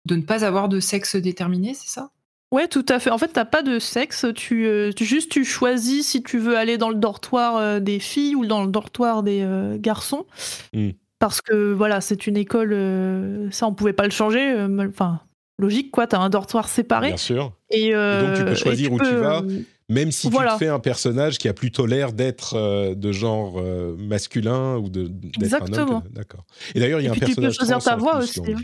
[0.05, 2.11] de ne pas avoir de sexe déterminé, c'est ça?
[2.51, 3.09] Ouais, tout à fait.
[3.11, 4.25] En fait, t'as pas de sexe.
[4.35, 7.99] Tu, euh, tu- juste tu choisis si tu veux aller dans le dortoir euh, des
[7.99, 10.25] filles ou dans le dortoir des euh, garçons.
[10.73, 10.89] Mm.
[11.22, 12.73] Parce que voilà, c'est une école.
[12.73, 14.41] euh, ça, on pouvait pas le changer.
[14.52, 15.22] euh, Enfin,
[15.60, 16.07] logique quoi.
[16.07, 17.07] T'as un dortoir séparé.
[17.10, 17.53] Bien sûr.
[17.69, 19.41] Et, euh, donc, tu peux et choisir où tu peux, vas.
[19.43, 23.11] euh, Même si tu te fais un personnage qui a plutôt l'air d'être euh, de
[23.11, 25.98] genre euh, masculin ou de d'être un Exactement.
[25.98, 26.03] homme.
[26.11, 26.43] D'accord.
[26.76, 28.52] Et d'ailleurs, il y a un tu peux personnage choisir trans ta voix plus aussi,
[28.52, 28.57] hein.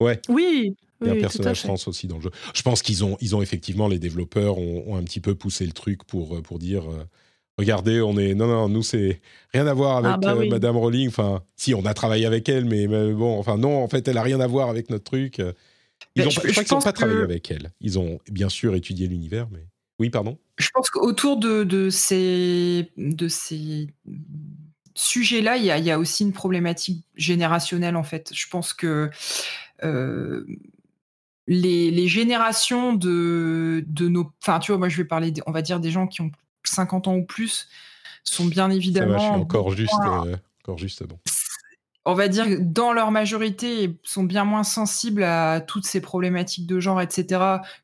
[0.00, 0.20] Ouais.
[0.28, 0.74] Oui.
[1.02, 2.30] Il y a oui, un personnage trans aussi dans le jeu.
[2.54, 5.64] Je pense qu'ils ont, ils ont effectivement, les développeurs ont, ont un petit peu poussé
[5.64, 7.04] le truc pour, euh, pour dire euh,
[7.60, 8.34] regardez, on est.
[8.34, 9.20] Non, non, nous, c'est
[9.54, 10.48] rien à voir avec Ah bah euh.
[10.48, 11.08] Madame Rowling.
[11.08, 14.18] Enfin, si, on a travaillé avec elle, mais, mais bon, enfin, non, en fait, elle
[14.18, 15.38] a rien à voir avec notre truc.
[15.38, 15.44] Ils
[16.16, 17.70] Mais ont, je- pas- je, je crois qu'ils n'ont pas que- travaillé avec elle.
[17.80, 19.64] Ils ont bien sûr étudié l'univers, mais.
[20.00, 23.88] Oui, pardon Je pense qu'autour de, de ces, de ces
[24.94, 28.30] sujets-là, il y a, il y a aussi une problématique générationnelle, en fait.
[28.34, 29.10] Je pense que
[29.84, 30.46] euh,
[31.46, 34.30] les, les générations de, de nos...
[34.42, 36.30] Enfin, tu vois, moi, je vais parler, on va dire, des gens qui ont
[36.64, 37.68] 50 ans ou plus,
[38.24, 39.18] sont bien Ça va, évidemment...
[39.18, 41.18] je suis encore juste, moins- euh, encore juste bon.
[42.04, 46.80] on va dire, dans leur majorité, sont bien moins sensibles à toutes ces problématiques de
[46.80, 47.42] genre, etc.,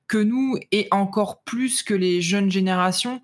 [0.09, 3.21] que nous, et encore plus que les jeunes générations.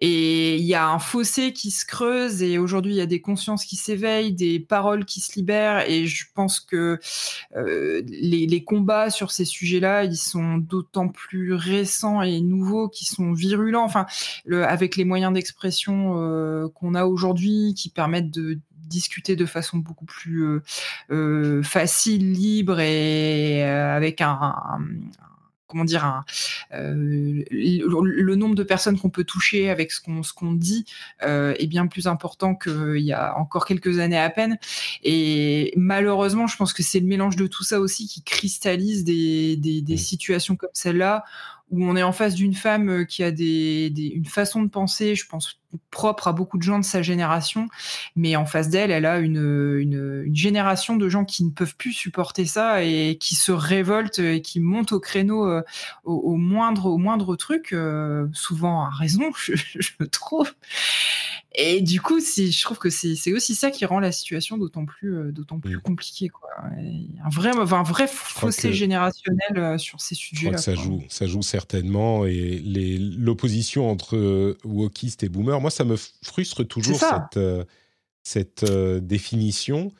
[0.00, 3.20] Et il y a un fossé qui se creuse, et aujourd'hui, il y a des
[3.20, 6.98] consciences qui s'éveillent, des paroles qui se libèrent, et je pense que
[7.56, 13.08] euh, les, les combats sur ces sujets-là, ils sont d'autant plus récents et nouveaux, qu'ils
[13.08, 13.84] sont virulents.
[13.84, 14.06] Enfin,
[14.46, 19.78] le- avec les moyens d'expression euh, qu'on a aujourd'hui, qui permettent de discuter de façon
[19.78, 20.62] beaucoup plus euh,
[21.12, 24.80] euh, facile, libre et euh, avec un, un-
[25.70, 26.24] comment dire un,
[26.74, 30.84] euh, le, le nombre de personnes qu'on peut toucher avec ce qu'on ce qu'on dit
[31.22, 34.58] euh, est bien plus important qu'il y a encore quelques années à peine
[35.04, 39.56] et malheureusement je pense que c'est le mélange de tout ça aussi qui cristallise des,
[39.56, 39.98] des, des Mm.
[39.98, 41.24] situations comme celle-là
[41.70, 44.68] où on est en face d'une femme euh, qui a des, des- une façon de
[44.68, 45.58] penser, je pense,
[45.92, 47.68] propre à beaucoup de gens de sa génération,
[48.16, 49.36] mais en face d'elle, elle a une,
[49.78, 54.18] une, une génération de gens qui ne peuvent plus supporter ça et qui se révoltent
[54.18, 55.62] et qui montent au créneau euh,
[56.02, 60.52] au, au moindre, au moindre truc, euh, souvent à raison, je, je trouve.
[61.56, 65.14] Et du coup, je trouve que c'est aussi ça qui rend la situation d'autant plus,
[65.16, 65.80] euh, d'autant plus Mm.
[65.82, 66.28] compliquée.
[66.28, 66.48] Quoi.
[66.80, 70.58] Et Un, vrai, un vrai fossé que- générationnel sur ces sujets-là.
[70.58, 70.82] ça quoi.
[70.84, 72.26] joue, ça joue certainement.
[72.26, 72.58] Et
[73.18, 77.64] l'opposition entre euh, wokistes et boomers, moi, ça me frustre toujours cette, euh,
[78.22, 79.92] cette euh, définition.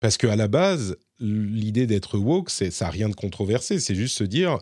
[0.00, 3.78] Parce qu'à la base, l'idée d'être woke, ça n'a rien de controversé.
[3.80, 4.58] C'est juste se dire,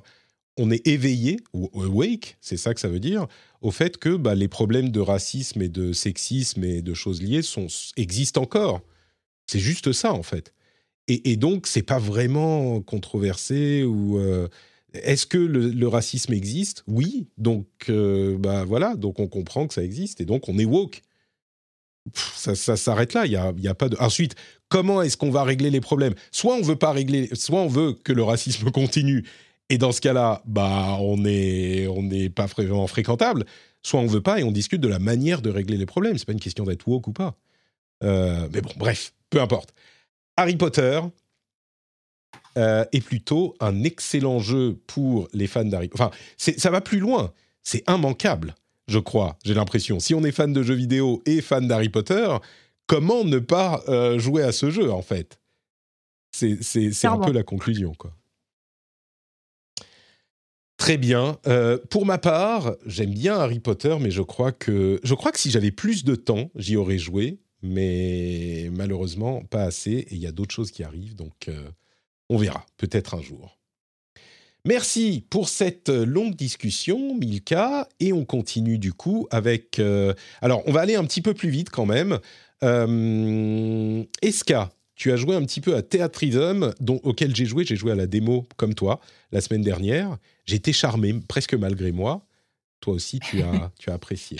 [0.56, 3.26] on est éveillé, ou awake, c'est ça que ça veut dire,
[3.60, 7.42] au fait que bah, les problèmes de racisme et de sexisme et de choses liées
[7.42, 8.82] sont, existent encore.
[9.46, 10.52] C'est juste ça, en fait.
[11.08, 14.18] Et, et donc, c'est pas vraiment controversé ou.
[14.18, 14.48] euh,
[14.94, 16.84] est-ce que le, racisme existe?
[16.86, 17.26] Oui.
[17.38, 18.96] Donc, euh, bah voilà.
[18.96, 21.02] Donc, on comprend que ça existe et donc on est woke.
[22.14, 23.26] Ça, ça s'arrête là.
[23.26, 23.96] Il y a, y a pas de.
[23.98, 24.34] Ensuite,
[24.68, 26.14] comment est-ce qu'on va régler les problèmes?
[26.32, 29.24] Soit on veut pas régler, soit on veut que le racisme continue.
[29.68, 33.44] Et dans ce cas-là, bah on on n'est pas vraiment fréquentable.
[33.82, 36.18] Soit on veut pas et on discute de la manière de régler les problèmes.
[36.18, 37.36] C'est pas une question d'être woke ou pas.
[38.04, 39.72] Euh, mais bon, bref, peu importe.
[40.36, 41.00] Harry Potter
[42.56, 46.04] euh, est plutôt un excellent jeu pour les fans d'Harry Potter.
[46.04, 47.32] Enfin, ça va plus loin.
[47.62, 48.54] C'est immanquable.
[48.88, 50.00] je crois, j'ai l'impression.
[50.00, 52.28] Si on est fan de jeux vidéo et fan d'Harry Potter,
[52.86, 55.38] comment ne pas euh, jouer à ce jeu, en fait?
[56.32, 58.12] C'est un peu la conclusion, quoi.
[60.82, 61.38] Très bien.
[61.46, 65.38] Euh, pour ma part, j'aime bien Harry Potter, mais je crois que je crois que
[65.38, 69.92] si j'avais plus de temps, j'y aurais joué, mais malheureusement pas assez.
[69.92, 71.70] Et il y a d'autres choses qui arrivent, donc euh,
[72.28, 73.58] on verra, peut-être un jour.
[74.64, 79.80] Merci pour cette longue discussion, Milka, et on continue du coup avec.
[79.80, 82.18] Euh, alors, on va aller un petit peu plus vite quand même.
[84.22, 87.64] Eska, tu as joué un petit peu à Theatrism, dont, auquel j'ai joué.
[87.64, 89.00] J'ai joué à la démo comme toi
[89.32, 90.16] la semaine dernière.
[90.44, 92.24] J'ai été charmé, presque malgré moi.
[92.80, 94.38] Toi aussi, tu as, tu as apprécié.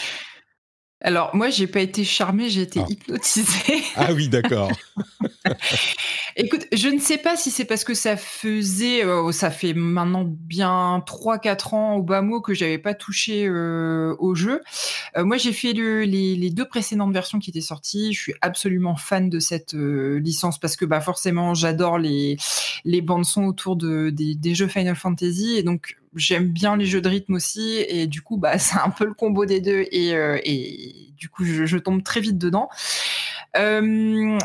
[1.05, 2.87] Alors, moi, j'ai pas été charmée, j'ai été Ah.
[2.89, 3.83] hypnotisée.
[3.97, 4.71] Ah oui, d'accord.
[6.37, 10.25] Écoute, je ne sais pas si c'est parce que ça faisait, euh, ça fait maintenant
[10.27, 14.61] bien 3-4 ans au bas mot que j'avais pas touché euh, au jeu.
[15.17, 18.13] Euh, moi, j'ai fait le- les, les deux précédentes versions qui étaient sorties.
[18.13, 22.37] Je suis absolument fan de cette licence parce que bah, forcément, j'adore les,
[22.85, 26.87] les bandes son autour de, des, des jeux Final Fantasy et donc j'aime bien les
[26.87, 29.87] jeux de rythme aussi et du coup, bah, c'est un peu le combo des deux
[29.91, 32.69] et, euh, et du coup, je, tombe très vite dedans.
[33.57, 34.39] Euh,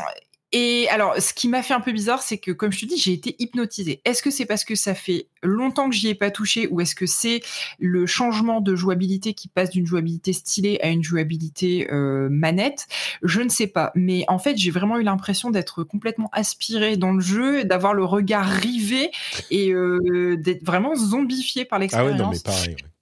[0.52, 2.96] et alors, ce qui m'a fait un peu bizarre, c'est que, comme je te dis,
[2.96, 4.00] j'ai été hypnotisée.
[4.06, 6.94] Est-ce que c'est parce que ça fait longtemps que j'y ai pas touché, ou est-ce
[6.94, 7.40] que c'est
[7.78, 12.86] le changement de jouabilité qui passe d'une jouabilité stylée à une jouabilité euh, manette?
[13.22, 13.92] Je ne sais pas.
[13.94, 18.04] Mais en fait, j'ai vraiment eu l'impression d'être complètement aspirée dans le jeu, d'avoir le
[18.04, 19.10] regard rivé
[19.50, 22.18] et euh, d'être vraiment zombifiée par Ah ouais, l'expérience.
[22.20, 22.68] non, mais pareil.
[22.70, 22.97] ouais.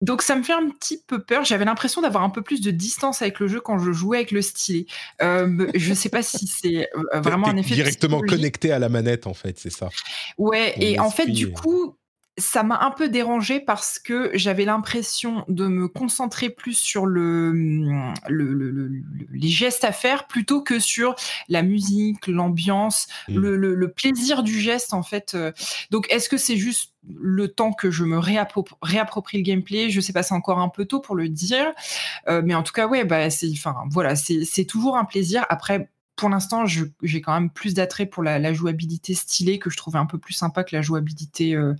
[0.00, 1.44] Donc ça me fait un petit peu peur.
[1.44, 4.30] J'avais l'impression d'avoir un peu plus de distance avec le jeu quand je jouais avec
[4.30, 4.86] le stylet.
[5.22, 9.26] Euh, je sais pas si c'est euh, vraiment un effet directement connecté à la manette,
[9.26, 9.88] en fait, c'est ça.
[10.38, 11.96] Ouais, Ton et en fait, du est- coup,
[12.38, 17.52] ça m'a un peu dérangé parce que j'avais l'impression de me concentrer plus sur le,
[17.52, 19.02] le- le- le- le-
[19.32, 21.14] les gestes à faire plutôt que sur
[21.48, 23.36] la musique, l'ambiance, Mm.
[23.38, 25.32] le, plaisir du geste en fait.
[25.34, 25.52] Euh,
[25.90, 29.90] Donc, est-ce que c'est juste le temps que je me réappro- réapproprie le gameplay?
[29.90, 31.66] Je sais pas, c'est encore un peu tôt pour le dire,
[32.28, 35.44] Euh, mais en tout cas, ouais, bah, c'est, enfin, voilà, c'est toujours un plaisir.
[35.48, 39.76] Après pour l'instant, j'ai quand même plus d'attrait pour la, la jouabilité stylée que je
[39.76, 41.74] trouvais un peu plus sympa que la jouabilité euh,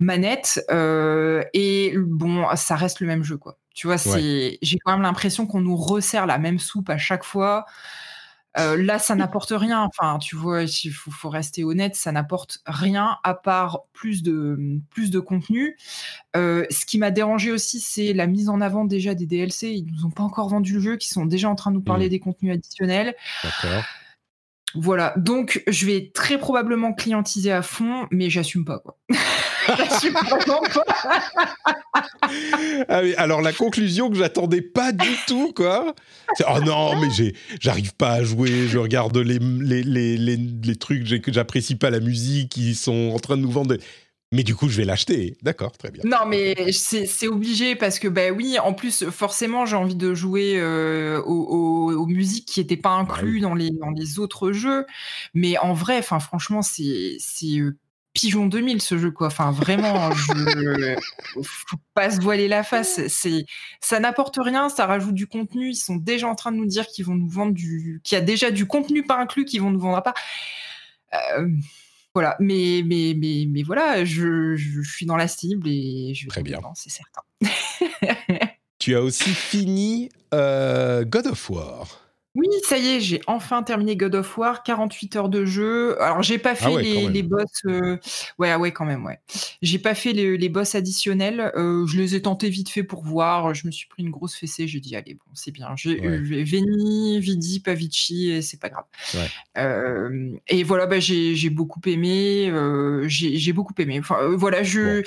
[0.00, 0.60] manette.
[0.70, 3.58] Euh, et bon, ça reste le même jeu, quoi.
[3.74, 7.24] Tu vois, c'est, j'ai quand même l'impression qu'on nous resserre la même soupe à chaque
[7.24, 7.66] fois.
[8.58, 9.82] Euh, là, ça n'apporte rien.
[9.82, 14.80] Enfin, tu vois, il faut, faut rester honnête, ça n'apporte rien à part plus de,
[14.90, 15.76] plus de contenu.
[16.36, 19.72] Euh, ce qui m'a dérangé aussi, c'est la mise en avant déjà des DLC.
[19.72, 21.82] Ils nous ont pas encore vendu le jeu, qui sont déjà en train de nous
[21.82, 22.10] parler Mm.
[22.10, 23.14] des contenus additionnels.
[23.42, 23.84] D'accord.
[24.74, 28.98] Voilà, donc je vais très probablement clientiser à fond, mais j'assume pas quoi.
[29.78, 30.84] j'assume vraiment pas.
[32.88, 35.94] Ah alors la conclusion que j'attendais pas du tout, quoi.
[36.48, 40.76] Oh non, mais j'ai, j'arrive pas à jouer, je regarde les, les, les, les, les
[40.76, 43.76] trucs, j'apprécie pas la musique, ils sont en train de nous vendre.
[43.76, 43.82] des-
[44.32, 45.36] Mais du coup, je vais l'acheter.
[45.42, 46.02] D'accord, très bien.
[46.04, 50.54] Non, mais c'est obligé parce que, bah oui, en plus, forcément, j'ai envie de jouer
[50.56, 54.84] euh, aux, musiques qui n'étaient pas incluses dans, les, dans les autres jeux.
[55.34, 57.76] Mais en vrai, enfin, franchement, c'est euh,
[58.14, 59.28] Pigeon 2000 ce jeu, quoi.
[59.28, 60.96] Enfin, vraiment, je...
[61.42, 63.06] faut pas se voiler la face.
[63.08, 63.44] C'est
[63.80, 65.70] ça n'apporte rien, ça rajoute du contenu.
[65.70, 68.00] Ils sont déjà en train de nous dire qu'ils vont nous vendre du.
[68.02, 70.14] qu'il y a déjà du contenu pas inclus qu'ils vont nous vendre à.
[71.38, 71.48] Euh,
[72.16, 76.24] voilà, mais, mais, mais, mais voilà, je, je, je suis dans la cible et je
[76.24, 76.60] vais Très bien.
[76.74, 77.20] c'est certain.
[78.78, 82.05] Tu as aussi fini euh, God of War.
[82.36, 86.00] Oui, ça y est, j'ai enfin terminé God of War, 48 heures de jeu.
[86.02, 87.46] Alors, j'ai pas fait Ah ouais, quand les, boss.
[87.66, 87.96] euh,
[88.38, 89.18] Ouais, ouais, quand même, ouais.
[89.62, 91.50] J'ai pas fait les, les boss additionnels.
[91.56, 93.54] euh, je les ai tentés vite fait pour voir.
[93.54, 94.68] Je me suis pris une grosse fessée.
[94.68, 95.70] J'ai dit, allez, bon, c'est bien.
[95.76, 96.06] J'ai Ouais.
[96.08, 98.84] euh, Veni, Vidi, Pavici, et c'est pas grave.
[99.14, 99.28] Ouais.
[99.58, 102.52] Euh, et voilà, bah, j'ai beaucoup aimé.
[103.08, 103.98] j'ai beaucoup aimé.
[103.98, 105.02] Enfin, voilà, je.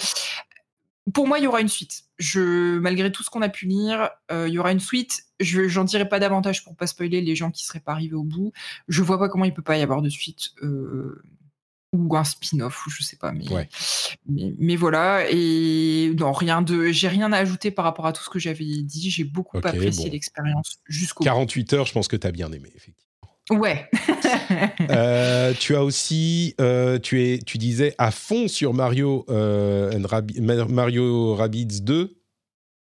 [1.13, 2.03] Pour moi, il y aura une suite.
[2.17, 5.23] Je, malgré tout ce qu'on a pu lire, euh, il y aura une suite.
[5.39, 8.23] Je, j'en dirai pas davantage pour pas spoiler les gens qui seraient pas arrivés au
[8.23, 8.51] bout.
[8.87, 11.23] Je vois pas comment il peut pas y avoir de suite euh,
[11.93, 13.31] ou un spin-off ou je sais pas.
[13.31, 13.69] Mais, Ouais.
[14.27, 15.25] mais, mais voilà.
[15.31, 18.65] Et non, rien de, j'ai rien à ajouter par rapport à tout ce que j'avais
[18.83, 19.09] dit.
[19.09, 20.11] J'ai beaucoup apprécié bon.
[20.11, 21.29] l'expérience jusqu'au bout.
[21.29, 23.08] 48 heures, je pense que tu as bien aimé, effectivement.
[23.49, 23.89] Ouais.
[24.91, 30.65] Euh, tu as aussi, euh, tu, es, tu disais à fond sur Mario, euh, and
[30.69, 32.19] Mario Rabbids 2.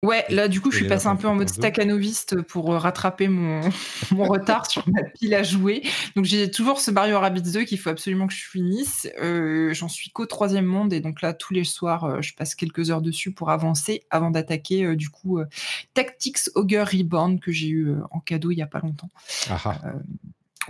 [0.04, 3.60] Ouais, là du coup, je suis passé un peu en mode staccanoviste pour rattraper mon,
[4.12, 5.82] mon retard sur ma pile à jouer.
[6.14, 9.08] Donc j'ai toujours ce Mario Rabbids 2 qu'il faut absolument que je finisse.
[9.20, 12.54] Euh, J'en suis qu'au troisième monde et donc là tous les soirs, euh, je passe
[12.54, 15.40] quelques heures dessus pour avancer avant d'attaquer euh, du coup
[15.94, 19.10] Tactics Ogre Reborn que j'ai eu en cadeau il y a pas longtemps.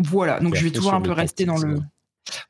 [0.01, 1.79] Voilà, donc je vais toujours un peu rester dans le.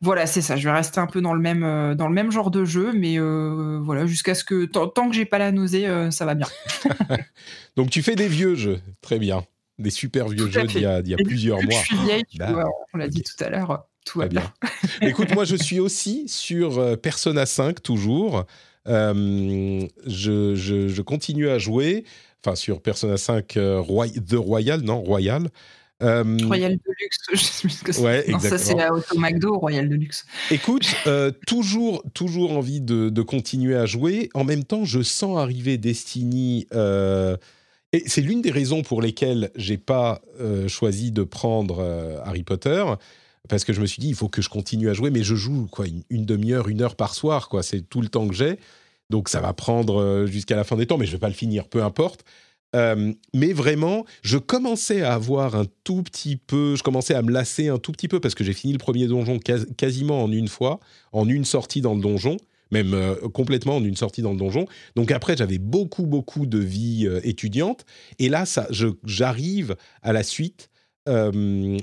[0.01, 0.57] Voilà, c'est ça.
[0.57, 2.93] Je vais rester un peu dans le même, euh, dans le même genre de jeu,
[2.93, 6.25] mais euh, voilà, jusqu'à ce que tant, tant que j'ai pas la nausée, euh, ça
[6.25, 6.49] va bien.
[7.77, 9.45] Donc tu fais des vieux jeux, très bien.
[9.79, 11.79] Des super vieux jeux d'il y a, y plusieurs mois.
[11.81, 14.43] Je suis vieille, vois, on l'a dit tout à l'heure, tout va bien.
[15.01, 15.09] bien.
[15.09, 18.45] Écoute, moi je suis aussi sur Persona 5 toujours.
[18.89, 22.05] Euh, je, je- je continue à jouer,
[22.45, 25.49] enfin sur Persona 5 euh, Roy- The Royal, non Royal.
[26.03, 28.03] Euh, Royal Deluxe, je sais plus ce que c'est.
[28.03, 30.27] Ouais, non, ça c'est à Auto McDo, Royal Deluxe.
[30.51, 34.31] Écoute, euh, toujours, toujours envie de, de continuer à jouer.
[34.35, 36.67] En même temps, je sens arriver Destiny.
[36.73, 37.37] euh,
[37.93, 40.21] et c'est l'une des raisons pour lesquelles j'ai pas
[40.69, 41.83] choisi de prendre
[42.23, 42.85] Harry Potter,
[43.49, 45.35] parce que je me suis dit il faut que je continue à jouer, mais je
[45.35, 47.63] joue quoi une, une demi-heure, une heure par soir, quoi.
[47.63, 48.59] C'est tout le temps que j'ai,
[49.09, 51.67] donc ça va prendre jusqu'à la fin des temps, mais je vais pas le finir,
[51.67, 52.27] peu importe.
[52.77, 57.33] Euh, mais vraiment, je commençais à avoir un tout petit peu, je commençais à me
[57.33, 60.31] lasser un tout petit peu parce que j'ai fini le premier donjon quas- quasiment en
[60.31, 60.81] une fois,
[61.13, 62.37] en une sortie dans le donjon,
[62.71, 64.67] même euh, complètement en une sortie dans le donjon.
[64.97, 67.87] Donc après, j'avais beaucoup, beaucoup de vie euh, étudiante.
[68.19, 68.45] Et là,
[69.05, 70.69] j'arrive à la suite.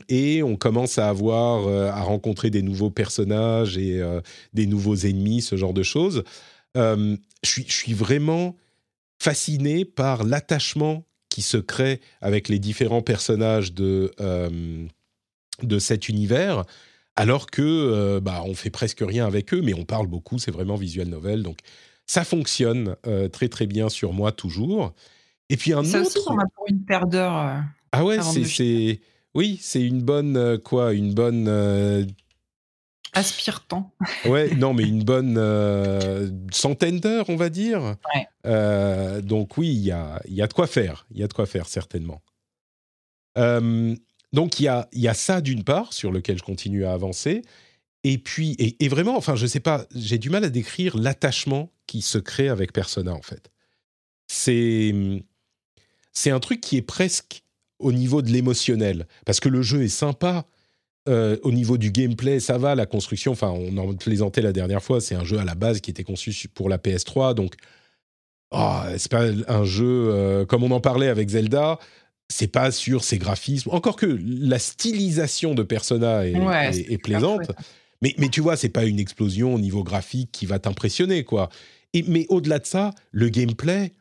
[0.07, 3.99] et on commence à avoir, à rencontrer des nouveaux personnages et
[4.53, 6.23] des nouveaux ennemis, ce genre de choses.
[6.75, 8.55] Je suis vraiment
[9.19, 14.85] fasciné par l'attachement qui se crée avec les différents personnages de, euh,
[15.63, 16.63] de cet univers,
[17.15, 20.51] alors que euh, bah, on fait presque rien avec eux, mais on parle beaucoup, c'est
[20.51, 21.59] vraiment visual novel, donc
[22.05, 24.93] ça fonctionne euh, très très bien sur moi toujours.
[25.49, 26.31] Et puis un Ça aussi, autre...
[26.31, 27.37] on a pour une paire d'heures.
[27.37, 27.59] euh,
[27.91, 28.99] Ah ouais, c'est.
[29.33, 30.57] Oui, c'est une bonne...
[30.59, 31.49] quoi Une bonne...
[33.15, 33.91] euh, aspire-temps.
[34.25, 37.95] Ouais, non, mais une bonne euh, centaine d'heures, on va dire.
[38.13, 38.27] Ouais.
[38.45, 41.05] Euh, donc oui, il y a, y a de quoi faire.
[41.11, 42.21] Il y a de quoi faire, certainement.
[43.37, 43.95] Euh,
[44.33, 47.41] donc il y a, y a ça, d'une part, sur lequel je continue à avancer.
[48.03, 51.71] Et puis, et, et vraiment, enfin, je sais pas, j'ai du mal à décrire l'attachement
[51.87, 53.49] qui se crée avec Persona, en fait.
[54.27, 54.93] C'est,
[56.11, 57.43] c'est un truc qui est presque
[57.79, 59.07] au niveau de l'émotionnel.
[59.25, 60.45] Parce que le jeu est sympa,
[61.07, 62.75] euh, au niveau du gameplay, ça va.
[62.75, 65.81] La construction, enfin, on en plaisantait la dernière fois, c'est un jeu à la base
[65.81, 67.33] qui était conçu pour la PS3.
[67.35, 67.53] Donc,
[68.51, 71.79] oh, c'est pas un jeu euh, comme on en parlait avec Zelda.
[72.29, 73.69] C'est pas sur ses graphismes.
[73.71, 77.51] Encore que la stylisation de Persona est, Ouais, est- c'est est super plaisante.
[78.01, 81.49] Mais, mais tu vois, c'est pas une explosion au niveau graphique qui va t'impressionner, quoi.
[81.93, 83.91] Et, mais au-delà de ça, le gameplay,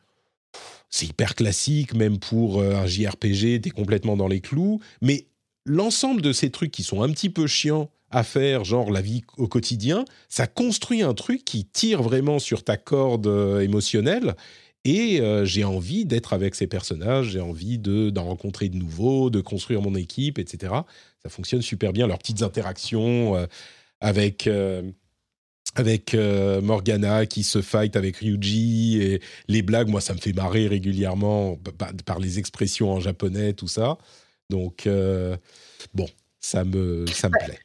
[0.89, 4.79] c'est hyper classique, même pour euh, un JRPG, t'es complètement dans les clous.
[5.01, 5.27] Mais
[5.65, 9.23] l'ensemble de ces trucs qui sont un petit peu chiants à faire, genre la vie
[9.37, 14.35] au quotidien, ça construit un truc qui tire vraiment sur ta corde euh, émotionnelle.
[14.87, 19.31] Et euh, j'ai envie d'être avec ces personnages, j'ai envie de- d'en rencontrer de nouveaux,
[19.31, 20.73] de construire mon équipe, etc.
[21.23, 23.47] Ça fonctionne super bien, leurs petites interactions euh,
[23.99, 24.47] avec,
[25.75, 26.15] avec
[26.61, 31.57] Morgana qui se fight avec Ryuji et les blagues, moi ça me fait marrer régulièrement
[31.77, 33.97] pa- par les expressions en japonais, tout ça.
[34.49, 35.37] Donc, euh,
[35.93, 36.07] bon,
[36.39, 37.59] ça me, ça me plaît.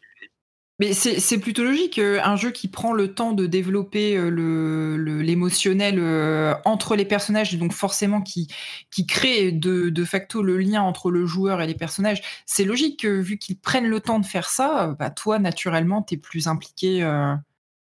[0.79, 1.99] Mais c'est plutôt logique.
[1.99, 6.97] euh, Un jeu qui prend le temps de développer euh, le- le- l'émotionnel euh, entre
[6.97, 8.49] les personnages, et donc forcément qui,
[8.91, 13.01] qui crée de, de facto le lien entre le joueur et les personnages, c'est logique
[13.01, 16.47] que vu qu'ils prennent le temps de faire ça, bah, toi, naturellement, tu es plus
[16.47, 17.35] impliqué euh,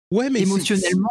[0.10, 1.08] Ouais, mais émotionnellement.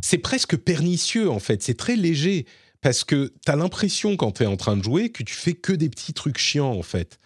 [0.00, 2.44] c'est presque pernicieux en fait, c'est très léger
[2.80, 5.54] parce que tu as l'impression quand tu es en train de jouer que tu fais
[5.54, 7.18] que des petits trucs chiants en fait.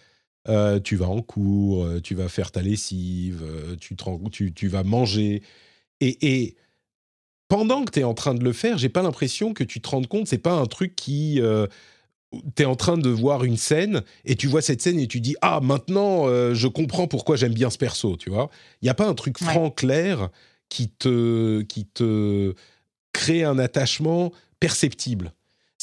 [0.49, 4.19] Euh, tu vas en cours, euh, tu vas faire ta lessive, euh, tu, te rends-
[4.29, 5.41] tu, tu vas manger.
[6.01, 6.55] Et, et
[7.47, 9.87] pendant que tu es en train de le faire, j'ai pas l'impression que tu te
[9.89, 11.39] rendes compte, c'est pas un truc qui...
[12.55, 15.21] tu es en train de voir une scène et tu vois cette scène et tu
[15.21, 18.49] dis Ah, maintenant, euh, je comprends pourquoi j'aime bien ce perso, tu vois.
[18.81, 19.47] Il n'y a pas un truc Ouais.
[19.47, 20.29] franc, clair
[20.69, 22.53] qui te, qui te
[23.13, 25.31] crée un attachement perceptible.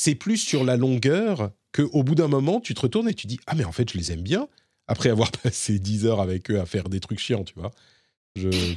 [0.02, 3.38] C'est plus sur la longueur qu'au bout d'un moment, tu te retournes et tu dis
[3.46, 4.48] Ah, mais en fait, je les aime bien,
[4.86, 7.70] après avoir passé 10 heures avec eux à faire des trucs chiants, tu vois.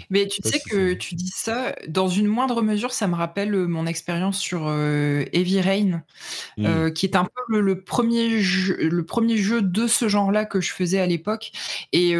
[0.09, 3.67] Mais tu sais que tu dis ça, dans une moindre mesure, ça me rappelle euh,
[3.67, 6.01] mon expérience sur euh, Heavy Rain,
[6.57, 6.65] mmh.
[6.65, 10.59] euh, qui est un peu le, premier jeu, le premier jeu de ce genre-là que
[10.59, 11.51] je faisais à l'époque,
[11.91, 12.15] et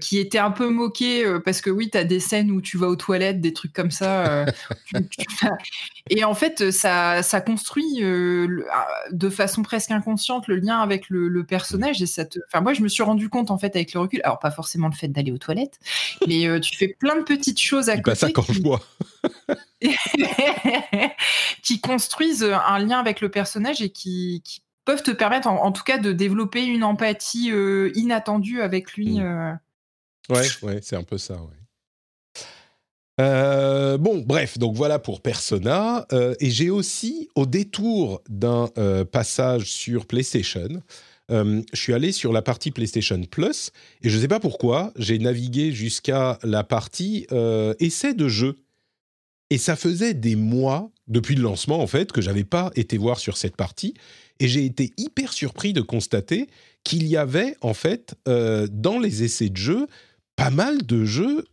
[0.00, 2.88] qui était un peu moqué, parce que oui, tu as des scènes où tu vas
[2.88, 4.44] aux toilettes, des trucs comme ça.
[6.10, 11.44] Et en fait, ça, ça construit ah, de façon presque inconsciente le lien avec le,
[11.44, 12.38] personnage, et ça te...
[12.46, 14.88] Enfin, moi, je me suis rendu compte, en fait, avec le recul, alors pas forcément
[14.88, 15.78] le fait d'aller aux toilettes,
[16.26, 18.16] mais tu fais plein de petites choses à côté.
[18.16, 18.62] ça quand qui...
[21.62, 24.42] qui construisent un lien avec le personnage et qui,
[24.84, 29.18] peuvent te permettre, en, tout cas, de développer une empathie euh, inattendue avec lui.
[29.18, 29.22] Mm.
[29.22, 29.52] Euh.
[30.28, 32.42] Ouais, ouais, c'est un peu ça, ouais.
[33.20, 36.06] Euh, bon, bref, donc voilà pour Persona.
[36.40, 38.68] et j'ai aussi, au détour d'un
[39.10, 40.82] passage sur PlayStation,
[41.30, 43.70] euh, je suis allé sur la partie PlayStation Plus
[44.02, 48.58] et je ne sais pas pourquoi, j'ai navigué jusqu'à la partie euh, essai de jeu.
[49.50, 53.18] Et ça faisait des mois, depuis le lancement en fait, que j'avais pas été voir
[53.18, 53.94] sur cette partie.
[54.40, 56.48] Et j'ai été hyper surpris de constater
[56.82, 59.86] qu'il y avait en fait euh, dans les essais de jeu
[60.36, 61.44] pas mal de jeux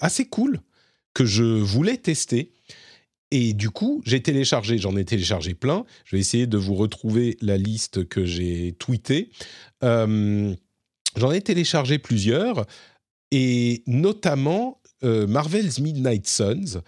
[0.00, 0.60] assez cool
[1.12, 2.52] que je voulais tester.
[3.34, 5.86] Et du coup, j'ai téléchargé, j'en ai téléchargé plein.
[6.04, 9.30] Je vais essayer de vous retrouver la liste que j'ai tweetée.
[9.82, 10.54] Euh,
[11.16, 12.66] j'en ai téléchargé plusieurs,
[13.30, 16.82] et notamment euh, Marvel's Midnight Suns.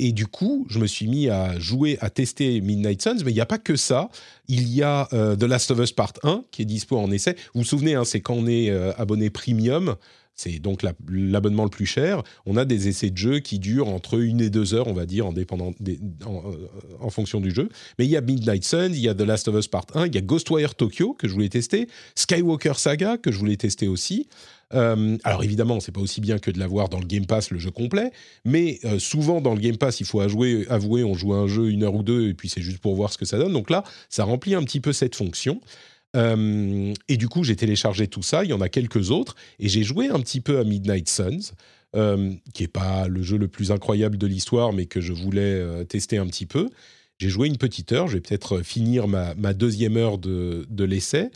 [0.00, 3.34] Et du coup, je me suis mis à jouer, à tester Midnight Suns, mais il
[3.34, 4.08] n'y a pas que ça.
[4.48, 7.36] Il y a euh, The Last of Us Part 1 qui est dispo en essai.
[7.54, 9.94] Vous vous souvenez, hein, c'est quand on est abonné premium,
[10.36, 12.22] c'est donc l'abonnement le plus cher.
[12.44, 15.06] On a des essais de jeu qui durent entre une et deux heures, on va
[15.06, 15.34] dire, en,
[17.00, 17.70] en, fonction du jeu.
[17.98, 20.06] Mais il y a Midnight Sun, il y a The Last of Us Part 1,
[20.06, 23.88] il y a Ghostwire Tokyo que je voulais tester, Skywalker Saga que je voulais tester
[23.88, 24.28] aussi.
[24.74, 27.58] Euh, alors évidemment, c'est pas aussi bien que de l'avoir dans le Game Pass le
[27.58, 28.10] jeu complet,
[28.44, 31.70] mais euh, souvent dans le Game Pass, il faut avouer, avouer, on joue un jeu
[31.70, 33.52] une heure ou deux et puis c'est juste pour voir ce que ça donne.
[33.52, 35.60] Donc là, ça remplit un petit peu cette fonction.
[36.14, 38.44] Euh, et du coup, j'ai téléchargé tout ça.
[38.44, 39.34] Il y en a quelques autres.
[39.58, 41.52] Et j'ai joué un petit peu à Midnight Suns,
[41.94, 45.42] euh, qui n'est pas le jeu le plus incroyable de l'histoire, mais que je voulais
[45.42, 46.68] euh, tester un petit peu.
[47.18, 48.08] J'ai joué une petite heure.
[48.08, 51.30] Je vais peut-être finir ma, deuxième heure de l'essai.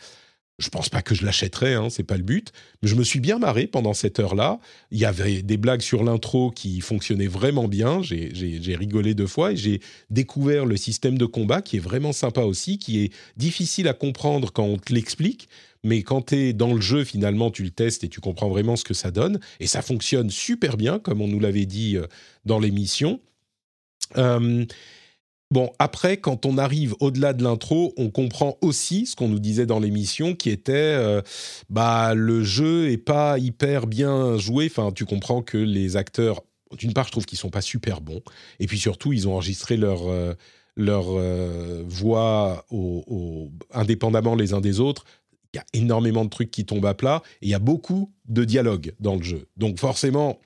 [0.60, 2.52] Je pense pas que je l'achèterai, hein, c'est pas le but.
[2.82, 4.60] Mais je me suis bien marré pendant cette heure-là.
[4.90, 8.02] Il y avait des blagues sur l'intro qui fonctionnaient vraiment bien.
[8.02, 9.80] J'ai rigolé deux fois et j'ai
[10.10, 14.52] découvert le système de combat qui est vraiment sympa aussi, qui est difficile à comprendre
[14.52, 15.48] quand on te l'explique.
[15.82, 18.76] Mais quand tu es dans le jeu, finalement, tu le testes et tu comprends vraiment
[18.76, 19.40] ce que ça donne.
[19.60, 22.06] Et ça fonctionne super bien, comme on nous l'avait dit euh,
[22.44, 23.18] dans l'émission.
[24.18, 24.66] Euh,
[25.52, 29.66] Bon, après, quand on arrive au-delà de l'intro, on comprend aussi ce qu'on nous disait
[29.66, 31.22] dans l'émission, qui était, euh,
[31.68, 34.66] bah, le jeu est pas hyper bien joué.
[34.70, 36.42] Enfin, tu comprends que les acteurs,
[36.78, 38.22] d'une part, je trouve qu'ils sont pas super bons,
[38.60, 40.34] et puis surtout, ils ont enregistré leur euh,
[40.76, 42.64] leur euh, voix
[43.72, 45.04] indépendamment les uns des autres.
[45.52, 48.12] Il y a énormément de trucs qui tombent à plat, et il y a beaucoup
[48.28, 49.48] de dialogues dans le jeu.
[49.56, 50.38] Donc forcément,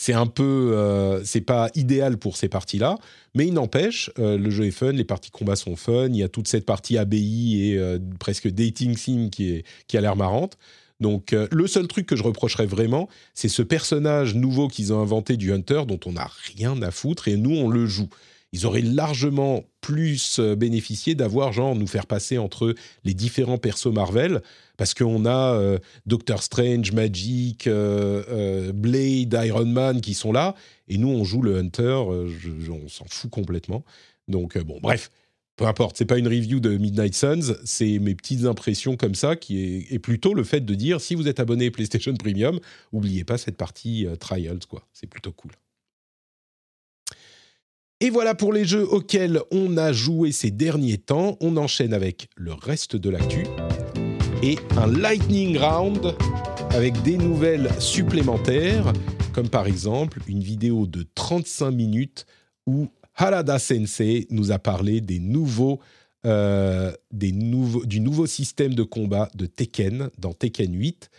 [0.00, 2.96] c'est un peu, euh, c'est pas idéal pour ces parties-là,
[3.34, 6.22] mais il n'empêche, euh, le jeu est fun, les parties combat sont fun, il y
[6.22, 10.16] a toute cette partie ABI et euh, presque dating sim qui, est, qui a l'air
[10.16, 10.56] marrante.
[11.00, 15.38] Donc le seul truc que je reprocherais vraiment, c'est ce personnage nouveau qu'ils ont inventé
[15.38, 18.10] du Hunter dont on n'a rien à foutre et nous on le joue
[18.52, 22.74] ils auraient largement plus euh, bénéficié d'avoir, genre, nous faire passer entre
[23.04, 24.42] les différents persos Marvel,
[24.76, 30.54] parce qu'on a euh, Doctor Strange, Magic, euh, Blade, Iron Man qui sont là,
[30.88, 32.02] et nous, on joue le Hunter,
[32.70, 33.84] on s'en fout complètement.
[34.28, 35.10] Donc, bon, bref,
[35.56, 39.36] peu importe, c'est pas une review de Midnight Suns, c'est mes petites impressions comme ça,
[39.36, 42.58] qui est, plutôt le fait de dire, si vous êtes abonné PlayStation Premium,
[42.92, 45.52] oubliez pas cette partie Trials, quoi, c'est plutôt cool.
[48.02, 51.36] Et voilà pour les jeux auxquels on a joué ces derniers temps.
[51.42, 53.44] On enchaîne avec le reste de l'actu
[54.42, 56.14] et un lightning round
[56.70, 58.90] avec des nouvelles supplémentaires,
[59.34, 62.24] comme par exemple une vidéo de 35 minutes
[62.66, 65.78] où Harada Sensei nous a parlé des nouveaux,
[66.24, 71.10] euh, des nouveaux, du nouveau système de combat de Tekken dans Tekken 8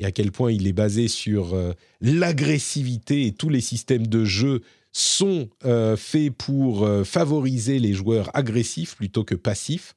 [0.00, 4.24] et à quel point il est basé sur euh, l'agressivité et tous les systèmes de
[4.24, 4.62] jeu
[4.94, 9.94] sont euh, faits pour euh, favoriser les joueurs agressifs plutôt que passifs.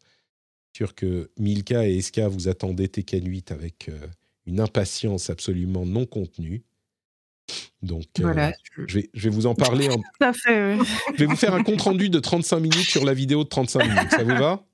[0.76, 4.08] Sûr que Milka et Eska vous attendez Tekken 8 avec euh,
[4.48, 6.64] une impatience absolument non contenue.
[7.84, 8.52] Donc, voilà,
[8.88, 9.00] je...
[9.14, 9.88] vais, vous en parler.
[9.90, 10.02] En...
[10.34, 10.78] fait,
[11.14, 13.84] je vais vous faire un compte rendu de 35 minutes sur la vidéo de 35
[13.84, 14.12] minutes.
[14.12, 14.66] Ça vous va?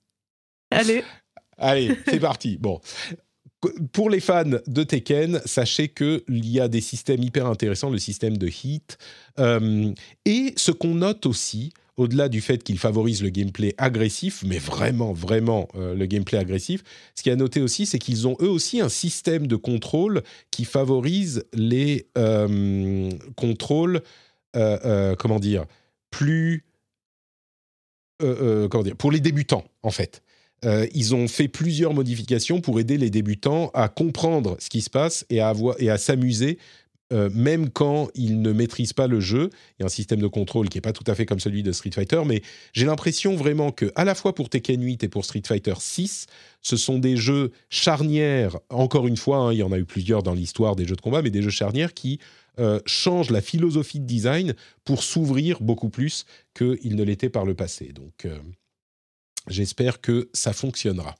[0.71, 1.03] Allez.
[1.57, 2.57] Allez, c'est parti.
[2.57, 2.79] Bon,
[3.91, 8.37] pour les fans de Tekken, sachez qu'il y a des systèmes hyper intéressants, le système
[8.37, 8.97] de hit.
[9.39, 9.91] Euh,
[10.25, 15.13] et ce qu'on note aussi, au-delà du fait qu'il favorise le gameplay agressif, mais vraiment,
[15.13, 16.83] vraiment euh, le gameplay agressif,
[17.15, 20.65] ce qui a noté aussi, c'est qu'ils ont eux aussi un système de contrôle qui
[20.65, 24.01] favorise les euh, contrôles,
[24.53, 25.65] comment dire,
[26.09, 26.63] plus...
[28.19, 30.22] comment dire, pour les débutants, en fait.
[30.65, 34.89] Euh, ils ont fait plusieurs modifications pour aider les débutants à comprendre ce qui se
[34.89, 35.53] passe et à,
[35.89, 36.57] à s'amuser,
[37.11, 39.49] euh, même quand ils ne maîtrisent pas le jeu.
[39.77, 41.61] Il y a un système de contrôle qui n'est pas tout à fait comme celui
[41.61, 42.41] de Street Fighter, mais
[42.73, 46.27] j'ai l'impression vraiment que, à la fois pour Tekken 8 et pour Street Fighter 6,
[46.61, 48.57] ce sont des jeux charnières.
[48.69, 51.01] Encore une fois, hein, il y en a eu plusieurs dans l'histoire des jeux de
[51.01, 52.19] combat, mais des jeux charnières qui
[52.59, 54.53] euh, changent la philosophie de design
[54.85, 56.25] pour s'ouvrir beaucoup plus
[56.55, 57.91] qu'ils ne l'étaient par le passé.
[57.93, 58.27] Donc.
[59.47, 61.15] J'espère que ça fonctionnera.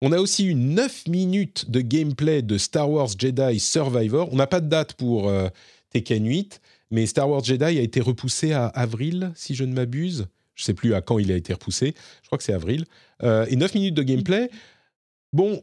[0.00, 4.28] On a aussi eu 9 minutes de gameplay de Star Wars Jedi Survivor.
[4.32, 5.48] On n'a pas de date pour euh,
[5.90, 6.60] Tekken 8,
[6.92, 10.26] mais Star Wars Jedi a été repoussé à avril, si je ne m'abuse.
[10.54, 11.94] Je ne sais plus à quand il a été repoussé.
[12.22, 12.84] Je crois que c'est avril.
[13.22, 14.50] Euh, et 9 minutes de gameplay.
[15.32, 15.60] Bon,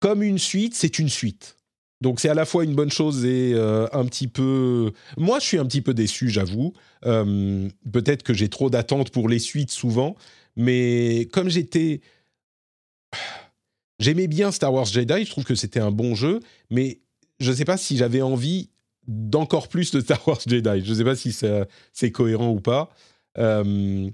[0.00, 1.56] comme une suite, c'est une suite.
[2.02, 4.92] Donc c'est à la fois une bonne chose et euh, un petit peu...
[5.16, 6.72] Moi, je suis un petit peu déçu, j'avoue.
[7.02, 10.16] Peut-être que j'ai trop d'attentes pour les suites souvent,
[10.56, 12.00] mais comme j'étais.
[13.98, 17.00] J'aimais bien Star Wars Jedi, je trouve que c'était un bon jeu, mais
[17.40, 18.68] je ne sais pas si j'avais envie
[19.06, 20.84] d'encore plus de Star Wars Jedi.
[20.84, 22.90] Je ne sais pas si c'est cohérent ou pas.
[23.38, 24.10] Euh,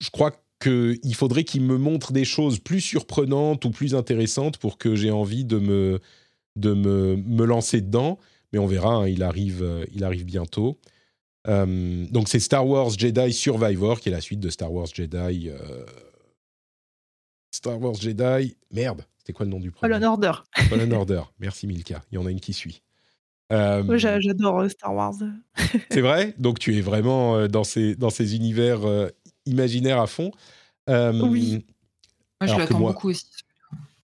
[0.00, 4.78] je crois qu'il faudrait qu'il me montre des choses plus surprenantes ou plus intéressantes pour
[4.78, 6.00] que j'ai envie de me,
[6.56, 8.18] de me, me, lancer dedans.
[8.52, 10.78] Mais on verra, hein, il, arrive, il arrive bientôt.
[11.46, 15.50] Euh, donc c'est Star Wars Jedi Survivor qui est la suite de Star Wars Jedi.
[15.50, 15.84] Euh,
[17.50, 18.56] Star Wars Jedi.
[18.70, 19.92] Merde, c'était quoi le nom du premier?
[19.92, 20.32] Fallen Order.
[20.68, 21.22] Fallen Order.
[21.38, 22.02] Merci Milka.
[22.10, 22.82] Il y en a une qui suit.
[23.52, 25.14] Euh, j'adore Star Wars.
[25.90, 26.34] c'est vrai?
[26.38, 28.80] Donc tu es vraiment dans ces, dans ces univers
[29.46, 30.30] imaginaires à fond.
[30.88, 31.64] oui.
[32.40, 33.26] Moi, je l'attends beaucoup aussi.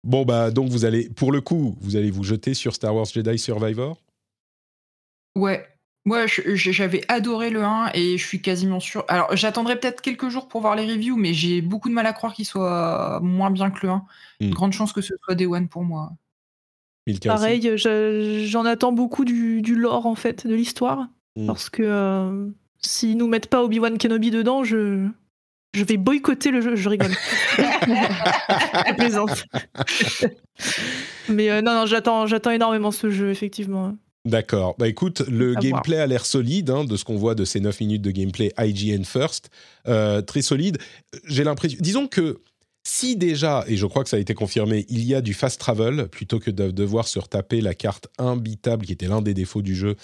[0.04, 3.06] Bon, bah, donc vous allez, pour le coup, vous allez vous jeter sur Star Wars
[3.06, 4.02] Jedi Survivor?
[5.36, 5.66] Ouais,
[6.08, 9.04] moi, j'avais adoré le 1 et je suis quasiment sûr.
[9.10, 12.14] Alors, j'attendrai peut-être quelques jours pour voir les reviews, mais j'ai beaucoup de mal à
[12.14, 14.06] croire qu'il soit moins bien que le 1.
[14.40, 14.54] Une hmm.
[14.54, 16.14] grande chance que ce soit Day One pour moi.
[17.26, 17.78] Pareil,
[18.48, 21.10] j'en attends beaucoup du, lore, en fait, de l'histoire.
[21.36, 21.46] Hmm.
[21.46, 22.48] Parce que euh,
[22.80, 25.10] s'ils nous mettent pas Obi-Wan Kenobi dedans, je,
[25.74, 26.76] je vais boycotter le jeu.
[26.78, 27.12] Je rigole.
[27.58, 29.44] je plaisante.
[31.28, 33.98] mais euh, non, non, j'attends énormément ce jeu, effectivement.
[34.28, 34.76] D'accord.
[34.78, 37.80] Bah écoute, le gameplay a l'air solide hein, de ce qu'on voit de ces 9
[37.80, 39.50] minutes de gameplay IGN First.
[39.88, 40.78] Euh, très solide.
[41.26, 41.78] J'ai l'impression.
[41.82, 42.42] Disons que
[42.84, 45.62] si déjà, et je crois que ça a été confirmé, il y a du fast
[45.62, 49.62] travel plutôt que de devoir se retaper la carte imbitable qui était l'un des défauts
[49.62, 49.96] du jeu.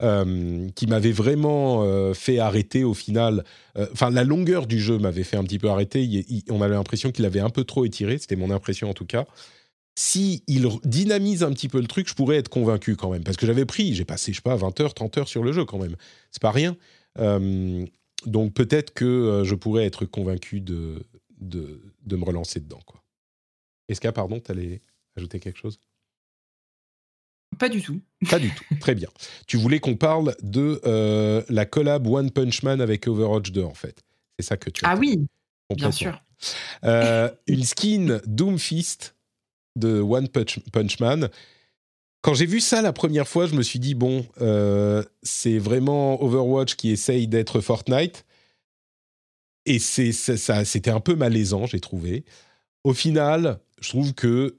[0.00, 3.42] Euh, qui m'avait vraiment euh, fait arrêter au final.
[3.92, 6.24] Enfin, la longueur du jeu m'avait fait un petit peu arrêter.
[6.50, 8.16] on avait l'impression qu'il avait un peu trop étiré.
[8.18, 9.26] C'était mon impression en tout cas
[9.98, 13.24] si il dynamise un petit peu le truc, je pourrais être convaincu quand même.
[13.24, 15.52] Parce que j'avais pris, j'ai passé, je sais pas, 20 heures, 30 heures sur le
[15.52, 15.96] jeu quand même.
[16.30, 16.76] C'est pas rien.
[17.18, 17.84] Euh,
[18.24, 21.04] donc peut-être que euh, je pourrais être convaincu de,
[21.40, 22.78] de, de me relancer dedans.
[22.86, 23.02] Quoi.
[23.88, 24.82] Eska, pardon, tu allais
[25.16, 25.80] ajouter quelque chose?
[27.58, 28.00] Pas du tout.
[28.30, 28.64] Pas du tout.
[28.78, 29.08] Très bien.
[29.48, 33.74] Tu voulais qu'on parle de euh, la collab One Punch Man avec Overwatch 2, en
[33.74, 34.04] fait.
[34.38, 34.90] C'est ça que tu as.
[34.90, 35.26] Ah oui,
[35.74, 36.22] bien sûr.
[36.84, 39.16] une skin Doomfist
[39.78, 41.28] de One Punch, Man.
[42.22, 46.22] Quand j'ai vu ça la première fois, je me suis dit, bon, euh, c'est vraiment
[46.22, 48.24] Overwatch qui essaye d'être Fortnite.
[49.66, 52.24] Et c'était un peu malaisant, j'ai trouvé.
[52.84, 54.56] Au final, je trouve que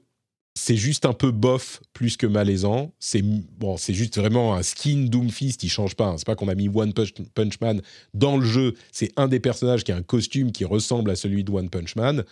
[0.54, 2.92] c'est juste un peu bof plus que malaisant.
[2.98, 6.06] C'est bon, juste vraiment un skin Doomfist, il change pas.
[6.06, 6.18] Hein.
[6.18, 7.80] C'est pas qu'on a mis One Punch, Man
[8.14, 8.74] dans le jeu.
[8.92, 11.96] C'est un des personnages qui a un costume qui ressemble à celui de One Punch
[11.96, 12.24] Man.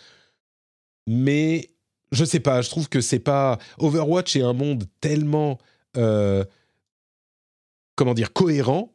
[1.07, 1.71] Mais
[2.11, 3.59] je sais pas, je trouve que c'est pas.
[3.77, 5.57] Overwatch est un monde tellement.
[5.97, 6.43] Euh,
[7.95, 8.93] comment dire Cohérent.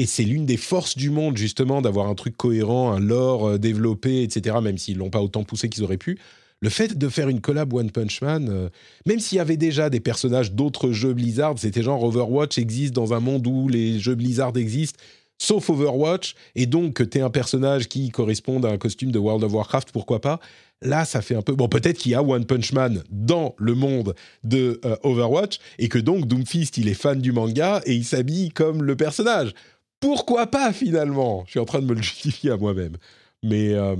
[0.00, 3.58] Et c'est l'une des forces du monde, justement, d'avoir un truc cohérent, un lore euh,
[3.58, 6.18] développé, etc., même s'ils l'ont pas autant poussé qu'ils auraient pu.
[6.60, 8.68] Le fait de faire une collab One Punch Man, euh,
[9.06, 13.12] même s'il y avait déjà des personnages d'autres jeux Blizzard, c'était genre Overwatch existe dans
[13.12, 14.98] un monde où les jeux Blizzard existent,
[15.38, 19.18] sauf Overwatch, et donc que tu es un personnage qui corresponde à un costume de
[19.18, 20.40] World of Warcraft, pourquoi pas
[20.82, 21.54] Là, ça fait un peu.
[21.54, 24.14] Bon, peut-être qu'il y a One Punch Man dans le monde
[24.44, 28.50] de euh, Overwatch et que donc Doomfist, il est fan du manga et il s'habille
[28.50, 29.54] comme le personnage.
[30.00, 31.42] Pourquoi pas finalement?
[31.46, 32.96] Je suis en train de me le justifier à moi-même.
[33.42, 33.96] Mais, euh,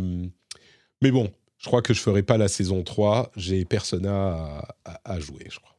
[1.03, 1.31] mais bon,
[1.61, 3.33] Je crois que je ferai pas la saison 3.
[3.35, 5.75] J'ai Persona à, à- à jouer, je crois.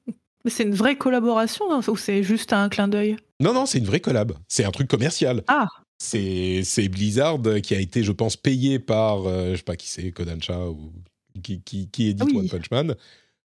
[0.45, 3.17] Mais c'est une vraie collaboration hein, ou c'est juste un clin d'œil?
[3.41, 4.33] Non, non, c'est une vraie collab.
[4.47, 5.43] C'est un truc commercial.
[5.49, 5.67] Ah.
[5.99, 9.89] C'est c'est Blizzard qui a été, je pense, payé par, euh, je sais pas qui
[9.89, 10.93] c'est, Kodansha ou
[11.43, 12.39] qui, qui, qui édite Ah oui.
[12.41, 12.95] One Punch Man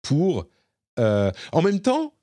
[0.02, 0.48] pour.
[1.00, 2.14] euh, en même temps,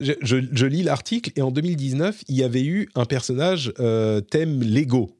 [0.00, 4.20] je, je- je lis l'article et en 2019, il y avait eu un personnage euh,
[4.20, 5.16] thème Lego.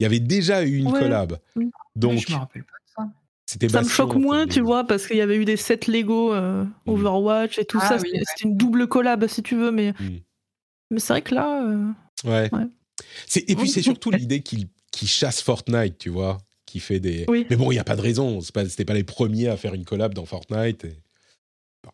[0.00, 1.00] Il y avait déjà eu une Ouais.
[1.00, 1.38] collab.
[1.56, 1.68] Mm.
[1.96, 3.12] Donc, je me rappelle pas de ça.
[3.46, 6.32] c'était Ça me choque moins, tu vois, parce qu'il y avait eu des sets Lego
[6.34, 7.94] euh, Overwatch et tout Ah ça.
[7.96, 8.24] oui, C'était ouais.
[8.28, 10.18] c'était une double collab, si tu veux, mais, Mm.
[10.90, 11.62] mais c'est vrai que là.
[11.64, 11.90] euh,
[12.24, 12.48] Ouais.
[12.52, 12.66] Ouais.
[13.36, 14.68] Et puis c'est surtout l'idée qu'il
[15.08, 17.24] chasse Fortnite, tu vois, qui fait des.
[17.28, 17.46] Oui.
[17.50, 18.40] Mais bon, il n'y a pas de raison.
[18.40, 20.84] C'est pas- C'était pas les premiers à faire une collab dans Fortnite.
[20.84, 20.96] et-
[21.82, 21.90] Bon.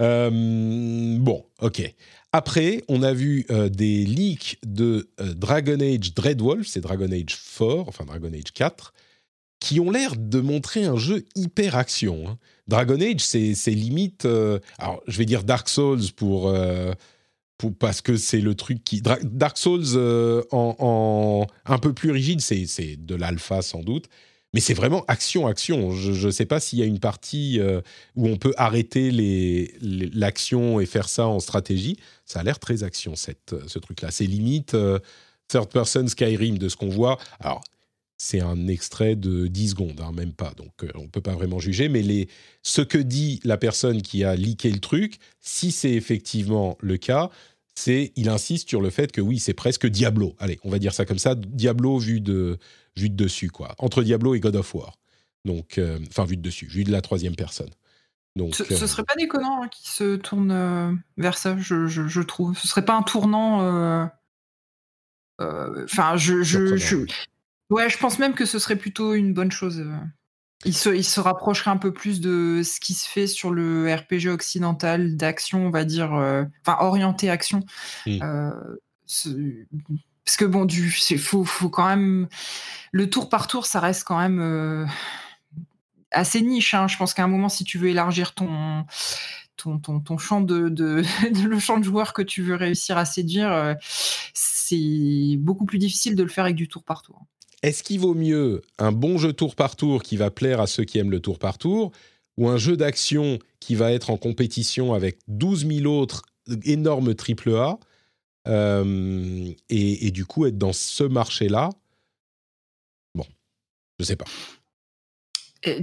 [0.00, 1.94] Euh, bon, ok.
[2.32, 7.36] Après, on a vu euh, des leaks de euh, Dragon Age Dreadwolf, c'est Dragon Age
[7.58, 8.94] 4, enfin Dragon Age 4,
[9.58, 12.28] qui ont l'air de montrer un jeu hyper action.
[12.28, 12.38] hein.
[12.68, 14.26] Dragon Age, c'est limite.
[14.78, 16.54] alors, je vais dire Dark Souls pour.
[17.64, 19.02] Euh, parce que c'est le truc qui.
[19.02, 24.08] Dark Souls euh, en, un peu plus rigide, c'est de l'alpha sans doute,
[24.52, 25.92] mais c'est vraiment action-action.
[25.92, 27.80] Je ne sais pas s'il y a une partie euh,
[28.16, 29.10] où on peut arrêter
[29.80, 31.96] l'action et faire ça en stratégie.
[32.24, 34.10] Ça a l'air très action, cette, ce truc-là.
[34.10, 34.98] C'est limite euh,
[35.48, 37.18] third-person Skyrim de ce qu'on voit.
[37.38, 37.62] Alors,
[38.22, 41.34] c'est un extrait de 10 secondes, hein, même pas, donc euh, on ne peut pas
[41.34, 42.28] vraiment juger, mais
[42.62, 47.30] ce que dit la personne qui a leaké le truc, si c'est effectivement le cas,
[47.74, 50.34] c'est il insiste sur le fait que oui, c'est presque Diablo.
[50.38, 52.58] Allez, on va dire ça comme ça, Diablo vu de,
[52.96, 53.74] vu de dessus, quoi.
[53.78, 54.96] Entre Diablo et God of War.
[55.44, 57.70] Donc, euh, enfin, vu de dessus, vu de la troisième personne.
[58.36, 61.86] Donc, Ce, euh, ce serait pas déconnant hein, qu'il se tourne euh, vers ça, je,
[61.88, 62.56] je- je trouve.
[62.58, 63.62] Ce serait pas un tournant.
[63.62, 64.04] euh,
[65.40, 67.06] euh, Enfin, je, je-
[67.70, 69.84] Ouais, je pense même que ce serait plutôt une bonne chose.
[70.66, 73.92] Il se, il se rapprocherait un peu plus de ce qui se fait sur le
[73.94, 77.60] RPG occidental d'action, on va dire, euh, enfin orienté action.
[78.22, 78.50] Euh,
[79.06, 79.64] ce-
[80.24, 82.28] parce que bon, du, c'est faut, faut quand même
[82.92, 84.84] le tour par tour, ça reste quand même euh,
[86.10, 86.74] assez niche.
[86.74, 86.88] hein.
[86.88, 88.84] Je pense qu'à un moment, si tu veux élargir ton
[89.56, 91.02] ton, ton, ton champ de, de-
[91.48, 93.74] le champ de joueurs que tu veux réussir à séduire,
[94.34, 97.24] c'est beaucoup plus difficile de le faire avec du tour par tour.
[97.62, 100.84] Est-ce qu'il vaut mieux un bon jeu tour par tour qui va plaire à ceux
[100.84, 101.92] qui aiment le tour par tour
[102.38, 106.22] ou un jeu d'action qui va être en compétition avec 12 000 autres
[106.64, 107.78] énormes AAA
[108.48, 111.68] euh, et, et du coup être dans ce marché-là?
[113.14, 113.26] Bon,
[113.98, 114.24] je sais pas.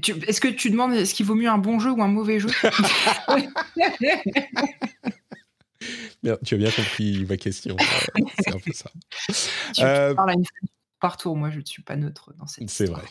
[0.01, 2.39] Tu- Est-ce que tu demandes est-ce qu'il vaut mieux un bon jeu ou un mauvais
[2.39, 2.49] jeu?
[6.23, 7.75] Merde, tu as bien compris ma question.
[7.79, 8.89] Euh, C'est un peu ça.
[9.75, 10.67] Tu Euh, parles à une femme
[10.99, 13.03] par tour, moi je ne suis pas neutre dans cette C'est vrai.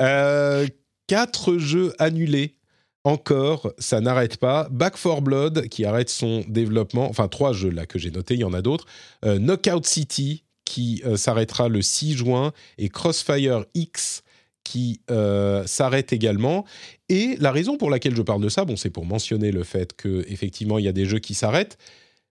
[0.00, 0.66] Euh,
[1.06, 2.58] quatre jeux annulés.
[3.04, 4.68] Encore, ça n'arrête pas.
[4.70, 7.08] Back 4 Blood qui arrête son développement.
[7.08, 8.86] Enfin, trois jeux là que j'ai notés, il y en a d'autres.
[9.24, 14.22] Euh, Knockout City qui euh, s'arrêtera le 6 juin et Crossfire X
[14.64, 16.64] qui euh, s'arrête également.
[17.10, 19.94] Et la raison pour laquelle je parle de ça, bon, c'est pour mentionner le fait
[19.94, 21.76] que effectivement il y a des jeux qui s'arrêtent.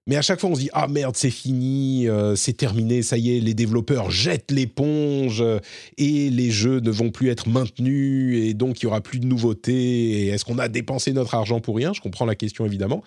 [0.05, 3.17] Mais à chaque fois, on se dit ah merde, c'est fini, euh, c'est terminé, ça
[3.17, 5.59] y est, les développeurs jettent l'éponge euh,
[5.97, 9.25] et les jeux ne vont plus être maintenus et donc il y aura plus de
[9.25, 10.27] nouveautés.
[10.27, 11.93] Est-ce qu'on a dépensé notre argent pour rien?
[11.93, 13.01] Je comprends la question évidemment,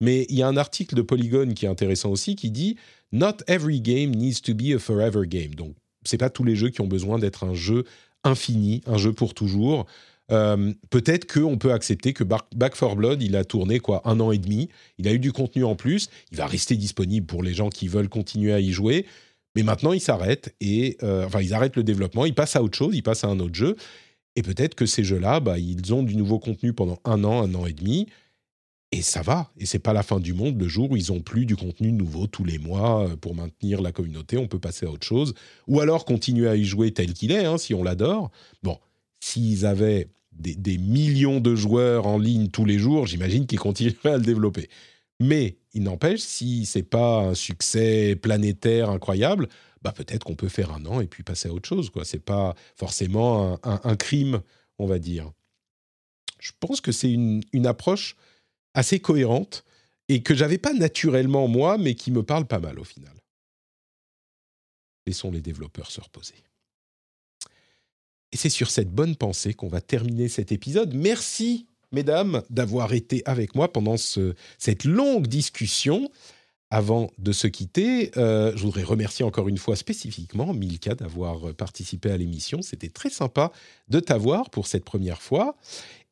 [0.00, 2.76] mais il y a un article de Polygon qui est intéressant aussi qui dit
[3.12, 5.54] Not every game needs to be a forever game.
[5.54, 5.74] Donc
[6.04, 7.84] c'est pas tous les jeux qui ont besoin d'être un jeu
[8.24, 9.86] infini, un jeu pour toujours.
[10.32, 14.32] Euh, Peut-être qu'on peut accepter que Back 4 Blood, il a tourné quoi un an
[14.32, 14.68] et demi,
[14.98, 17.88] il a eu du contenu en plus, il va rester disponible pour les gens qui
[17.88, 19.06] veulent continuer à y jouer,
[19.54, 22.76] mais maintenant il s'arrête et euh, enfin ils arrêtent le développement, ils passent à autre
[22.76, 23.76] chose, ils passent à un autre jeu,
[24.36, 27.54] et peut-être que ces jeux-là, bah, ils ont du nouveau contenu pendant un an, un
[27.54, 28.06] an et demi,
[28.90, 31.20] et ça va, et c'est pas la fin du monde le jour où ils ont
[31.20, 34.86] plus du contenu nouveau tous les mois euh, pour maintenir la communauté, on peut passer
[34.86, 35.34] à autre chose,
[35.66, 38.30] ou alors continuer à y jouer tel qu'il est, hein, si on l'adore.
[38.62, 38.78] Bon,
[39.20, 44.16] s'ils avaient des, millions de joueurs en ligne tous les jours, j'imagine qu'ils continueraient à
[44.16, 44.68] le développer.
[45.20, 49.48] Mais il n'empêche, si c'est pas un succès planétaire incroyable,
[49.82, 51.90] bah peut-être qu'on peut faire un an et puis passer à autre chose.
[51.90, 52.04] quoi.
[52.04, 54.42] C'est pas forcément un crime,
[54.78, 55.30] on va dire.
[56.40, 58.16] Je pense que c'est une, une approche
[58.74, 59.64] assez cohérente
[60.08, 63.14] et que j'avais pas naturellement moi, mais qui me parle pas mal au final.
[65.06, 66.34] Laissons les développeurs se reposer.
[68.32, 70.94] Et c'est sur cette bonne pensée qu'on va terminer cet épisode.
[70.94, 76.10] Merci, mesdames, d'avoir été avec moi pendant ce- cette longue discussion.
[76.74, 82.10] avant de se quitter, euh, je voudrais remercier encore une fois spécifiquement Milka d'avoir participé
[82.10, 82.62] à l'émission.
[82.62, 83.52] C'était très sympa
[83.88, 85.54] de t'avoir pour cette première fois.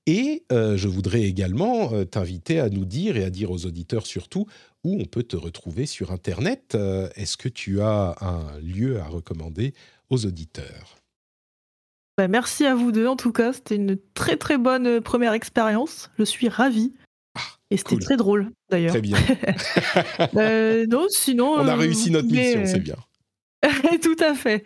[0.05, 4.07] Et euh, je voudrais également euh, t'inviter à nous dire et à dire aux auditeurs
[4.07, 4.47] surtout
[4.85, 6.77] où on peut te retrouver sur Internet.
[7.17, 9.73] Est-ce que tu as un lieu à recommander
[10.11, 11.00] aux auditeurs?
[12.23, 13.53] Bah, Merci à vous deux en tout cas.
[13.53, 16.11] C'était une très très bonne première expérience.
[16.19, 16.93] Je suis ravie.
[17.73, 18.91] Et c'était très drôle, d'ailleurs.
[18.91, 19.17] Très bien.
[20.37, 21.53] euh, non, sinon.
[21.53, 22.57] On a réussi euh, notre pouvez...
[22.57, 22.97] mission, c'est bien.
[24.03, 24.65] Tout à fait.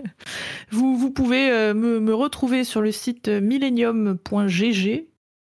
[0.70, 5.06] vous, vous pouvez euh, me, me, retrouver sur le site millennium.gg,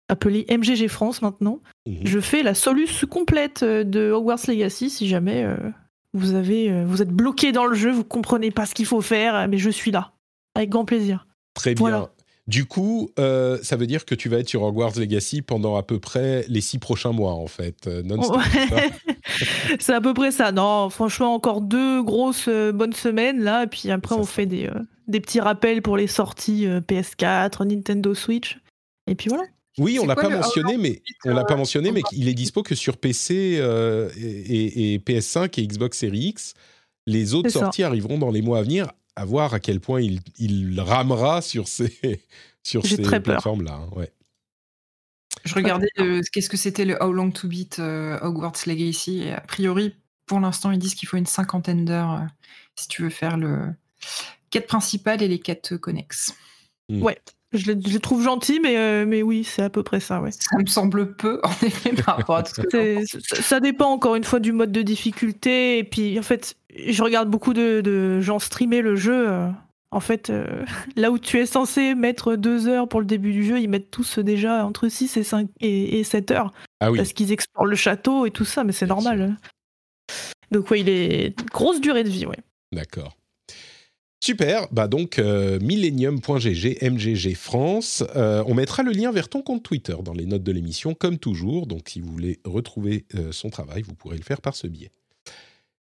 [0.08, 1.60] appelé MGG France maintenant.
[1.86, 2.00] Mhm.
[2.04, 5.56] Je fais la soluce complète de Hogwarts Legacy si jamais euh,
[6.14, 9.00] vous, avez, euh, vous êtes bloqué dans le jeu, vous comprenez pas ce qu'il faut
[9.00, 10.12] faire, mais je suis là.
[10.54, 11.26] Avec grand plaisir.
[11.54, 11.80] Très bien.
[11.80, 12.10] Voilà.
[12.46, 15.84] Du coup, euh, ça veut dire que tu vas être sur Hogwarts Legacy pendant à
[15.84, 18.38] peu près les six prochains mois, en fait, euh, non-stop.
[18.38, 18.90] Ouais.
[19.78, 20.50] c'est à peu près ça.
[20.50, 24.46] Non, franchement, encore deux grosses euh, bonnes semaines là, et puis après Ça, on fait
[24.46, 28.58] des, euh, des petits rappels pour les sorties euh, PS4, Nintendo Switch,
[29.06, 29.44] et puis voilà.
[29.78, 32.64] Oui, on l'a pas le mentionné, mais on l'a pas mentionné, mais il est dispo
[32.64, 36.54] que sur PC et, et- et PS5 et Xbox Series X.
[37.06, 37.60] Les autres ça.
[37.60, 38.88] sorties arriveront dans les mois à venir.
[39.20, 41.92] À voir à quel point il, il ramera sur ces
[42.62, 43.74] sur ces plateformes-là.
[43.74, 44.10] hein, ouais.
[45.44, 49.18] Je regardais le- qu'est-ce que c'était le How Long to Beat euh, Hogwarts Legacy.
[49.18, 49.94] Et a priori,
[50.24, 52.24] pour l'instant, ils disent qu'il faut une cinquantaine d'heures euh,
[52.76, 53.74] si tu veux faire le
[54.48, 56.34] quête principale et les quêtes connexes.
[57.52, 60.20] Je les, je les trouve gentils, mais, euh, mais oui, c'est à peu près ça,
[60.20, 60.30] ouais.
[60.30, 63.60] Ça me semble peu, en effet, par rapport à tout ce que C'est- ça, ça
[63.60, 65.78] dépend encore une fois du mode de difficulté.
[65.78, 66.56] Et puis, en fait,
[66.86, 69.28] je regarde beaucoup de, de gens streamer le jeu.
[69.28, 69.48] euh,
[69.90, 70.46] En fait, euh,
[70.96, 73.90] là où tu es censé mettre deux heures pour le début du jeu, ils mettent
[73.90, 76.52] tous déjà entre 6 et, 5 et, et 7 heures.
[76.78, 79.36] Ah oui, Parce qu'ils explorent le château et tout ça, mais c'est normal.
[80.52, 82.38] Donc, ouais, il est grosse durée de vie, ouais.
[82.72, 83.16] d'accord.
[84.22, 88.04] Super, bah donc euh, millennium.gg, MGG France.
[88.16, 91.18] Euh, on mettra le lien vers ton compte Twitter dans les notes de l'émission, comme
[91.18, 91.66] toujours.
[91.66, 94.90] Donc si vous voulez retrouver euh, son travail, vous pourrez le faire par ce biais.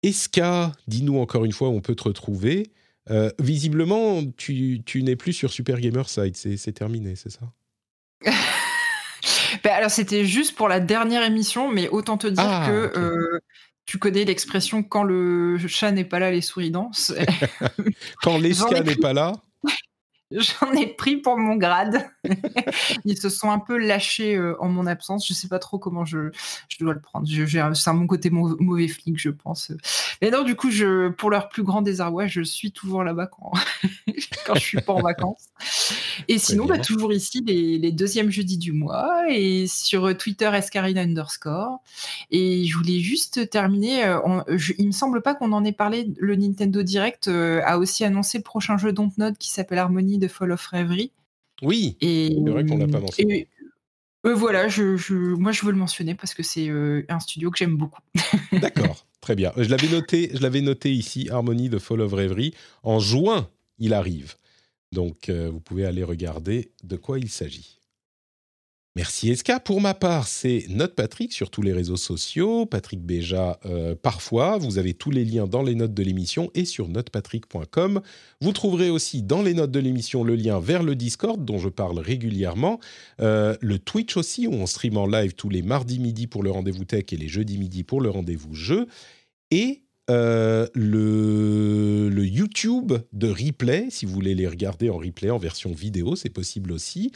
[0.04, 2.72] Eska, dis-nous encore une fois où on peut te retrouver.
[3.10, 7.52] Euh, visiblement, tu, tu n'es plus sur Super Gamer Site, c'est terminé, c'est ça?
[9.64, 13.40] Ben, alors c'était juste pour la dernière émission, mais autant te dire Ah, que euh,
[13.86, 17.14] tu connais l'expression quand le chat n'est pas là, les souris dansent.
[18.22, 19.34] Quand l'Eska n'est pas là
[20.38, 22.06] J'en ai pris pour mon grade.
[23.06, 25.28] Ils se sont un peu lâchés euh, en mon absence.
[25.28, 26.32] Je sais pas trop comment je,
[26.70, 27.28] je dois le prendre.
[27.28, 29.72] Un- C'est à mon côté mau- mauvais flic, je pense.
[30.22, 33.52] Mais non, du coup, je, pour leur plus grand désarroi, je suis toujours là-bas quand,
[34.46, 35.50] quand je suis pas en vacances.
[36.28, 41.02] Et sinon, bah, toujours ici les, les deuxièmes jeudis du mois et sur Twitter escarina
[41.02, 41.82] underscore.
[42.32, 44.06] Et je voulais juste terminer.
[44.06, 46.14] euh, on- je- il me semble pas qu'on en ait parlé.
[46.18, 50.32] Le Nintendo Direct euh, a aussi annoncé le prochain jeu Dontnod qui s'appelle Harmony de
[50.32, 51.12] Fall of Reverie.
[51.62, 53.40] Oui, Et, C'est vrai qu'on l'a pas mentionné.
[53.40, 53.48] et,
[54.26, 57.52] euh, voilà, je, je- moi je veux le mentionner parce que c'est euh, un studio
[57.52, 58.02] que j'aime beaucoup.
[58.54, 59.52] d'accord, très bien.
[59.58, 62.54] Je l'avais noté, je l'avais noté ici, Harmony de Fall of Reverie.
[62.84, 64.36] En juin, il arrive.
[64.92, 67.80] Donc, euh, vous pouvez aller regarder de quoi il s'agit.
[68.96, 69.60] Merci Eska.
[69.60, 74.60] Pour ma part, c'est Note Patrick sur tous les réseaux sociaux, Patrick Béja euh, parfois.
[74.60, 78.02] Vous avez tous les liens dans les notes de l'émission et sur notepatrick.com.
[78.40, 81.70] Vous trouverez aussi dans les notes de l'émission le lien vers le Discord dont je
[81.70, 82.80] parle régulièrement,
[83.20, 86.52] euh, le Twitch aussi où on stream en live tous les mardis midi pour le
[86.52, 88.86] rendez-vous tech et les jeudis midi pour le rendez-vous jeu,
[89.50, 95.72] et euh, le YouTube de replay si vous voulez les regarder en replay en version
[95.72, 97.12] vidéo, c'est possible aussi.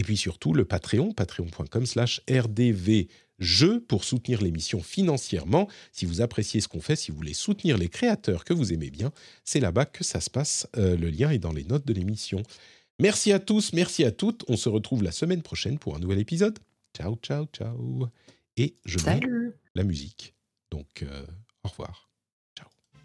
[0.00, 5.68] Et puis surtout le Patreon, patreon.com slash rdvjeux pour soutenir l'émission financièrement.
[5.92, 8.88] Si vous appréciez ce qu'on fait, si vous voulez soutenir les créateurs que vous aimez
[8.88, 9.12] bien,
[9.44, 10.66] c'est là-bas que ça se passe.
[10.78, 12.42] Euh, le lien est dans les notes de l'émission.
[12.98, 14.42] Merci à tous, merci à toutes.
[14.48, 16.58] On se retrouve la semaine prochaine pour un nouvel épisode.
[16.96, 18.08] Ciao, ciao, ciao.
[18.56, 19.20] Et je mets
[19.74, 20.34] la musique.
[20.70, 21.26] Donc, euh,
[21.62, 22.08] au revoir.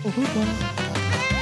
[0.06, 1.42] Au revoir.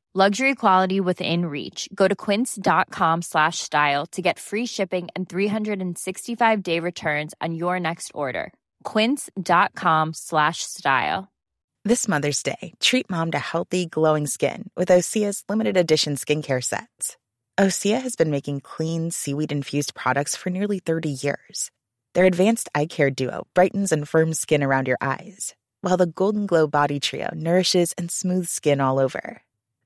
[0.13, 1.87] Luxury quality within reach.
[1.95, 7.79] Go to quince.com slash style to get free shipping and 365 day returns on your
[7.79, 8.51] next order.
[8.83, 11.31] quince.com slash style.
[11.85, 17.15] This Mother's Day, treat mom to healthy, glowing skin with Osea's limited edition skincare sets.
[17.57, 21.71] Osea has been making clean, seaweed infused products for nearly 30 years.
[22.15, 26.47] Their advanced eye care duo brightens and firms skin around your eyes, while the Golden
[26.47, 29.41] Glow Body Trio nourishes and smooths skin all over.